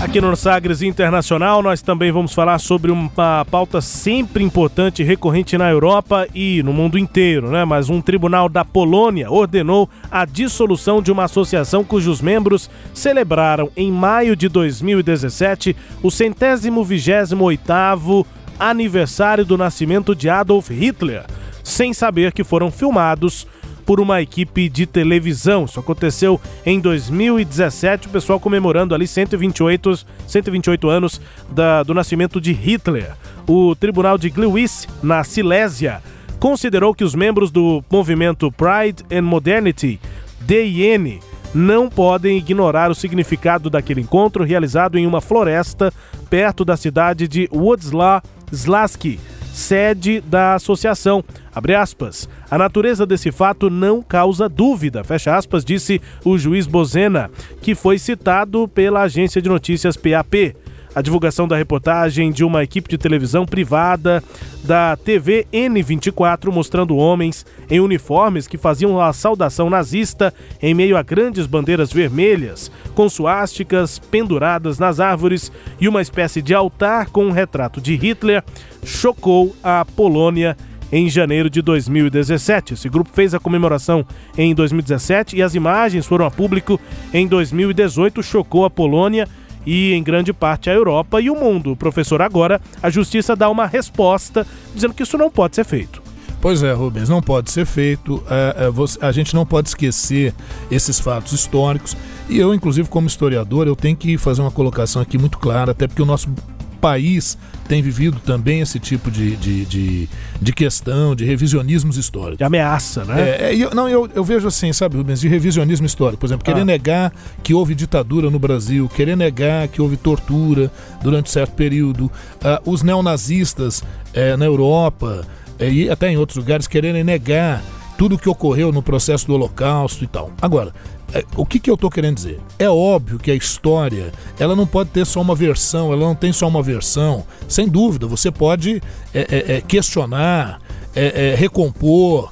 Aqui 0.01 0.21
no 0.21 0.37
Sagres 0.37 0.81
Internacional, 0.81 1.61
nós 1.61 1.83
também 1.83 2.13
vamos 2.13 2.33
falar 2.33 2.61
sobre 2.61 2.93
uma 2.93 3.45
pauta 3.51 3.81
sempre 3.81 4.45
importante 4.45 5.03
e 5.03 5.05
recorrente 5.05 5.59
na 5.59 5.69
Europa 5.69 6.29
e 6.33 6.63
no 6.63 6.73
mundo 6.73 6.97
inteiro, 6.97 7.51
né? 7.51 7.65
Mas 7.65 7.91
um 7.91 8.01
tribunal 8.01 8.49
da 8.49 8.65
Polônia 8.65 9.29
ordenou 9.29 9.91
a 10.09 10.25
dissolução 10.25 11.03
de 11.03 11.11
uma 11.11 11.25
associação 11.25 11.83
cujos 11.83 12.23
membros 12.23 12.71
celebraram 12.95 13.73
em 13.77 13.91
maio 13.91 14.37
de 14.37 14.49
2017 14.49 15.75
o 16.01 16.13
centésimo 16.13 16.85
vigésimo 16.85 17.45
oitavo 17.45 18.25
aniversário 18.57 19.45
do 19.45 19.59
nascimento 19.59 20.15
de 20.15 20.29
Adolf 20.29 20.71
Hitler, 20.71 21.25
sem 21.65 21.93
saber 21.93 22.33
que 22.33 22.45
foram 22.45 22.71
filmados 22.71 23.49
por 23.89 24.03
uma 24.03 24.21
equipe 24.21 24.69
de 24.69 24.85
televisão. 24.85 25.65
Isso 25.65 25.81
aconteceu 25.81 26.39
em 26.67 26.79
2017, 26.79 28.07
o 28.07 28.11
pessoal 28.11 28.39
comemorando 28.39 28.95
ali 28.95 29.07
128, 29.07 30.05
128 30.27 30.91
anos 30.91 31.19
da, 31.51 31.83
do 31.83 31.95
nascimento 31.95 32.39
de 32.39 32.53
Hitler. 32.53 33.13
O 33.47 33.75
Tribunal 33.75 34.19
de 34.19 34.29
Gliwice, 34.29 34.87
na 35.03 35.25
Silésia, 35.25 36.03
considerou 36.39 36.95
que 36.95 37.03
os 37.03 37.15
membros 37.15 37.51
do 37.51 37.83
movimento 37.91 38.53
Pride 38.53 39.03
and 39.11 39.23
Modernity, 39.23 39.99
DIN, 40.43 41.21
não 41.55 41.89
podem 41.89 42.37
ignorar 42.37 42.91
o 42.91 42.95
significado 42.95 43.71
daquele 43.71 44.03
encontro 44.03 44.45
realizado 44.45 44.99
em 44.99 45.07
uma 45.07 45.23
floresta 45.23 45.91
perto 46.29 46.63
da 46.63 46.77
cidade 46.77 47.27
de 47.27 47.49
Woodsla 47.51 48.23
Slaski, 48.53 49.19
sede 49.59 50.21
da 50.21 50.55
associação. 50.55 51.23
Abre 51.55 51.75
aspas. 51.75 52.29
A 52.51 52.57
natureza 52.57 53.05
desse 53.05 53.31
fato 53.31 53.69
não 53.69 54.01
causa 54.01 54.49
dúvida, 54.49 55.05
fecha 55.05 55.37
aspas, 55.37 55.65
disse 55.65 56.01
o 56.25 56.39
juiz 56.39 56.67
Bozena, 56.67 57.31
que 57.61 57.75
foi 57.75 57.99
citado 57.99 58.69
pela 58.69 59.03
agência 59.03 59.43
de 59.43 59.49
notícias 59.49 59.97
PAP 59.97 60.55
a 60.95 61.03
divulgação 61.03 61.47
da 61.47 61.57
reportagem 61.57 62.31
de 62.33 62.45
uma 62.45 62.63
equipe 62.63 62.89
de 62.89 62.99
televisão 62.99 63.47
privada 63.47 64.23
da 64.65 64.97
TV 64.97 65.47
N24 65.53 66.51
mostrando 66.53 66.97
homens 66.97 67.47
em 67.71 67.81
uniformes 67.81 68.47
que 68.47 68.59
faziam 68.59 69.01
a 69.01 69.13
saudação 69.13 69.71
nazista 69.71 70.33
em 70.61 70.75
meio 70.75 70.97
a 70.97 71.03
grandes 71.03 71.47
bandeiras 71.47 71.93
vermelhas, 71.93 72.71
com 72.95 73.09
suásticas 73.09 73.99
penduradas 73.99 74.79
nas 74.79 75.01
árvores 75.01 75.53
e 75.81 75.89
uma 75.89 76.03
espécie 76.03 76.43
de 76.43 76.55
altar 76.55 77.11
com 77.11 77.27
um 77.27 77.31
retrato 77.31 77.81
de 77.81 77.95
Hitler, 77.95 78.43
chocou 78.85 79.55
a 79.63 79.85
Polônia 79.85 80.57
em 80.91 81.09
janeiro 81.09 81.51
de 81.51 81.63
2017. 81.63 82.75
Esse 82.75 82.89
grupo 82.89 83.11
fez 83.13 83.35
a 83.35 83.39
comemoração 83.39 84.05
em 84.37 84.55
2017 84.55 85.37
e 85.37 85.43
as 85.43 85.55
imagens 85.55 86.07
foram 86.07 86.27
a 86.27 86.31
público 86.31 86.81
em 87.13 87.27
2018, 87.27 88.23
chocou 88.23 88.65
a 88.65 88.71
Polônia 88.71 89.29
e 89.67 89.93
em 89.93 90.03
grande 90.03 90.33
parte 90.33 90.71
a 90.71 90.75
Europa 90.75 91.21
e 91.21 91.31
o 91.31 91.37
mundo. 91.37 91.77
Professor, 91.77 92.23
agora 92.23 92.61
a 92.83 92.91
justiça 92.91 93.37
dá 93.37 93.49
uma 93.49 93.67
resposta 93.67 94.47
dizendo 94.75 94.95
que 94.95 95.03
isso 95.03 95.19
não 95.19 95.31
pode 95.31 95.57
ser 95.57 95.65
feito. 95.65 96.03
Pois 96.41 96.63
é, 96.63 96.73
Rubens, 96.73 97.09
não 97.09 97.21
pode 97.21 97.51
ser 97.51 97.67
feito. 97.67 98.23
É, 98.31 98.69
é, 98.69 99.07
a 99.07 99.13
gente 99.13 99.35
não 99.35 99.45
pode 99.45 99.69
esquecer 99.69 100.33
esses 100.71 101.01
fatos 101.01 101.33
históricos. 101.33 101.97
E 102.29 102.39
eu, 102.39 102.55
inclusive, 102.55 102.89
como 102.89 103.07
historiador, 103.07 103.67
eu 103.67 103.75
tenho 103.75 103.97
que 103.97 104.17
fazer 104.17 104.41
uma 104.41 104.51
colocação 104.51 105.03
aqui 105.03 105.19
muito 105.19 105.39
clara, 105.39 105.73
até 105.73 105.89
porque 105.89 106.03
o 106.03 106.07
nosso 106.07 106.33
país 106.81 107.37
tem 107.69 107.83
vivido 107.83 108.19
também 108.19 108.61
esse 108.61 108.81
tipo 108.81 109.11
de, 109.11 109.37
de, 109.37 109.65
de, 109.67 110.09
de 110.41 110.53
questão, 110.53 111.15
de 111.15 111.25
revisionismos 111.25 111.99
históricos. 111.99 112.39
De 112.39 112.45
ameaça, 112.45 113.05
né? 113.05 113.21
É, 113.21 113.51
é, 113.51 113.57
eu, 113.57 113.75
não, 113.75 113.87
eu, 113.89 114.09
eu 114.15 114.25
vejo 114.25 114.49
assim, 114.49 114.73
sabe, 114.73 114.97
Rubens, 114.97 115.21
de 115.21 115.29
revisionismo 115.29 115.85
histórico. 115.85 116.21
Por 116.21 116.27
exemplo, 116.27 116.45
querer 116.45 116.63
ah. 116.63 116.65
negar 116.65 117.13
que 117.43 117.53
houve 117.53 117.75
ditadura 117.75 118.31
no 118.31 118.39
Brasil, 118.39 118.89
querer 118.89 119.17
negar 119.17 119.69
que 119.69 119.83
houve 119.83 119.99
tortura 119.99 120.71
durante 121.03 121.31
certo 121.31 121.53
período, 121.53 122.07
uh, 122.07 122.71
os 122.71 122.83
neonazistas 122.83 123.81
uh, 123.81 124.37
na 124.39 124.47
Europa 124.47 125.27
uh, 125.61 125.65
e 125.65 125.91
até 125.91 126.11
em 126.11 126.17
outros 126.17 126.39
lugares 126.39 126.67
quererem 126.67 127.05
negar 127.05 127.63
tudo 127.99 128.15
o 128.15 128.19
que 128.19 128.29
ocorreu 128.29 128.73
no 128.73 128.81
processo 128.83 129.27
do 129.27 129.35
Holocausto 129.35 130.05
e 130.05 130.07
tal. 130.07 130.31
Agora, 130.41 130.73
é, 130.73 130.98
o 131.37 131.47
que, 131.47 131.59
que 131.59 131.71
eu 131.71 131.75
estou 131.75 131.91
querendo 131.91 132.17
dizer? 132.17 132.41
É 132.59 132.69
óbvio 132.69 133.19
que 133.19 133.31
a 133.31 133.35
história 133.35 134.13
ela 134.39 134.55
não 134.55 134.67
pode 134.67 134.91
ter 134.91 135.07
só 135.07 135.21
uma 135.21 135.35
versão, 135.35 135.93
ela 135.93 136.07
não 136.07 136.15
tem 136.15 136.33
só 136.33 136.47
uma 136.47 136.63
versão. 136.63 137.25
Sem 137.49 137.69
dúvida, 137.69 138.07
você 138.07 138.31
pode 138.31 138.83
é, 139.15 139.21
é, 139.21 139.57
é 139.57 139.61
questionar, 139.61 140.61
é, 140.95 141.31
é, 141.31 141.35
recompor, 141.35 142.31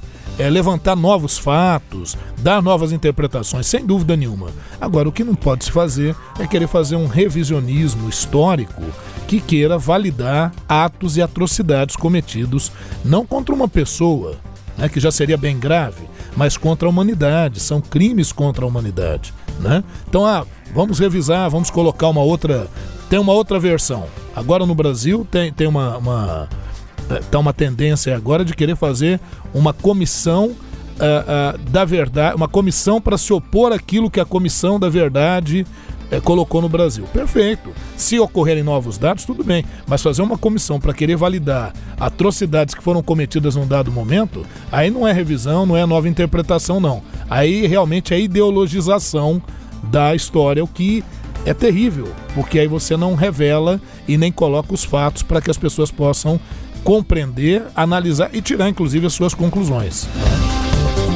levantar 0.51 0.95
novos 0.95 1.39
fatos, 1.39 2.15
dar 2.37 2.61
novas 2.61 2.91
interpretações, 2.91 3.65
sem 3.65 3.83
dúvida 3.83 4.15
nenhuma. 4.15 4.51
Agora, 4.79 5.09
o 5.09 5.11
que 5.11 5.23
não 5.23 5.33
pode 5.33 5.65
se 5.65 5.71
fazer 5.71 6.15
é 6.39 6.45
querer 6.45 6.67
fazer 6.67 6.95
um 6.95 7.07
revisionismo 7.07 8.07
histórico 8.07 8.83
que 9.27 9.41
queira 9.41 9.79
validar 9.79 10.53
atos 10.69 11.17
e 11.17 11.23
atrocidades 11.23 11.95
cometidos 11.95 12.71
não 13.03 13.25
contra 13.25 13.53
uma 13.53 13.67
pessoa, 13.67 14.37
né, 14.77 14.87
que 14.87 14.99
já 14.99 15.11
seria 15.11 15.37
bem 15.37 15.57
grave, 15.57 16.03
mas 16.35 16.57
contra 16.57 16.87
a 16.87 16.89
humanidade, 16.89 17.59
são 17.59 17.81
crimes 17.81 18.31
contra 18.31 18.63
a 18.63 18.67
humanidade, 18.67 19.33
né? 19.59 19.83
Então, 20.07 20.25
ah, 20.25 20.45
vamos 20.73 20.99
revisar, 20.99 21.49
vamos 21.49 21.69
colocar 21.69 22.07
uma 22.09 22.21
outra, 22.21 22.67
tem 23.09 23.19
uma 23.19 23.33
outra 23.33 23.59
versão. 23.59 24.05
Agora 24.35 24.65
no 24.65 24.75
Brasil 24.75 25.27
tem, 25.29 25.51
tem 25.51 25.67
uma, 25.67 25.97
uma 25.97 26.49
é, 27.09 27.19
tá 27.31 27.39
uma 27.39 27.53
tendência 27.53 28.15
agora 28.15 28.43
de 28.43 28.53
querer 28.53 28.75
fazer 28.75 29.19
uma 29.53 29.73
comissão 29.73 30.55
Uh, 30.97 31.55
uh, 31.55 31.69
da 31.69 31.85
verdade, 31.85 32.35
uma 32.35 32.47
comissão 32.47 32.99
para 32.99 33.19
se 33.19 33.31
opor 33.31 33.71
àquilo 33.71 34.09
que 34.09 34.19
a 34.19 34.25
comissão 34.25 34.79
da 34.79 34.89
verdade 34.89 35.63
é, 36.11 36.19
colocou 36.19 36.61
no 36.61 36.69
Brasil. 36.69 37.05
Perfeito. 37.13 37.71
Se 37.95 38.19
ocorrerem 38.19 38.63
novos 38.63 38.97
dados, 38.97 39.25
tudo 39.25 39.43
bem. 39.43 39.63
Mas 39.85 40.01
fazer 40.01 40.21
uma 40.21 40.37
comissão 40.37 40.79
para 40.79 40.93
querer 40.93 41.15
validar 41.15 41.73
atrocidades 41.99 42.75
que 42.75 42.83
foram 42.83 43.03
cometidas 43.03 43.55
num 43.55 43.67
dado 43.67 43.91
momento, 43.91 44.45
aí 44.71 44.89
não 44.89 45.07
é 45.07 45.11
revisão, 45.11 45.65
não 45.65 45.75
é 45.75 45.85
nova 45.85 46.07
interpretação, 46.07 46.79
não. 46.79 47.01
Aí 47.29 47.67
realmente 47.67 48.13
é 48.13 48.19
ideologização 48.19 49.41
da 49.83 50.15
história, 50.15 50.63
o 50.63 50.67
que 50.67 51.03
é 51.45 51.53
terrível, 51.53 52.07
porque 52.33 52.59
aí 52.59 52.67
você 52.67 52.97
não 52.97 53.15
revela 53.15 53.79
e 54.07 54.17
nem 54.17 54.31
coloca 54.31 54.73
os 54.73 54.83
fatos 54.83 55.23
para 55.23 55.39
que 55.41 55.49
as 55.49 55.57
pessoas 55.57 55.91
possam 55.91 56.39
compreender, 56.83 57.63
analisar 57.75 58.29
e 58.33 58.41
tirar, 58.41 58.69
inclusive, 58.69 59.05
as 59.05 59.13
suas 59.13 59.33
conclusões 59.33 60.07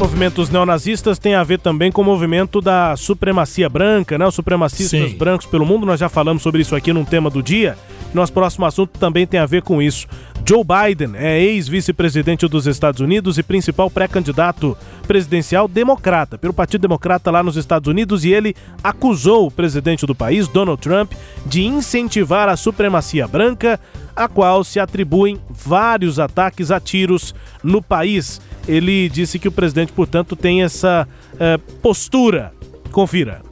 movimentos 0.02 0.50
neonazistas 0.50 1.20
têm 1.20 1.36
a 1.36 1.44
ver 1.44 1.60
também 1.60 1.92
com 1.92 2.02
o 2.02 2.04
movimento 2.04 2.60
da 2.60 2.96
supremacia 2.98 3.70
branca, 3.70 4.18
né? 4.18 4.26
Os 4.26 4.34
supremacistas 4.34 5.12
Sim. 5.12 5.16
brancos 5.16 5.46
pelo 5.46 5.64
mundo. 5.64 5.86
Nós 5.86 6.00
já 6.00 6.10
falamos 6.10 6.42
sobre 6.42 6.64
isso 6.64 6.76
aqui 6.76 6.92
num 6.92 7.06
tema 7.06 7.30
do 7.30 7.44
dia. 7.44 7.78
Nosso 8.12 8.34
próximo 8.34 8.66
assunto 8.66 8.98
também 8.98 9.28
tem 9.28 9.40
a 9.40 9.46
ver 9.46 9.62
com 9.62 9.80
isso. 9.80 10.08
Joe 10.46 10.64
Biden 10.64 11.12
é 11.16 11.40
ex-vice-presidente 11.40 12.48
dos 12.48 12.66
Estados 12.66 13.00
Unidos 13.00 13.38
e 13.38 13.44
principal 13.44 13.90
pré-candidato 13.90 14.78
presidencial 15.08 15.68
democrata 15.68 16.38
pelo 16.38 16.54
Partido 16.54 16.82
Democrata 16.82 17.30
lá 17.30 17.44
nos 17.44 17.56
Estados 17.56 17.88
Unidos 17.88 18.26
e 18.26 18.34
ele 18.34 18.56
acusou 18.84 19.48
o 19.48 19.52
presidente 19.52 20.06
do 20.06 20.16
país, 20.16 20.48
Donald 20.48 20.82
Trump, 20.82 21.12
de 21.46 21.64
incentivar 21.64 22.50
a 22.50 22.58
supremacia 22.58 23.28
branca, 23.28 23.80
a 24.16 24.28
qual 24.28 24.64
se 24.64 24.80
atribuem 24.80 25.40
vários 25.50 26.20
ataques 26.20 26.72
a 26.72 26.80
tiros 26.80 27.36
no 27.64 27.82
país. 27.82 28.42
Ele 28.68 29.10
disse 29.10 29.40
que 29.40 29.48
o 29.48 29.52
presidente, 29.52 29.92
portanto, 29.92 30.36
tem 30.36 30.64
essa 30.64 31.08
uh, 31.34 31.60
postura. 31.82 32.52
Confira. 32.92 33.51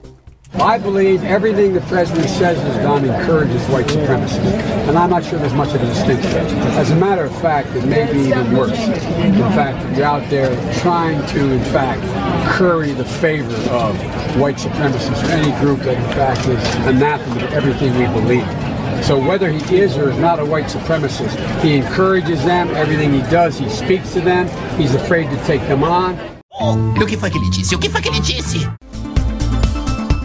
I 0.55 0.77
believe 0.77 1.23
everything 1.23 1.73
the 1.73 1.81
president 1.81 2.27
says 2.29 2.57
is 2.57 2.75
done 2.77 3.05
encourages 3.05 3.61
white 3.67 3.89
supremacy, 3.89 4.39
and 4.39 4.97
I'm 4.97 5.09
not 5.09 5.23
sure 5.23 5.37
there's 5.37 5.53
much 5.53 5.73
of 5.75 5.81
a 5.81 5.85
distinction. 5.85 6.37
As 6.75 6.89
a 6.91 6.95
matter 6.95 7.23
of 7.23 7.41
fact, 7.41 7.69
it 7.75 7.85
may 7.85 8.11
be 8.11 8.29
even 8.29 8.55
worse. 8.55 8.77
In 8.79 9.33
fact, 9.53 9.95
you're 9.95 10.05
out 10.05 10.27
there 10.29 10.49
trying 10.79 11.25
to, 11.27 11.51
in 11.51 11.63
fact, 11.65 12.01
curry 12.51 12.93
the 12.93 13.05
favor 13.05 13.55
of 13.69 13.95
white 14.39 14.57
supremacists 14.57 15.23
or 15.23 15.31
any 15.31 15.51
group 15.59 15.79
that, 15.81 15.97
in 15.97 16.13
fact, 16.15 16.47
is 16.47 16.75
anathema 16.87 17.39
to 17.39 17.49
everything 17.51 17.93
we 17.97 18.07
believe. 18.19 18.47
So 19.05 19.19
whether 19.19 19.49
he 19.51 19.77
is 19.77 19.97
or 19.97 20.09
is 20.09 20.17
not 20.17 20.39
a 20.39 20.45
white 20.45 20.65
supremacist, 20.65 21.61
he 21.61 21.77
encourages 21.77 22.43
them. 22.43 22.69
Everything 22.71 23.13
he 23.13 23.21
does, 23.29 23.57
he 23.57 23.69
speaks 23.69 24.13
to 24.13 24.21
them. 24.21 24.47
He's 24.77 24.93
afraid 24.93 25.29
to 25.29 25.37
take 25.45 25.61
them 25.67 25.83
on. 25.83 26.17
O 26.51 27.05
que 27.05 27.17
foi 27.17 27.29
que 27.29 27.89
foi 27.89 28.01
que? 28.01 29.08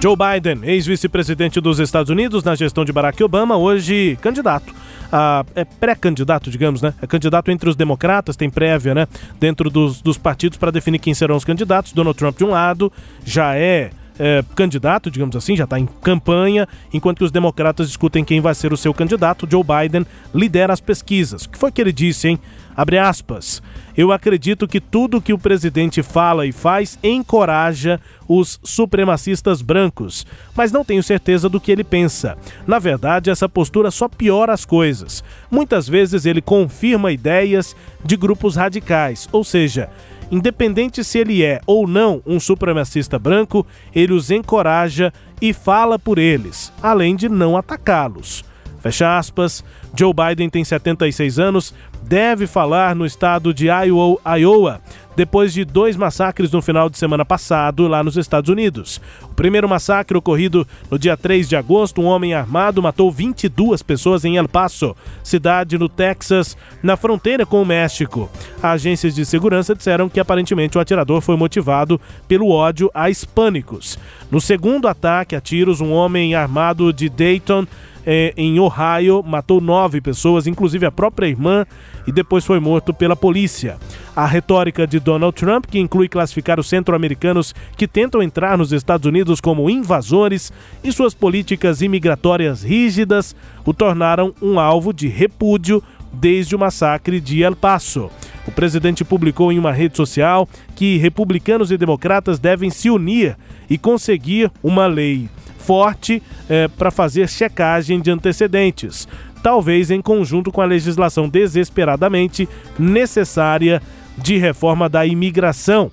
Joe 0.05 0.15
Biden, 0.15 0.61
ex-vice-presidente 0.65 1.63
dos 1.63 1.79
Estados 1.79 2.11
Unidos 2.11 2.45
na 2.45 2.55
gestão 2.55 2.85
de 2.85 2.93
Barack 2.93 3.25
Obama, 3.25 3.57
hoje 3.57 4.19
candidato. 4.21 4.71
A, 5.11 5.47
é 5.55 5.65
pré-candidato, 5.65 6.51
digamos, 6.51 6.83
né? 6.83 6.93
É 7.01 7.07
candidato 7.07 7.51
entre 7.51 7.71
os 7.71 7.75
democratas, 7.75 8.37
tem 8.37 8.51
prévia, 8.51 8.95
né? 8.95 9.09
Dentro 9.41 9.71
dos, 9.71 10.03
dos 10.03 10.19
partidos 10.19 10.59
para 10.59 10.71
definir 10.71 10.99
quem 10.99 11.15
serão 11.15 11.37
os 11.37 11.45
candidatos. 11.47 11.95
Donald 11.95 12.19
Trump 12.19 12.37
de 12.37 12.45
um 12.45 12.51
lado, 12.51 12.93
já 13.25 13.57
é 13.57 13.93
é, 14.19 14.45
candidato, 14.55 15.11
digamos 15.11 15.35
assim, 15.37 15.57
já 15.57 15.65
está 15.65 15.79
em 15.79 15.87
campanha, 15.87 16.69
enquanto 16.93 17.19
que 17.19 17.25
os 17.25 17.31
democratas 17.31 17.89
discutem 17.89 18.25
quem 18.25 18.41
vai 18.41 18.55
ser 18.55 18.73
o 18.73 18.77
seu 18.77 18.95
candidato. 18.95 19.49
Joe 19.51 19.63
Biden 19.63 20.07
lidera 20.35 20.73
as 20.73 20.81
pesquisas. 20.81 21.45
O 21.45 21.51
que 21.51 21.59
foi 21.59 21.73
que 21.73 21.81
ele 21.81 21.93
disse, 21.93 22.29
hein? 22.29 22.39
Abre 22.77 22.99
aspas. 22.99 23.63
Eu 23.97 24.11
acredito 24.11 24.67
que 24.67 24.81
tudo 24.81 25.21
que 25.21 25.33
o 25.33 25.39
presidente 25.39 26.03
fala 26.03 26.45
e 26.45 26.51
faz 26.51 26.99
encoraja 27.03 28.01
os 28.27 28.59
supremacistas 28.65 29.63
brancos, 29.63 30.27
mas 30.57 30.73
não 30.73 30.85
tenho 30.85 31.03
certeza 31.03 31.49
do 31.49 31.61
que 31.61 31.71
ele 31.71 31.85
pensa. 31.85 32.37
Na 32.67 32.81
verdade, 32.81 33.31
essa 33.31 33.49
postura 33.49 33.93
só 33.93 34.09
piora 34.09 34.53
as 34.53 34.65
coisas. 34.65 35.23
Muitas 35.49 35.89
vezes 35.89 36.27
ele 36.27 36.43
confirma 36.43 37.13
ideias 37.13 37.77
de 38.05 38.17
grupos 38.17 38.57
radicais, 38.57 39.29
ou 39.31 39.45
seja, 39.45 39.89
Independente 40.31 41.05
se 41.05 41.19
ele 41.19 41.45
é 41.45 41.61
ou 41.67 41.87
não 41.87 42.23
um 42.27 42.41
supremacista 42.41 43.19
branco, 43.19 43.67
ele 43.95 44.13
os 44.13 44.31
encoraja 44.31 45.13
e 45.41 45.53
fala 45.53 45.99
por 45.99 46.19
eles, 46.19 46.73
além 46.83 47.15
de 47.15 47.29
não 47.29 47.57
atacá-los. 47.57 48.45
Fecha 48.81 49.17
aspas. 49.17 49.65
Joe 49.97 50.13
Biden 50.13 50.51
tem 50.51 50.63
76 50.63 51.39
anos, 51.39 51.75
deve 52.03 52.47
falar 52.47 52.95
no 52.95 53.07
estado 53.07 53.55
de 53.55 53.69
Iowa, 53.69 54.81
depois 55.17 55.53
de 55.53 55.65
dois 55.65 55.97
massacres 55.97 56.51
no 56.51 56.63
final 56.63 56.89
de 56.91 56.99
semana 56.99 57.25
passado 57.25 57.89
lá 57.89 58.03
nos 58.03 58.17
Estados 58.17 58.51
Unidos. 58.51 59.01
O 59.23 59.35
primeiro 59.35 59.69
massacre 59.69 60.17
ocorrido 60.17 60.67
no 60.91 60.99
dia 60.99 61.17
3 61.17 61.49
de 61.49 61.57
agosto, 61.57 62.01
um 62.01 62.07
homem 62.07 62.35
armado 62.35 62.83
matou 62.83 63.11
22 63.11 63.83
pessoas 63.83 64.25
em 64.25 64.37
El 64.37 64.49
Paso, 64.49 64.97
cidade 65.23 65.79
no 65.79 65.89
Texas, 65.89 66.57
na 66.83 66.97
fronteira 66.97 67.45
com 67.45 67.63
o 67.63 67.67
México. 67.67 68.31
Agências 68.63 69.15
de 69.15 69.25
segurança 69.25 69.75
disseram 69.75 70.09
que 70.09 70.21
aparentemente 70.21 70.79
o 70.79 70.81
atirador 70.81 71.21
foi 71.21 71.37
motivado 71.37 72.01
pelo 72.29 72.51
ódio 72.51 72.91
a 72.95 73.11
hispânicos. 73.11 73.99
No 74.31 74.41
segundo 74.41 74.89
ataque 74.89 75.37
a 75.37 75.41
tiros, 75.41 75.81
um 75.81 75.93
homem 75.93 76.35
armado 76.35 76.93
de 76.93 77.09
Dayton 77.09 77.67
é, 78.07 78.33
em 78.37 78.59
Ohio, 78.59 79.23
matou 79.23 79.61
nove 79.61 80.01
pessoas, 80.01 80.47
inclusive 80.47 80.87
a 80.87 80.93
própria 80.93 81.27
irmã, 81.27 81.67
e 82.07 82.13
depois 82.13 82.45
foi 82.45 82.61
morto 82.61 82.93
pela 82.93 83.17
polícia. 83.17 83.77
A 84.15 84.27
retórica 84.27 84.87
de 84.87 85.01
Donald 85.01 85.35
Trump, 85.35 85.67
que 85.67 85.79
inclui 85.79 86.09
classificar 86.09 86.61
os 86.61 86.69
centro-americanos 86.69 87.55
que 87.77 87.89
tentam 87.89 88.23
entrar 88.23 88.59
nos 88.59 88.73
Estados 88.73 89.07
Unidos 89.07 89.41
como 89.41 89.71
invasores, 89.71 90.53
e 90.83 90.93
suas 90.93 91.15
políticas 91.15 91.83
imigratórias 91.83 92.63
rígidas, 92.63 93.35
o 93.65 93.73
tornaram 93.73 94.35
um 94.41 94.59
alvo 94.59 94.93
de 94.93 95.09
repúdio 95.09 95.83
desde 96.13 96.55
o 96.55 96.59
massacre 96.59 97.21
de 97.21 97.43
El 97.43 97.57
Paso. 97.57 98.11
O 98.47 98.53
presidente 98.53 99.05
publicou 99.05 99.51
em 99.51 99.59
uma 99.59 99.73
rede 99.73 99.97
social 99.97 100.49
que 100.77 100.99
republicanos 100.99 101.71
e 101.71 101.77
democratas 101.77 102.39
devem 102.39 102.71
se 102.71 102.91
unir 102.91 103.37
e 103.69 103.79
conseguir 103.79 104.51
uma 104.63 104.87
lei 104.87 105.29
forte 105.65 106.23
é, 106.49 106.69
para 106.69 106.91
fazer 106.91 107.29
checagem 107.29 108.01
de 108.01 108.11
antecedentes, 108.11 109.09
talvez 109.43 109.91
em 109.91 110.01
conjunto 110.01 110.53
com 110.53 110.61
a 110.61 110.67
legislação 110.67 111.29
desesperadamente 111.29 112.49
necessária 112.79 113.81
de 114.19 114.37
reforma 114.37 114.89
da 114.89 115.07
imigração. 115.07 115.91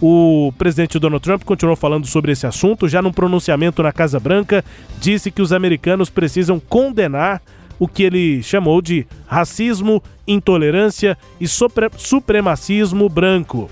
O 0.00 0.52
presidente 0.58 0.98
Donald 0.98 1.22
Trump 1.22 1.44
continuou 1.44 1.76
falando 1.76 2.06
sobre 2.08 2.32
esse 2.32 2.44
assunto, 2.44 2.88
já 2.88 3.00
num 3.00 3.12
pronunciamento 3.12 3.82
na 3.82 3.92
Casa 3.92 4.18
Branca, 4.18 4.64
disse 5.00 5.30
que 5.30 5.40
os 5.40 5.52
americanos 5.52 6.10
precisam 6.10 6.58
condenar 6.58 7.40
o 7.78 7.86
que 7.86 8.02
ele 8.02 8.42
chamou 8.42 8.82
de 8.82 9.06
racismo, 9.26 10.02
intolerância 10.26 11.16
e 11.40 11.46
supremacismo 11.46 13.08
branco. 13.08 13.70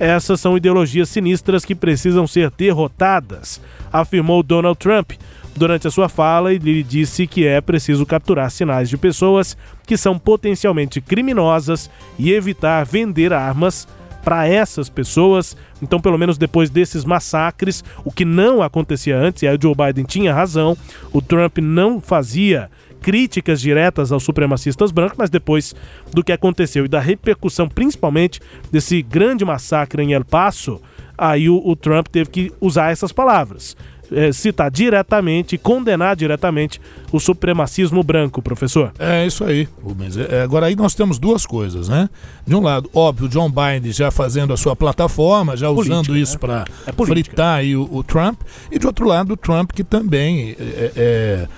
Essas 0.00 0.40
são 0.40 0.56
ideologias 0.56 1.10
sinistras 1.10 1.62
que 1.62 1.74
precisam 1.74 2.26
ser 2.26 2.50
derrotadas, 2.56 3.60
afirmou 3.92 4.42
Donald 4.42 4.78
Trump. 4.78 5.12
Durante 5.54 5.86
a 5.86 5.90
sua 5.90 6.08
fala, 6.08 6.54
ele 6.54 6.82
disse 6.82 7.26
que 7.26 7.46
é 7.46 7.60
preciso 7.60 8.06
capturar 8.06 8.50
sinais 8.50 8.88
de 8.88 8.96
pessoas 8.96 9.58
que 9.86 9.98
são 9.98 10.18
potencialmente 10.18 11.02
criminosas 11.02 11.90
e 12.18 12.32
evitar 12.32 12.82
vender 12.86 13.30
armas 13.30 13.86
para 14.24 14.48
essas 14.48 14.88
pessoas. 14.88 15.54
Então, 15.82 16.00
pelo 16.00 16.16
menos 16.16 16.38
depois 16.38 16.70
desses 16.70 17.04
massacres, 17.04 17.84
o 18.02 18.10
que 18.10 18.24
não 18.24 18.62
acontecia 18.62 19.18
antes, 19.18 19.42
e 19.42 19.48
aí 19.48 19.54
o 19.54 19.60
Joe 19.60 19.74
Biden 19.74 20.06
tinha 20.06 20.32
razão, 20.32 20.78
o 21.12 21.20
Trump 21.20 21.58
não 21.58 22.00
fazia 22.00 22.70
críticas 23.00 23.60
diretas 23.60 24.12
aos 24.12 24.22
supremacistas 24.22 24.90
brancos, 24.92 25.16
mas 25.18 25.30
depois 25.30 25.74
do 26.12 26.22
que 26.22 26.32
aconteceu 26.32 26.84
e 26.84 26.88
da 26.88 27.00
repercussão, 27.00 27.68
principalmente 27.68 28.40
desse 28.70 29.02
grande 29.02 29.44
massacre 29.44 30.02
em 30.02 30.12
El 30.12 30.24
Paso, 30.24 30.80
aí 31.16 31.48
o, 31.48 31.60
o 31.64 31.76
Trump 31.76 32.08
teve 32.08 32.30
que 32.30 32.52
usar 32.60 32.90
essas 32.90 33.12
palavras. 33.12 33.76
É, 34.12 34.32
citar 34.32 34.72
diretamente, 34.72 35.56
condenar 35.56 36.16
diretamente 36.16 36.80
o 37.12 37.20
supremacismo 37.20 38.02
branco, 38.02 38.42
professor. 38.42 38.92
É 38.98 39.24
isso 39.24 39.44
aí, 39.44 39.68
Rubens. 39.80 40.16
É, 40.16 40.42
agora 40.42 40.66
aí 40.66 40.74
nós 40.74 40.96
temos 40.96 41.16
duas 41.16 41.46
coisas, 41.46 41.88
né? 41.88 42.10
De 42.44 42.52
um 42.52 42.60
lado, 42.60 42.90
óbvio, 42.92 43.28
John 43.28 43.48
Biden 43.48 43.92
já 43.92 44.10
fazendo 44.10 44.52
a 44.52 44.56
sua 44.56 44.74
plataforma, 44.74 45.56
já 45.56 45.68
política, 45.68 45.94
usando 45.94 46.16
isso 46.16 46.32
né? 46.32 46.38
para 46.40 46.64
é 46.88 47.06
fritar 47.06 47.58
aí 47.58 47.76
o, 47.76 47.88
o, 47.88 48.02
Trump, 48.02 48.40
e 48.72 48.80
de 48.80 48.86
outro 48.86 49.06
lado, 49.06 49.34
o 49.34 49.36
Trump 49.36 49.70
que 49.70 49.84
também 49.84 50.56
é, 50.58 50.92
é 50.96 51.48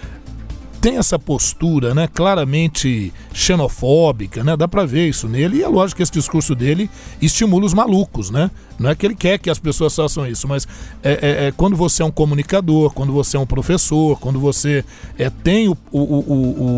tem 0.82 0.96
essa 0.96 1.16
postura, 1.16 1.94
né, 1.94 2.08
claramente 2.12 3.12
xenofóbica, 3.32 4.42
né? 4.42 4.56
Dá 4.56 4.66
para 4.66 4.84
ver 4.84 5.08
isso 5.08 5.28
nele 5.28 5.58
e 5.58 5.62
é 5.62 5.68
lógico 5.68 5.98
que 5.98 6.02
esse 6.02 6.10
discurso 6.10 6.56
dele 6.56 6.90
estimula 7.20 7.64
os 7.64 7.72
malucos, 7.72 8.30
né? 8.30 8.50
Não 8.80 8.90
é 8.90 8.94
que 8.96 9.06
ele 9.06 9.14
quer 9.14 9.38
que 9.38 9.48
as 9.48 9.60
pessoas 9.60 9.94
façam 9.94 10.26
isso, 10.26 10.48
mas 10.48 10.66
é, 11.00 11.12
é, 11.12 11.46
é 11.46 11.52
quando 11.52 11.76
você 11.76 12.02
é 12.02 12.04
um 12.04 12.10
comunicador, 12.10 12.92
quando 12.92 13.12
você 13.12 13.36
é 13.36 13.40
um 13.40 13.46
professor, 13.46 14.18
quando 14.18 14.40
você 14.40 14.84
é, 15.16 15.30
tem 15.30 15.68
o, 15.68 15.78
o, 15.92 16.00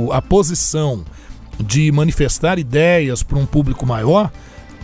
o, 0.09 0.13
a 0.13 0.21
posição 0.21 1.03
de 1.59 1.91
manifestar 1.91 2.59
ideias 2.59 3.23
para 3.23 3.39
um 3.39 3.47
público 3.47 3.87
maior, 3.87 4.31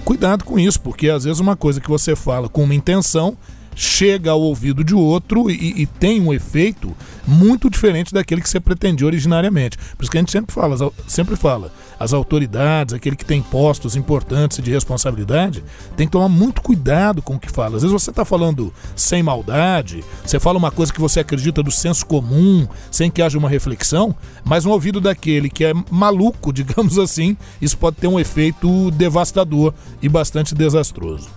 cuidado 0.02 0.44
com 0.44 0.58
isso, 0.58 0.80
porque 0.80 1.10
às 1.10 1.24
vezes 1.24 1.40
uma 1.40 1.56
coisa 1.56 1.78
que 1.78 1.90
você 1.90 2.16
fala 2.16 2.48
com 2.48 2.64
uma 2.64 2.74
intenção 2.74 3.36
chega 3.80 4.30
ao 4.30 4.42
ouvido 4.42 4.84
de 4.84 4.94
outro 4.94 5.50
e, 5.50 5.80
e, 5.80 5.86
tem 5.86 6.20
um 6.20 6.34
efeito 6.34 6.94
muito 7.26 7.70
diferente 7.70 8.12
daquele 8.12 8.42
que 8.42 8.48
você 8.50 8.60
pretendia 8.60 9.06
originariamente. 9.06 9.78
Por 9.96 10.02
isso 10.02 10.10
que 10.10 10.18
a 10.18 10.20
gente 10.20 10.30
sempre 10.30 10.54
fala, 10.54 10.92
sempre 11.08 11.34
fala, 11.34 11.72
as 11.98 12.12
autoridades, 12.12 12.92
aquele 12.92 13.16
que 13.16 13.24
tem 13.24 13.40
postos 13.40 13.96
importantes 13.96 14.62
de 14.62 14.70
responsabilidade, 14.70 15.64
tem 15.96 16.06
que 16.06 16.12
tomar 16.12 16.28
muito 16.28 16.60
cuidado 16.60 17.22
com 17.22 17.36
o 17.36 17.40
que 17.40 17.50
fala. 17.50 17.76
Às 17.76 17.82
vezes 17.82 17.92
você 17.92 18.10
está 18.10 18.22
falando 18.22 18.70
sem 18.94 19.22
maldade, 19.22 20.04
você 20.26 20.38
fala 20.38 20.58
uma 20.58 20.70
coisa 20.70 20.92
que 20.92 21.00
você 21.00 21.20
acredita 21.20 21.62
do 21.62 21.70
senso 21.70 22.04
comum, 22.04 22.68
sem 22.90 23.10
que 23.10 23.22
haja 23.22 23.38
uma 23.38 23.48
reflexão, 23.48 24.14
mas 24.44 24.66
no 24.66 24.72
ouvido 24.72 25.00
daquele 25.00 25.48
que 25.48 25.64
é 25.64 25.72
maluco, 25.90 26.52
digamos 26.52 26.98
assim, 26.98 27.34
isso 27.62 27.78
pode 27.78 27.96
ter 27.96 28.08
um 28.08 28.20
efeito 28.20 28.90
devastador 28.90 29.72
e 30.02 30.08
bastante 30.08 30.54
desastroso. 30.54 31.30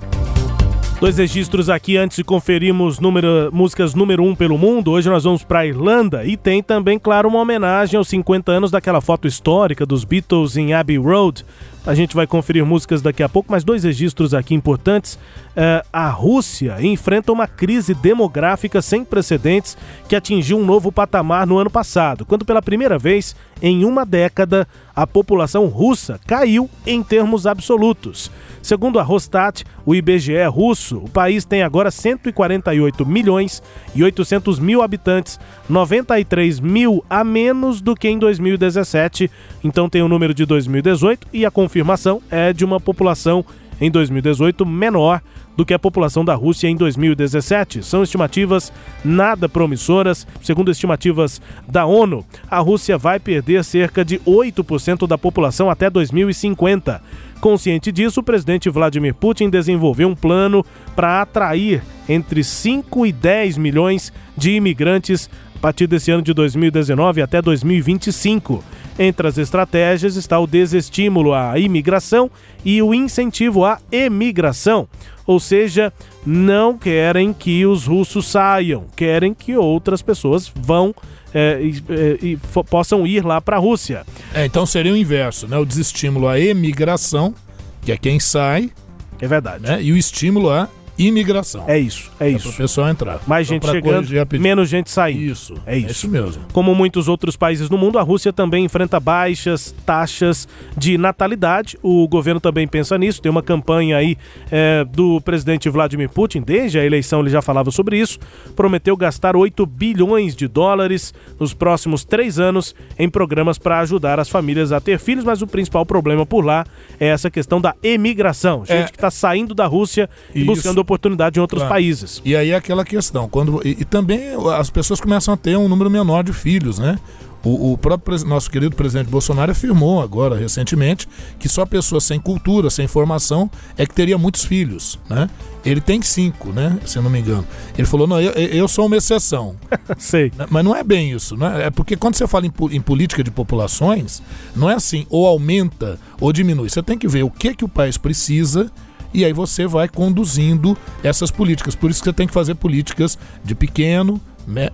Dois 1.04 1.18
registros 1.18 1.70
aqui 1.70 1.98
antes 1.98 2.16
de 2.16 2.24
conferirmos 2.24 2.98
número, 2.98 3.50
músicas 3.52 3.94
número 3.94 4.24
1 4.24 4.30
um 4.30 4.34
pelo 4.34 4.58
mundo. 4.58 4.92
Hoje 4.92 5.10
nós 5.10 5.26
vamos 5.26 5.44
para 5.44 5.60
a 5.60 5.66
Irlanda 5.66 6.24
e 6.24 6.38
tem 6.38 6.64
também, 6.64 6.98
claro, 6.98 7.28
uma 7.28 7.40
homenagem 7.40 7.98
aos 7.98 8.08
50 8.08 8.50
anos 8.50 8.72
daquela 8.72 9.02
foto 9.02 9.28
histórica 9.28 9.86
dos 9.86 10.06
Beatles 10.06 10.56
em 10.56 10.74
Abbey 10.74 10.98
Road. 10.98 11.46
A 11.86 11.94
gente 11.94 12.16
vai 12.16 12.26
conferir 12.26 12.66
músicas 12.66 13.02
daqui 13.02 13.22
a 13.22 13.28
pouco, 13.28 13.52
mas 13.52 13.66
dois 13.66 13.84
registros 13.84 14.34
aqui 14.34 14.56
importantes. 14.56 15.16
Uh, 15.16 15.86
a 15.92 16.08
Rússia 16.10 16.78
enfrenta 16.80 17.34
uma 17.34 17.48
crise 17.48 17.94
demográfica 17.94 18.82
sem 18.82 19.04
precedentes 19.04 19.78
que 20.08 20.16
atingiu 20.16 20.58
um 20.58 20.66
novo 20.66 20.90
patamar 20.90 21.46
no 21.46 21.58
ano 21.58 21.70
passado, 21.70 22.26
quando 22.26 22.46
pela 22.46 22.62
primeira 22.62 22.98
vez 22.98 23.36
em 23.64 23.86
uma 23.86 24.06
década 24.06 24.68
a 24.94 25.08
população 25.08 25.68
russa 25.68 26.20
caiu 26.28 26.70
em 26.86 27.02
termos 27.02 27.48
absolutos. 27.48 28.30
Segundo 28.62 29.00
a 29.00 29.04
Rostat, 29.04 29.64
o 29.86 29.96
IBGE 29.96 30.46
russo, 30.48 30.98
o 30.98 31.10
país 31.10 31.46
tem 31.46 31.64
agora 31.64 31.90
148 31.90 33.06
milhões 33.06 33.64
e 33.96 34.04
800 34.04 34.60
mil 34.60 34.82
habitantes, 34.82 35.40
93 35.70 36.60
mil 36.60 37.04
a 37.10 37.24
menos 37.24 37.82
do 37.82 37.96
que 37.96 38.10
em 38.10 38.20
2017. 38.20 39.32
Então 39.64 39.90
tem 39.90 40.02
o 40.02 40.10
número 40.10 40.34
de 40.34 40.46
2018 40.46 41.28
e 41.32 41.46
a 41.46 41.52
confirmação 41.52 42.22
é 42.30 42.52
de 42.52 42.66
uma 42.66 42.80
população 42.80 43.46
em 43.84 43.92
2018 43.92 44.66
menor 44.66 45.22
do 45.58 45.66
que 45.66 45.74
a 45.74 45.80
população 45.80 46.24
da 46.24 46.34
Rússia 46.34 46.70
em 46.70 46.76
2017. 46.76 47.84
São 47.84 48.02
estimativas 48.02 48.72
nada 49.04 49.50
promissoras. 49.50 50.26
Segundo 50.42 50.72
estimativas 50.72 51.42
da 51.68 51.86
ONU, 51.86 52.26
a 52.50 52.60
Rússia 52.60 52.98
vai 52.98 53.20
perder 53.20 53.62
cerca 53.66 54.06
de 54.06 54.20
8% 54.20 55.06
da 55.06 55.18
população 55.18 55.70
até 55.70 55.90
2050. 55.90 57.02
Consciente 57.42 57.92
disso, 57.92 58.22
o 58.22 58.24
presidente 58.24 58.70
Vladimir 58.70 59.14
Putin 59.14 59.50
desenvolveu 59.50 60.08
um 60.08 60.16
plano 60.16 60.66
para 60.96 61.22
atrair 61.22 61.84
entre 62.08 62.42
5 62.42 63.06
e 63.06 63.12
10 63.12 63.58
milhões 63.58 64.14
de 64.38 64.52
imigrantes 64.52 65.30
partir 65.64 65.88
desse 65.88 66.12
ano 66.12 66.22
de 66.22 66.34
2019 66.34 67.22
até 67.22 67.42
2025. 67.42 68.62
Entre 69.00 69.26
as 69.26 69.38
estratégias 69.38 70.18
está 70.18 70.38
o 70.38 70.46
desestímulo 70.46 71.34
à 71.34 71.58
imigração 71.58 72.30
e 72.66 72.82
o 72.82 72.94
incentivo 72.94 73.64
à 73.64 73.80
emigração. 73.90 74.90
Ou 75.26 75.40
seja, 75.40 75.94
não 76.26 76.78
querem 76.78 77.32
que 77.32 77.66
os 77.66 77.86
russos 77.86 78.28
saiam, 78.28 78.84
querem 78.94 79.34
que 79.34 79.56
outras 79.56 80.02
pessoas 80.02 80.52
vão 80.54 80.94
é, 81.34 81.62
e, 81.62 81.84
é, 81.90 82.18
e 82.22 82.38
possam 82.70 83.08
ir 83.08 83.24
lá 83.24 83.40
para 83.40 83.56
a 83.56 83.60
Rússia. 83.60 84.06
É, 84.34 84.46
então 84.46 84.66
seria 84.66 84.92
o 84.92 84.98
inverso, 84.98 85.48
né? 85.48 85.58
O 85.58 85.66
desestímulo 85.66 86.28
à 86.28 86.38
emigração, 86.38 87.34
que 87.82 87.94
é 87.94 87.98
quem 87.98 88.20
sai. 88.20 88.70
É 89.18 89.28
verdade. 89.30 89.64
Né? 89.64 89.82
E 89.82 89.94
o 89.94 89.98
estímulo 89.98 90.50
à 90.50 90.68
imigração. 90.98 91.64
É 91.68 91.80
isso, 91.80 92.12
é, 92.20 92.30
isso. 92.30 92.48
Para 92.48 92.54
o 92.54 92.58
pessoal 92.58 92.90
entrar. 92.90 93.20
Mais 93.26 93.48
gente 93.48 93.66
chegando, 93.68 94.08
menos 94.40 94.70
gente 94.70 94.90
saindo. 94.92 95.22
Isso. 95.22 95.54
É 95.66 95.78
isso. 95.78 95.88
É 95.88 95.92
isso 95.92 96.08
mesmo. 96.10 96.44
Como 96.52 96.74
muitos 96.76 97.08
outros 97.08 97.36
países 97.36 97.70
no 97.70 97.78
mundo, 97.78 97.98
a 97.98 98.02
Rússia 98.02 98.32
também 98.32 98.66
enfrenta 98.66 99.00
baixas 99.00 99.74
taxas 99.86 100.48
de 100.78 100.98
natalidade. 100.98 101.78
O 101.82 102.08
governo 102.08 102.40
também 102.40 102.68
pensa 102.68 102.98
nisso. 102.98 103.22
Tem 103.22 103.30
uma 103.30 103.42
campanha 103.44 103.98
aí 103.98 104.18
é, 104.52 104.86
do 104.86 105.20
presidente 105.22 105.70
Vladimir 105.70 106.10
Putin, 106.10 106.42
desde 106.42 106.78
a 106.80 106.86
eleição 106.86 107.22
ele 107.22 107.30
já 107.30 107.42
falava 107.42 107.72
sobre 107.72 107.98
isso. 108.00 108.20
Prometeu 108.56 108.96
gastar 108.96 109.36
8 109.36 109.66
bilhões 109.66 110.36
de 110.36 110.48
dólares 110.48 111.14
nos 111.40 111.54
próximos 111.54 112.04
três 112.04 112.40
anos 112.40 112.76
em 112.98 113.10
programas 113.10 113.58
para 113.58 113.80
ajudar 113.80 114.20
as 114.20 114.30
famílias 114.30 114.72
a 114.72 114.80
ter 114.80 115.00
filhos, 115.00 115.24
mas 115.24 115.42
o 115.42 115.48
principal 115.48 115.86
problema 115.86 116.26
por 116.26 116.46
lá 116.46 116.66
é 117.00 117.08
essa 117.08 117.30
questão 117.30 117.60
da 117.60 117.76
emigração. 117.82 118.66
Gente 118.66 118.78
É. 118.78 118.84
que 118.86 118.98
está 118.98 119.10
saindo 119.10 119.54
da 119.54 119.66
Rússia 119.66 120.10
e 120.34 120.44
buscando 120.44 120.83
oportunidade 120.84 121.40
em 121.40 121.42
outros 121.42 121.62
Claro. 121.62 121.74
países. 121.74 122.22
E 122.24 122.36
aí 122.36 122.52
é 122.52 122.56
aquela 122.56 122.86
questão, 122.86 123.28
quando 123.28 123.62
e, 123.66 123.78
e 123.82 123.86
também 123.86 124.22
as 124.58 124.70
pessoas 124.70 125.02
começam 125.02 125.34
a 125.34 125.38
ter 125.38 125.58
um 125.58 125.68
número 125.68 125.90
menor 125.90 126.24
de 126.24 126.32
filhos, 126.34 126.78
né? 126.80 127.00
O, 127.46 127.74
o 127.74 127.78
próprio 127.78 128.18
nosso 128.26 128.50
querido 128.50 128.74
presidente 128.74 129.10
Bolsonaro 129.10 129.52
afirmou 129.52 130.02
agora 130.02 130.34
recentemente 130.38 131.10
que 131.38 131.50
só 131.50 131.66
pessoas 131.66 132.06
sem 132.06 132.18
cultura, 132.18 132.70
sem 132.70 132.88
formação, 132.88 133.52
é 133.78 133.86
que 133.86 133.94
teria 133.94 134.18
muitos 134.18 134.46
filhos, 134.46 134.98
né? 135.10 135.30
Ele 135.66 135.82
tem 135.82 136.02
cinco, 136.02 136.54
né? 136.54 136.80
Se 136.86 136.98
eu 136.98 137.04
não 137.04 137.10
me 137.10 137.20
engano. 137.20 137.46
Ele 137.78 137.86
falou: 137.86 138.08
não, 138.08 138.22
eu, 138.22 138.32
eu 138.32 138.66
sou 138.70 138.86
uma 138.86 138.96
exceção. 138.96 139.58
Sei. 140.00 140.32
Mas 140.50 140.64
não 140.64 140.74
é 140.74 140.86
bem 140.86 141.12
isso, 141.12 141.36
né? 141.36 141.66
É 141.66 141.70
porque 141.70 141.98
quando 141.98 142.16
você 142.16 142.26
fala 142.28 142.46
em, 142.46 142.54
em 142.72 142.80
política 142.82 143.22
de 143.22 143.30
populações, 143.32 144.22
não 144.56 144.70
é 144.70 144.76
assim, 144.76 145.06
ou 145.10 145.28
aumenta 145.28 146.00
ou 146.22 146.32
diminui. 146.32 146.70
Você 146.70 146.82
tem 146.82 146.98
que 146.98 147.10
ver 147.10 147.24
o 147.24 147.30
que, 147.30 147.54
que 147.54 147.66
o 147.66 147.70
país 147.70 147.98
precisa 147.98 148.72
e 149.14 149.24
aí 149.24 149.34
você 149.34 149.68
vai 149.68 149.88
conduzindo 149.88 150.78
essas 151.04 151.32
políticas. 151.32 151.76
Por 151.76 151.90
isso 151.90 152.02
que 152.02 152.10
você 152.10 152.14
tem 152.14 152.28
que 152.28 152.34
fazer 152.34 152.56
políticas 152.56 153.18
de 153.44 153.54
pequeno, 153.54 154.20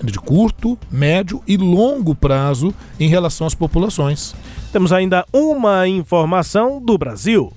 de 0.03 0.19
curto, 0.19 0.77
médio 0.91 1.41
e 1.47 1.57
longo 1.57 2.15
prazo 2.15 2.73
em 2.99 3.07
relação 3.07 3.45
às 3.45 3.53
populações. 3.53 4.33
Temos 4.71 4.91
ainda 4.91 5.25
uma 5.33 5.87
informação 5.87 6.81
do 6.81 6.97
Brasil. 6.97 7.51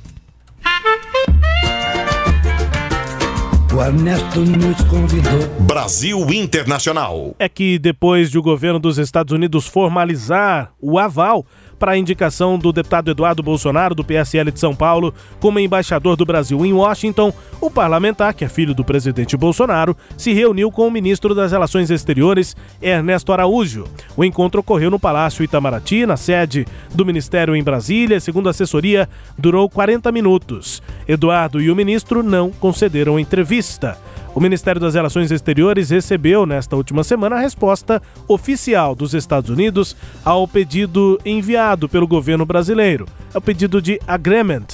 O 3.74 3.80
Ernesto 3.80 4.40
nos 4.40 4.84
convidou. 4.84 5.48
Brasil 5.60 6.30
Internacional. 6.30 7.34
É 7.38 7.48
que 7.48 7.78
depois 7.78 8.30
de 8.30 8.38
o 8.38 8.42
governo 8.42 8.78
dos 8.78 8.98
Estados 8.98 9.32
Unidos 9.32 9.66
formalizar 9.66 10.74
o 10.78 10.98
aval 10.98 11.46
para 11.82 11.92
a 11.92 11.98
indicação 11.98 12.56
do 12.56 12.72
deputado 12.72 13.10
Eduardo 13.10 13.42
Bolsonaro, 13.42 13.92
do 13.92 14.04
PSL 14.04 14.52
de 14.52 14.60
São 14.60 14.72
Paulo, 14.72 15.12
como 15.40 15.58
embaixador 15.58 16.14
do 16.14 16.24
Brasil 16.24 16.64
em 16.64 16.72
Washington, 16.72 17.32
o 17.60 17.68
parlamentar, 17.68 18.34
que 18.34 18.44
é 18.44 18.48
filho 18.48 18.72
do 18.72 18.84
presidente 18.84 19.36
Bolsonaro, 19.36 19.96
se 20.16 20.32
reuniu 20.32 20.70
com 20.70 20.86
o 20.86 20.90
ministro 20.92 21.34
das 21.34 21.50
Relações 21.50 21.90
Exteriores, 21.90 22.54
Ernesto 22.80 23.32
Araújo. 23.32 23.88
O 24.16 24.24
encontro 24.24 24.60
ocorreu 24.60 24.92
no 24.92 24.98
Palácio 25.00 25.42
Itamaraty, 25.42 26.06
na 26.06 26.16
sede 26.16 26.68
do 26.94 27.04
Ministério 27.04 27.56
em 27.56 27.64
Brasília. 27.64 28.20
Segundo 28.20 28.46
a 28.46 28.50
assessoria, 28.50 29.08
durou 29.36 29.68
40 29.68 30.12
minutos. 30.12 30.80
Eduardo 31.08 31.60
e 31.60 31.68
o 31.68 31.74
ministro 31.74 32.22
não 32.22 32.52
concederam 32.52 33.18
entrevista. 33.18 33.98
O 34.34 34.40
Ministério 34.40 34.80
das 34.80 34.94
Relações 34.94 35.30
Exteriores 35.30 35.90
recebeu 35.90 36.46
nesta 36.46 36.74
última 36.74 37.04
semana 37.04 37.36
a 37.36 37.40
resposta 37.40 38.00
oficial 38.26 38.94
dos 38.94 39.12
Estados 39.12 39.50
Unidos 39.50 39.94
ao 40.24 40.48
pedido 40.48 41.20
enviado 41.24 41.86
pelo 41.86 42.06
governo 42.06 42.46
brasileiro. 42.46 43.06
É 43.34 43.36
o 43.36 43.42
pedido 43.42 43.82
de 43.82 44.00
agreement. 44.08 44.68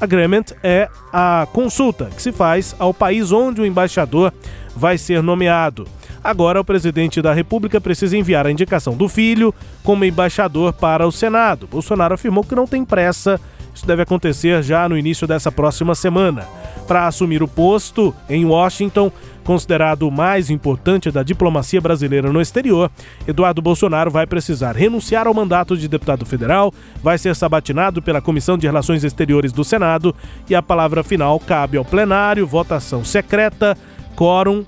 Agreement 0.00 0.46
é 0.64 0.88
a 1.12 1.46
consulta 1.52 2.06
que 2.06 2.20
se 2.20 2.32
faz 2.32 2.74
ao 2.76 2.92
país 2.92 3.30
onde 3.30 3.60
o 3.60 3.66
embaixador 3.66 4.32
vai 4.74 4.98
ser 4.98 5.22
nomeado. 5.22 5.86
Agora, 6.22 6.60
o 6.60 6.64
presidente 6.64 7.22
da 7.22 7.32
República 7.32 7.80
precisa 7.80 8.16
enviar 8.16 8.46
a 8.46 8.50
indicação 8.50 8.96
do 8.96 9.08
filho 9.08 9.54
como 9.84 10.04
embaixador 10.04 10.72
para 10.72 11.06
o 11.06 11.12
Senado. 11.12 11.68
Bolsonaro 11.68 12.14
afirmou 12.14 12.42
que 12.42 12.56
não 12.56 12.66
tem 12.66 12.84
pressa, 12.84 13.40
isso 13.72 13.86
deve 13.86 14.02
acontecer 14.02 14.60
já 14.62 14.88
no 14.88 14.98
início 14.98 15.26
dessa 15.26 15.52
próxima 15.52 15.94
semana. 15.94 16.48
Para 16.86 17.06
assumir 17.06 17.42
o 17.42 17.48
posto 17.48 18.14
em 18.28 18.44
Washington, 18.44 19.10
considerado 19.42 20.06
o 20.06 20.10
mais 20.10 20.50
importante 20.50 21.10
da 21.10 21.22
diplomacia 21.22 21.80
brasileira 21.80 22.32
no 22.32 22.40
exterior, 22.40 22.90
Eduardo 23.26 23.62
Bolsonaro 23.62 24.10
vai 24.10 24.26
precisar 24.26 24.76
renunciar 24.76 25.26
ao 25.26 25.34
mandato 25.34 25.76
de 25.76 25.88
deputado 25.88 26.26
federal, 26.26 26.72
vai 27.02 27.16
ser 27.16 27.34
sabatinado 27.34 28.02
pela 28.02 28.20
Comissão 28.20 28.58
de 28.58 28.66
Relações 28.66 29.02
Exteriores 29.02 29.52
do 29.52 29.64
Senado 29.64 30.14
e 30.48 30.54
a 30.54 30.62
palavra 30.62 31.02
final 31.02 31.40
cabe 31.40 31.78
ao 31.78 31.84
plenário, 31.84 32.46
votação 32.46 33.04
secreta, 33.04 33.76
quórum 34.14 34.64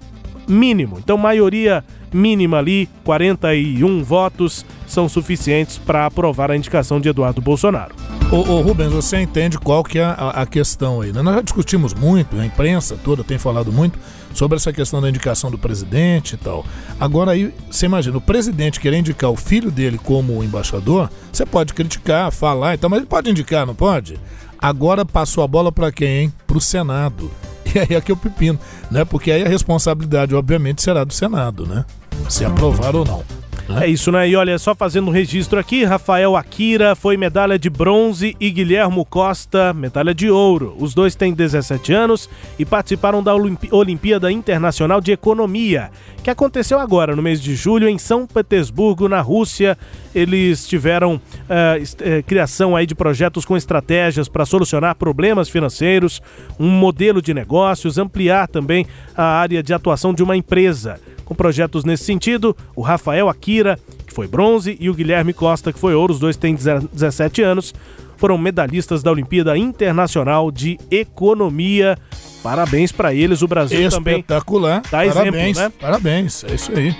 mínimo. 0.48 0.98
Então, 0.98 1.16
maioria 1.16 1.84
mínima 2.12 2.58
ali, 2.58 2.88
41 3.04 4.02
votos, 4.02 4.64
são 4.86 5.08
suficientes 5.08 5.78
para 5.78 6.06
aprovar 6.06 6.50
a 6.50 6.56
indicação 6.56 7.00
de 7.00 7.08
Eduardo 7.08 7.40
Bolsonaro. 7.40 7.94
Ô, 8.30 8.36
ô, 8.36 8.60
Rubens, 8.60 8.92
você 8.92 9.18
entende 9.18 9.58
qual 9.58 9.84
que 9.84 9.98
é 9.98 10.04
a, 10.04 10.42
a 10.42 10.46
questão 10.46 11.00
aí, 11.00 11.12
né? 11.12 11.22
Nós 11.22 11.36
já 11.36 11.42
discutimos 11.42 11.94
muito, 11.94 12.38
a 12.38 12.46
imprensa 12.46 12.98
toda 13.02 13.22
tem 13.22 13.38
falado 13.38 13.72
muito 13.72 13.98
sobre 14.34 14.56
essa 14.56 14.72
questão 14.72 15.00
da 15.00 15.08
indicação 15.08 15.50
do 15.50 15.58
presidente 15.58 16.34
e 16.34 16.36
tal. 16.36 16.64
Agora 17.00 17.32
aí, 17.32 17.52
você 17.70 17.86
imagina, 17.86 18.18
o 18.18 18.20
presidente 18.20 18.80
querer 18.80 18.98
indicar 18.98 19.30
o 19.30 19.36
filho 19.36 19.70
dele 19.70 19.98
como 20.02 20.42
embaixador, 20.44 21.10
você 21.32 21.46
pode 21.46 21.72
criticar, 21.72 22.30
falar 22.30 22.74
e 22.74 22.78
tal, 22.78 22.90
mas 22.90 22.98
ele 22.98 23.06
pode 23.06 23.30
indicar, 23.30 23.66
não 23.66 23.74
pode? 23.74 24.18
Agora 24.58 25.04
passou 25.04 25.44
a 25.44 25.48
bola 25.48 25.70
para 25.70 25.92
quem, 25.92 26.22
hein? 26.22 26.32
Pro 26.46 26.60
Senado. 26.60 27.30
E 27.74 27.78
aí 27.78 27.94
é 27.96 28.00
que 28.00 28.10
é 28.10 28.14
o 28.14 28.16
pepino, 28.16 28.58
né? 28.90 29.04
Porque 29.04 29.30
aí 29.30 29.44
a 29.44 29.48
responsabilidade, 29.48 30.34
obviamente, 30.34 30.82
será 30.82 31.04
do 31.04 31.12
Senado, 31.12 31.66
né? 31.66 31.84
Se 32.28 32.44
aprovar 32.44 32.94
ou 32.94 33.04
não. 33.04 33.22
É 33.68 33.88
isso, 33.88 34.12
né? 34.12 34.28
E 34.28 34.36
olha, 34.36 34.56
só 34.60 34.76
fazendo 34.76 35.08
um 35.08 35.10
registro 35.10 35.58
aqui, 35.58 35.82
Rafael 35.82 36.36
Akira 36.36 36.94
foi 36.94 37.16
medalha 37.16 37.58
de 37.58 37.68
bronze 37.68 38.36
e 38.38 38.48
Guilhermo 38.48 39.04
Costa, 39.04 39.74
medalha 39.74 40.14
de 40.14 40.30
ouro. 40.30 40.76
Os 40.78 40.94
dois 40.94 41.16
têm 41.16 41.34
17 41.34 41.92
anos 41.92 42.30
e 42.60 42.64
participaram 42.64 43.24
da 43.24 43.34
Olimpíada 43.34 44.30
Internacional 44.30 45.00
de 45.00 45.10
Economia, 45.10 45.90
que 46.22 46.30
aconteceu 46.30 46.78
agora, 46.78 47.16
no 47.16 47.22
mês 47.22 47.40
de 47.40 47.56
julho, 47.56 47.88
em 47.88 47.98
São 47.98 48.24
Petersburgo, 48.24 49.08
na 49.08 49.20
Rússia. 49.20 49.76
Eles 50.14 50.66
tiveram 50.68 51.20
eh, 51.48 52.22
criação 52.24 52.76
aí 52.76 52.86
de 52.86 52.94
projetos 52.94 53.44
com 53.44 53.56
estratégias 53.56 54.28
para 54.28 54.46
solucionar 54.46 54.94
problemas 54.94 55.48
financeiros, 55.48 56.22
um 56.58 56.70
modelo 56.70 57.20
de 57.20 57.34
negócios, 57.34 57.98
ampliar 57.98 58.46
também 58.46 58.86
a 59.16 59.24
área 59.24 59.60
de 59.60 59.74
atuação 59.74 60.14
de 60.14 60.22
uma 60.22 60.36
empresa. 60.36 61.00
Com 61.26 61.34
projetos 61.34 61.84
nesse 61.84 62.04
sentido, 62.04 62.56
o 62.74 62.80
Rafael 62.80 63.28
Akira, 63.28 63.78
que 64.06 64.14
foi 64.14 64.28
bronze, 64.28 64.76
e 64.80 64.88
o 64.88 64.94
Guilherme 64.94 65.32
Costa, 65.32 65.72
que 65.72 65.78
foi 65.78 65.92
ouro, 65.92 66.14
os 66.14 66.20
dois 66.20 66.36
têm 66.36 66.54
17 66.54 67.42
anos, 67.42 67.74
foram 68.16 68.38
medalhistas 68.38 69.02
da 69.02 69.10
Olimpíada 69.10 69.58
Internacional 69.58 70.52
de 70.52 70.78
Economia. 70.88 71.98
Parabéns 72.44 72.92
para 72.92 73.12
eles, 73.12 73.42
o 73.42 73.48
Brasil 73.48 73.90
também 73.90 74.20
Espetacular. 74.20 74.82
dá 74.88 75.04
exemplo, 75.04 75.32
parabéns, 75.32 75.56
né? 75.58 75.72
parabéns, 75.80 76.44
é 76.44 76.54
isso 76.54 76.72
aí. 76.72 76.96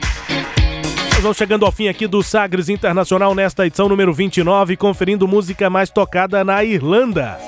Nós 1.12 1.22
vamos 1.22 1.36
chegando 1.36 1.64
ao 1.64 1.70
fim 1.70 1.86
aqui 1.86 2.08
do 2.08 2.20
Sagres 2.20 2.68
Internacional 2.68 3.32
nesta 3.32 3.64
edição 3.64 3.88
número 3.88 4.12
29, 4.12 4.76
conferindo 4.76 5.28
música 5.28 5.70
mais 5.70 5.88
tocada 5.88 6.44
na 6.44 6.64
Irlanda. 6.64 7.38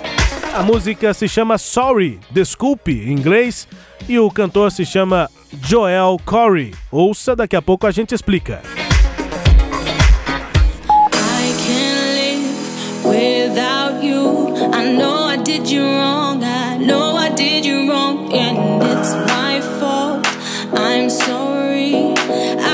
A 0.55 0.62
música 0.62 1.12
se 1.12 1.29
chama 1.29 1.59
Sorry, 1.59 2.20
Desculpe, 2.31 2.93
em 2.93 3.12
inglês, 3.12 3.66
e 4.09 4.18
o 4.18 4.31
cantor 4.31 4.72
se 4.72 4.87
chama 4.87 5.29
Joel 5.53 6.16
Corey. 6.24 6.74
Ouça, 6.90 7.34
daqui 7.34 7.57
a 7.57 7.62
pouco 7.62 7.86
a 7.86 7.90
gente 7.90 8.14
explica. 8.14 8.62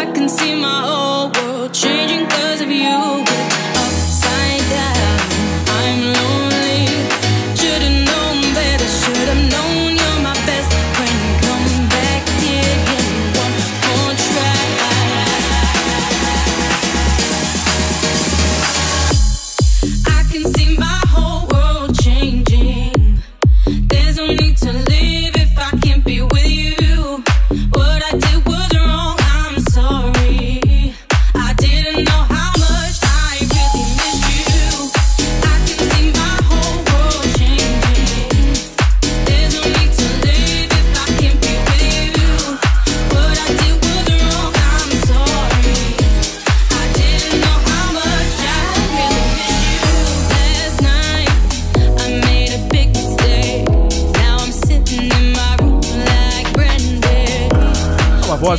I 0.05 0.13
can 0.13 0.29
see 0.29 0.55
my 0.55 0.81
whole 0.83 1.31
world 1.31 1.73
changing 1.73 2.14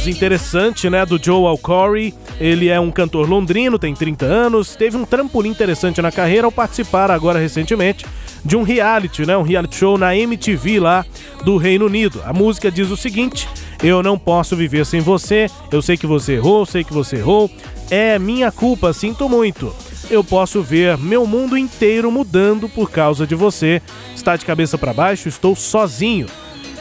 interessante, 0.09 0.89
né, 0.89 1.05
do 1.05 1.21
Joel 1.21 1.57
Corey. 1.57 2.13
Ele 2.39 2.69
é 2.69 2.79
um 2.79 2.91
cantor 2.91 3.29
londrino, 3.29 3.79
tem 3.79 3.93
30 3.93 4.25
anos, 4.25 4.75
teve 4.75 4.97
um 4.97 5.05
trampolim 5.05 5.49
interessante 5.49 6.01
na 6.01 6.11
carreira 6.11 6.47
ao 6.47 6.51
participar 6.51 7.11
agora 7.11 7.39
recentemente 7.39 8.05
de 8.43 8.55
um 8.55 8.61
reality, 8.61 9.25
né, 9.25 9.35
um 9.35 9.41
reality 9.41 9.75
show 9.75 9.97
na 9.97 10.15
MTV 10.15 10.79
lá 10.79 11.05
do 11.43 11.57
Reino 11.57 11.85
Unido. 11.87 12.21
A 12.25 12.31
música 12.31 12.71
diz 12.71 12.91
o 12.91 12.97
seguinte: 12.97 13.49
Eu 13.81 14.03
não 14.03 14.17
posso 14.17 14.55
viver 14.55 14.85
sem 14.85 15.01
você. 15.01 15.47
Eu 15.71 15.81
sei 15.81 15.97
que 15.97 16.05
você 16.05 16.33
errou, 16.33 16.65
sei 16.65 16.83
que 16.83 16.93
você 16.93 17.17
errou. 17.17 17.49
É 17.89 18.19
minha 18.19 18.51
culpa, 18.51 18.93
sinto 18.93 19.27
muito. 19.27 19.73
Eu 20.09 20.23
posso 20.23 20.61
ver 20.61 20.97
meu 20.97 21.25
mundo 21.25 21.57
inteiro 21.57 22.11
mudando 22.11 22.69
por 22.69 22.91
causa 22.91 23.25
de 23.25 23.33
você. 23.33 23.81
Está 24.15 24.35
de 24.35 24.45
cabeça 24.45 24.77
para 24.77 24.93
baixo, 24.93 25.27
estou 25.27 25.55
sozinho. 25.55 26.27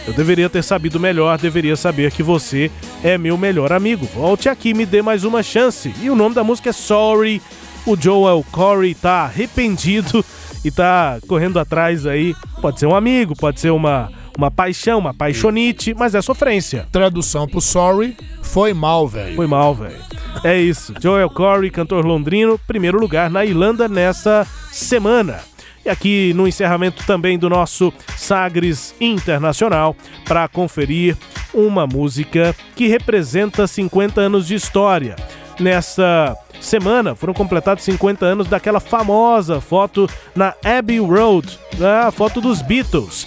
Eu 0.07 0.13
deveria 0.13 0.51
ter 0.51 0.63
sabido 0.63 1.01
melhor, 1.01 1.39
deveria 1.39 1.77
saber 1.77 2.11
que 2.13 2.23
você 2.23 2.71
é 3.03 3.17
meu 3.17 3.39
melhor 3.39 3.73
amigo. 3.73 4.07
Volte 4.07 4.49
aqui, 4.49 4.75
me 4.75 4.85
dê 4.85 5.01
mais 5.01 5.25
uma 5.25 5.43
chance. 5.43 5.95
E 6.03 6.11
o 6.11 6.15
nome 6.15 6.35
da 6.35 6.45
música 6.45 6.71
é 6.71 6.73
Sorry. 6.73 7.41
O 7.87 7.97
Joel 7.97 8.45
Corey 8.51 8.95
tá 8.95 9.25
arrependido 9.25 10.25
e 10.65 10.71
tá 10.71 11.19
correndo 11.29 11.59
atrás 11.59 12.07
aí. 12.07 12.35
Pode 12.61 12.81
ser 12.81 12.87
um 12.87 12.95
amigo, 12.95 13.35
pode 13.37 13.61
ser 13.61 13.71
uma, 13.71 14.11
uma 14.39 14.51
paixão, 14.51 14.99
uma 14.99 15.13
paixonite, 15.13 15.95
mas 15.95 16.15
é 16.15 16.23
sofrência. 16.23 16.87
Tradução 16.91 17.47
pro 17.47 17.61
sorry, 17.61 18.17
foi 18.43 18.73
mal, 18.73 19.07
velho. 19.07 19.37
Foi 19.37 19.47
mal, 19.47 19.75
velho. 19.75 20.01
É 20.43 20.59
isso. 20.59 20.95
Joel 21.01 21.29
Corey, 21.29 21.71
cantor 21.71 22.05
londrino, 22.07 22.59
primeiro 22.67 22.99
lugar 22.99 23.29
na 23.31 23.45
Irlanda 23.45 23.87
nessa 23.87 24.47
semana. 24.73 25.41
E 25.85 25.91
aqui 25.91 26.33
no 26.35 26.49
encerramento 26.49 27.05
também 27.07 27.39
do 27.39 27.51
nosso 27.51 27.93
Sagres 28.17 28.95
Internacional 29.01 29.95
para 30.25 30.49
conferir 30.49 31.17
uma 31.53 31.87
música 31.87 32.55
que 32.75 32.89
representa 32.89 33.67
50 33.67 34.21
anos 34.21 34.47
de 34.47 34.55
história. 34.55 35.15
Nessa 35.61 36.37
semana 36.61 37.15
foram 37.15 37.35
completados 37.35 37.85
50 37.85 38.25
anos 38.25 38.49
daquela 38.49 38.81
famosa 38.81 39.61
foto 39.61 40.09
na 40.35 40.55
Abbey 40.65 40.99
Road, 40.99 41.59
né, 41.79 42.01
a 42.07 42.11
foto 42.11 42.41
dos 42.41 42.63
Beatles, 42.63 43.27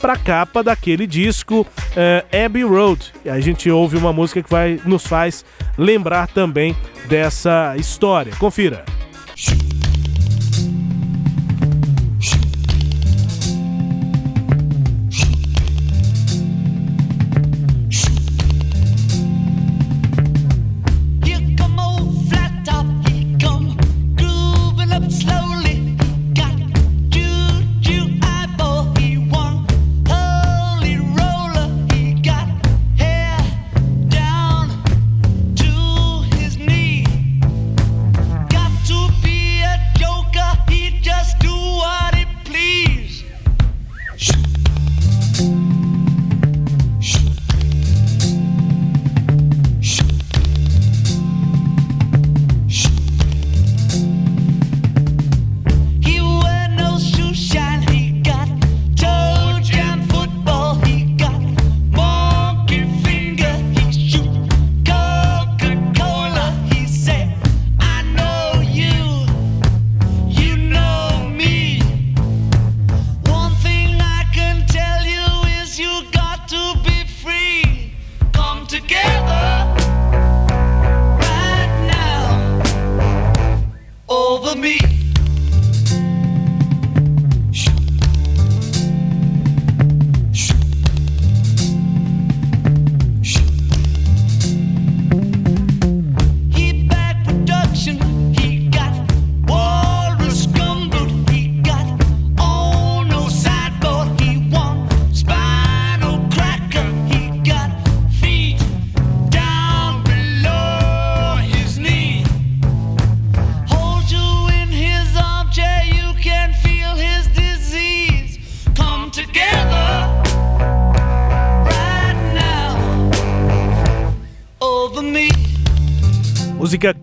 para 0.00 0.16
capa 0.16 0.62
daquele 0.62 1.06
disco 1.06 1.66
eh, 1.96 2.24
Abbey 2.44 2.64
Road. 2.64 3.12
E 3.24 3.30
a 3.30 3.38
gente 3.40 3.70
ouve 3.70 3.96
uma 3.96 4.12
música 4.12 4.42
que 4.42 4.50
vai 4.50 4.80
nos 4.84 5.06
faz 5.06 5.44
lembrar 5.76 6.26
também 6.28 6.76
dessa 7.08 7.74
história. 7.76 8.34
Confira. 8.36 8.84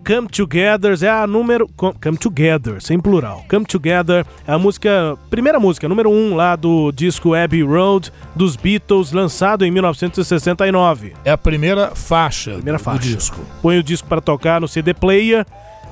Come 0.06 0.28
Together 0.28 0.96
é 1.02 1.08
a 1.08 1.26
número. 1.26 1.68
com- 1.76 1.92
Come 1.92 2.16
Together, 2.16 2.80
sem 2.80 2.98
plural. 3.00 3.44
Come 3.50 3.66
Together 3.66 4.24
é 4.46 4.52
a 4.52 4.58
música. 4.58 5.16
Primeira 5.28 5.58
música, 5.58 5.88
número 5.88 6.08
1 6.10 6.12
um, 6.12 6.34
lá 6.36 6.54
do 6.54 6.92
disco 6.92 7.34
Abbey 7.34 7.62
Road 7.62 8.12
dos 8.34 8.54
Beatles, 8.54 9.10
lançado 9.10 9.64
em 9.64 9.70
1969. 9.70 11.12
É 11.24 11.30
a 11.32 11.38
primeira 11.38 11.90
faixa, 11.94 12.52
Primeira 12.52 12.78
do 12.78 12.84
faixa. 12.84 13.00
disco. 13.08 13.40
Põe 13.60 13.78
o 13.78 13.82
disco 13.82 14.06
para 14.06 14.20
tocar 14.20 14.60
no 14.60 14.68
CD 14.68 14.94
Player 14.94 15.44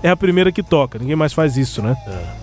é 0.03 0.11
a 0.11 0.17
primeira 0.17 0.53
que 0.53 0.63
toca. 0.63 0.99
Ninguém 0.99 1.17
mais 1.17 1.33
faz 1.33 1.57
isso, 1.57 1.81
né? 1.83 1.97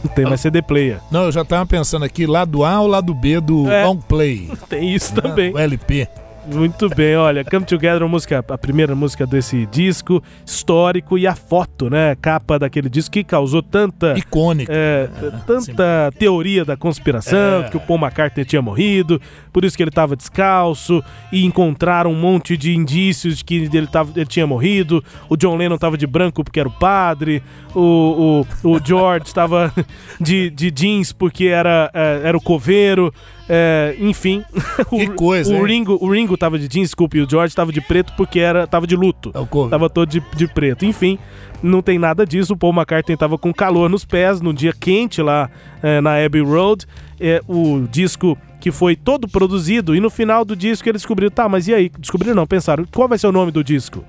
Não 0.04 0.12
tem 0.14 0.26
mais 0.26 0.42
CD 0.42 0.64
player. 0.64 1.00
Não, 1.12 1.26
eu 1.26 1.32
já 1.32 1.46
tava 1.46 1.64
pensando 1.66 2.04
aqui, 2.04 2.26
lado 2.26 2.66
A 2.66 2.82
ou 2.82 2.88
lado 2.88 3.14
B 3.14 3.40
do 3.40 3.70
É. 3.72 3.86
long 3.86 3.98
play. 3.98 4.50
Tem 4.68 4.94
isso 4.94 5.14
né? 5.16 5.22
também. 5.22 5.54
O 5.54 5.60
LP. 5.60 6.08
Muito 6.48 6.90
bem, 6.90 7.16
olha, 7.16 7.46
Come 7.46 7.66
Together, 7.66 8.02
a 8.02 8.08
música, 8.08 8.44
a 8.48 8.58
primeira 8.58 8.96
música 8.96 9.28
desse 9.28 9.66
disco 9.68 10.24
histórico 10.46 11.18
e 11.18 11.28
a 11.28 11.36
foto, 11.36 11.90
né, 11.90 12.16
capa 12.20 12.58
daquele 12.58 12.90
disco 12.90 13.12
que 13.14 13.24
causou 13.24 13.62
tanta 13.62 14.18
icônica, 14.18 14.72
é, 14.74 15.08
tanta 15.46 16.12
teoria 16.18 16.66
da 16.66 16.76
conspiração, 16.76 17.64
É. 17.66 17.70
que 17.70 17.78
o 17.78 17.80
Paul 17.80 18.00
McCartney 18.00 18.44
tinha 18.44 18.62
morrido, 18.62 19.22
por 19.54 19.64
isso 19.64 19.78
que 19.78 19.84
ele 19.84 19.90
estava 19.90 20.16
descalço 20.16 21.04
e 21.32 21.46
encontraram 21.46 22.12
um 22.12 22.20
monte 22.20 22.58
de 22.58 22.76
indícios 22.76 23.38
de 23.38 23.44
que 23.46 23.70
ele, 23.72 23.88
tava, 23.88 24.12
ele 24.16 24.26
tinha 24.26 24.48
morrido. 24.48 25.04
O 25.30 25.38
John 25.38 25.56
Lennon 25.56 25.76
estava 25.76 25.98
de 25.98 26.08
branco 26.08 26.44
porque 26.44 26.60
era 26.60 26.70
o 26.70 26.72
padre, 26.72 27.44
o, 27.76 28.46
o, 28.64 28.70
o 28.72 28.80
George 28.84 29.28
estava 29.28 29.72
de, 30.20 30.50
de 30.50 30.72
jeans 30.72 31.12
porque 31.14 31.46
era, 31.46 31.90
é, 31.94 32.22
era 32.24 32.38
o 32.38 32.42
coveiro. 32.42 33.14
É, 33.54 33.98
enfim, 34.00 34.46
Que 34.90 35.10
o, 35.10 35.14
coisa, 35.14 35.54
o 35.54 35.58
hein? 35.58 35.66
Ringo, 35.66 35.98
o 36.00 36.10
Ringo 36.10 36.38
tava 36.38 36.58
de 36.58 36.70
jeans, 36.70 36.88
desculpe, 36.88 37.18
e 37.18 37.22
o 37.22 37.30
George 37.30 37.54
tava 37.54 37.70
de 37.70 37.82
preto 37.82 38.14
porque 38.16 38.40
era, 38.40 38.66
tava 38.66 38.88
de 38.88 38.96
luto. 38.96 39.30
Tava 39.70 39.90
todo 39.90 40.08
de, 40.08 40.24
de 40.38 40.48
preto. 40.48 40.86
Enfim, 40.86 41.20
não 41.62 41.82
tem 41.82 42.00
nada 42.00 42.26
disso. 42.26 42.54
O 42.54 42.58
Paul 42.58 42.72
McCartney 42.74 43.18
tava 43.18 43.38
com 43.38 43.54
calor 43.54 43.90
nos 43.90 44.06
pés, 44.06 44.40
num 44.40 44.54
dia 44.54 44.72
quente 44.72 45.22
lá 45.22 45.50
eh, 45.84 46.00
na 46.00 46.24
Abbey 46.24 46.42
Road. 46.42 46.86
É, 47.20 47.42
o 47.46 47.86
disco 47.92 48.38
que 48.62 48.72
foi 48.72 48.96
todo 48.96 49.28
produzido 49.28 49.94
e 49.94 50.00
no 50.00 50.10
final 50.10 50.46
do 50.46 50.56
disco 50.56 50.88
eles 50.88 51.02
descobriram, 51.02 51.32
tá, 51.32 51.50
mas 51.50 51.68
e 51.68 51.74
aí? 51.74 51.92
Descobriram 52.00 52.36
não, 52.36 52.48
pensaram, 52.48 52.86
qual 52.90 53.08
vai 53.10 53.18
ser 53.18 53.28
o 53.28 53.32
nome 53.34 53.52
do 53.52 53.64
disco? 53.64 54.02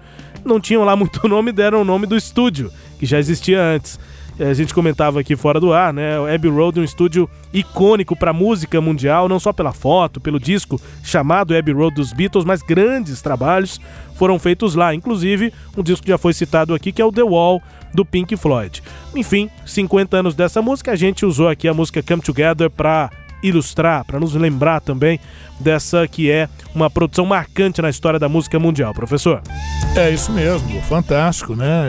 Não 0.45 0.61
tinham 0.61 0.85
lá 0.85 0.95
muito 0.95 1.27
nome, 1.27 1.51
deram 1.51 1.81
o 1.81 1.85
nome 1.85 2.07
do 2.07 2.17
estúdio, 2.17 2.71
que 2.99 3.07
já 3.07 3.19
existia 3.19 3.61
antes. 3.61 3.99
Eh, 4.39 4.49
A 4.51 4.55
gente 4.55 4.75
comentava 4.75 5.21
aqui 5.21 5.37
fora 5.37 5.61
do 5.61 5.73
ar, 5.73 5.93
né? 5.93 6.19
O 6.19 6.27
Abbey 6.27 6.51
Road 6.51 6.79
é 6.79 6.83
um 6.83 6.85
estúdio 6.85 7.29
icônico 7.53 8.17
para 8.17 8.33
música 8.33 8.81
mundial, 8.81 9.29
não 9.29 9.39
só 9.39 9.53
pela 9.53 9.73
foto, 9.73 10.21
pelo 10.21 10.41
disco 10.41 10.81
chamado 11.03 11.57
Abbey 11.57 11.75
Road 11.75 11.95
dos 11.97 12.13
Beatles, 12.13 12.45
mas 12.45 12.63
grandes 12.63 13.21
trabalhos 13.21 13.81
foram 14.15 14.39
feitos 14.39 14.75
lá, 14.75 14.95
inclusive 14.95 15.53
um 15.77 15.83
disco 15.83 16.05
que 16.05 16.11
já 16.11 16.19
foi 16.19 16.33
citado 16.33 16.75
aqui, 16.75 16.93
que 16.93 17.03
é 17.03 17.05
o 17.05 17.13
The 17.13 17.23
Wall 17.23 17.61
do 17.93 18.05
Pink 18.05 18.37
Floyd. 18.37 18.83
Enfim, 19.15 19.51
50 19.67 20.17
anos 20.17 20.35
dessa 20.35 20.63
música, 20.63 20.93
a 20.93 20.97
gente 20.97 21.27
usou 21.27 21.49
aqui 21.49 21.69
a 21.69 21.75
música 21.75 22.03
Come 22.03 22.23
Together 22.23 22.71
para 22.71 23.11
ilustrar, 23.43 24.05
para 24.05 24.21
nos 24.21 24.35
lembrar 24.35 24.81
também 24.81 25.19
dessa 25.61 26.07
que 26.09 26.31
é 26.31 26.49
uma 26.75 26.89
produção 26.91 27.25
marcante 27.27 27.81
na 27.83 27.91
história 27.91 28.19
da 28.19 28.29
música 28.29 28.59
mundial, 28.59 28.93
professor. 28.95 29.43
É 29.95 30.11
isso 30.11 30.33
mesmo, 30.33 30.81
fantástico, 30.83 31.55
né? 31.55 31.85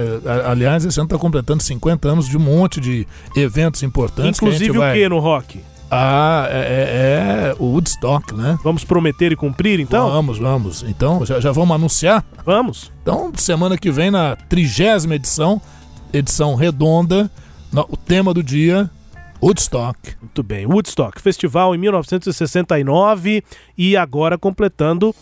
Aliás, 0.45 0.83
esse 0.85 0.99
ano 0.99 1.07
está 1.07 1.17
completando 1.17 1.63
50 1.63 2.07
anos 2.09 2.27
de 2.27 2.35
um 2.37 2.41
monte 2.41 2.79
de 2.81 3.07
eventos 3.35 3.81
importantes. 3.83 4.39
que 4.39 4.45
Inclusive 4.45 4.73
gente 4.73 4.77
o 4.77 4.93
que 4.93 5.09
no 5.09 5.19
rock? 5.19 5.59
Ah, 5.95 6.47
é, 6.49 6.57
é- 6.57 7.49
é 7.51 7.55
o 7.59 7.65
Woodstock, 7.65 8.33
né? 8.33 8.57
Vamos 8.63 8.83
prometer 8.83 9.31
e 9.31 9.35
cumprir, 9.35 9.79
então? 9.79 10.09
Vamos, 10.09 10.39
vamos. 10.39 10.83
Então, 10.87 11.23
já, 11.25 11.39
já 11.39 11.51
vamos 11.51 11.75
anunciar? 11.75 12.25
Vamos. 12.43 12.91
Então, 13.03 13.31
semana 13.37 13.77
que 13.77 13.91
vem, 13.91 14.09
na 14.09 14.35
trigésima 14.35 15.13
edição, 15.15 15.61
edição 16.11 16.55
redonda, 16.55 17.29
no- 17.71 17.85
o 17.89 17.95
tema 17.95 18.33
do 18.33 18.41
dia, 18.41 18.89
Woodstock. 19.43 19.97
Muito 20.21 20.41
bem, 20.41 20.65
Woodstock, 20.65 21.21
festival 21.21 21.75
em 21.75 21.77
1969 21.77 23.43
e 23.77 23.97
agora 23.97 24.37
completando 24.37 25.13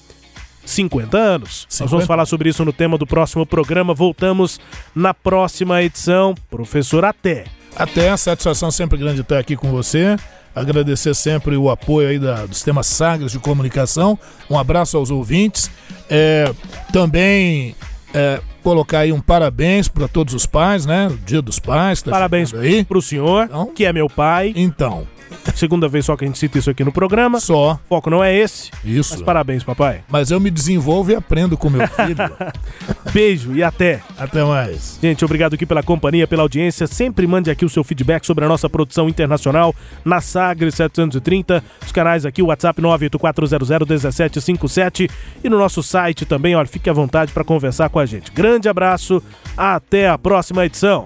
50 0.63 1.17
anos. 1.17 1.65
Nós 1.65 1.73
50. 1.73 1.89
vamos 1.89 2.05
falar 2.05 2.27
sobre 2.27 2.49
isso 2.49 2.63
no 2.63 2.71
tema 2.71 2.99
do 2.99 3.07
próximo 3.07 3.47
programa. 3.47 3.95
Voltamos 3.95 4.59
na 4.93 5.11
próxima 5.11 5.81
edição. 5.81 6.35
Professor, 6.51 7.03
até. 7.03 7.45
Até, 7.75 8.11
a 8.11 8.17
satisfação 8.17 8.69
sempre 8.69 8.99
grande 8.99 9.21
estar 9.21 9.39
aqui 9.39 9.55
com 9.55 9.71
você. 9.71 10.15
Agradecer 10.53 11.15
sempre 11.15 11.57
o 11.57 11.71
apoio 11.71 12.09
aí 12.09 12.19
da, 12.19 12.45
do 12.45 12.53
sistema 12.53 12.83
Sagres 12.83 13.31
de 13.31 13.39
comunicação. 13.39 14.19
Um 14.47 14.59
abraço 14.59 14.97
aos 14.97 15.09
ouvintes. 15.09 15.71
É, 16.07 16.53
também 16.93 17.75
é, 18.13 18.41
colocar 18.63 18.99
aí 18.99 19.11
um 19.11 19.21
parabéns 19.21 19.87
para 19.87 20.07
todos 20.07 20.33
os 20.33 20.45
pais, 20.45 20.85
né? 20.85 21.07
O 21.07 21.17
Dia 21.17 21.41
dos 21.41 21.59
Pais. 21.59 22.01
Tá 22.01 22.11
Parabéns 22.11 22.53
aí. 22.53 22.83
pro 22.83 23.01
senhor, 23.01 23.49
que 23.75 23.85
é 23.85 23.93
meu 23.93 24.09
pai. 24.09 24.53
Então. 24.55 25.07
Segunda 25.55 25.87
vez 25.87 26.05
só 26.05 26.17
que 26.17 26.23
a 26.23 26.27
gente 26.27 26.39
cita 26.39 26.57
isso 26.57 26.69
aqui 26.69 26.83
no 26.83 26.91
programa. 26.91 27.39
Só. 27.39 27.73
O 27.73 27.79
foco 27.87 28.09
não 28.09 28.23
é 28.23 28.35
esse. 28.35 28.71
Isso. 28.83 29.13
Mas 29.13 29.21
parabéns, 29.21 29.63
papai. 29.63 30.01
Mas 30.09 30.31
eu 30.31 30.39
me 30.39 30.49
desenvolvo 30.49 31.11
e 31.11 31.15
aprendo 31.15 31.55
com 31.57 31.69
meu 31.69 31.87
filho. 31.87 32.17
Beijo 33.13 33.53
e 33.53 33.63
até. 33.63 34.01
Até 34.17 34.43
mais. 34.43 34.97
Gente, 35.01 35.25
obrigado 35.25 35.53
aqui 35.53 35.65
pela 35.65 35.83
companhia, 35.83 36.27
pela 36.27 36.43
audiência. 36.43 36.87
Sempre 36.87 37.27
mande 37.27 37.51
aqui 37.51 37.65
o 37.65 37.69
seu 37.69 37.83
feedback 37.83 38.25
sobre 38.25 38.45
a 38.45 38.47
nossa 38.47 38.69
produção 38.69 39.09
internacional 39.09 39.75
na 40.03 40.19
Sagres 40.21 40.75
730, 40.75 41.63
os 41.85 41.91
canais 41.91 42.25
aqui, 42.25 42.41
o 42.41 42.47
WhatsApp 42.47 42.81
984001757 42.81 45.09
e 45.43 45.49
no 45.49 45.57
nosso 45.57 45.81
site 45.83 46.25
também, 46.25 46.55
olha, 46.55 46.67
fique 46.67 46.89
à 46.89 46.93
vontade 46.93 47.31
para 47.31 47.43
conversar 47.43 47.89
com 47.89 47.99
a 47.99 48.05
gente. 48.05 48.31
Grande 48.31 48.69
abraço, 48.69 49.21
até 49.57 50.09
a 50.09 50.17
próxima 50.17 50.65
edição. 50.65 51.05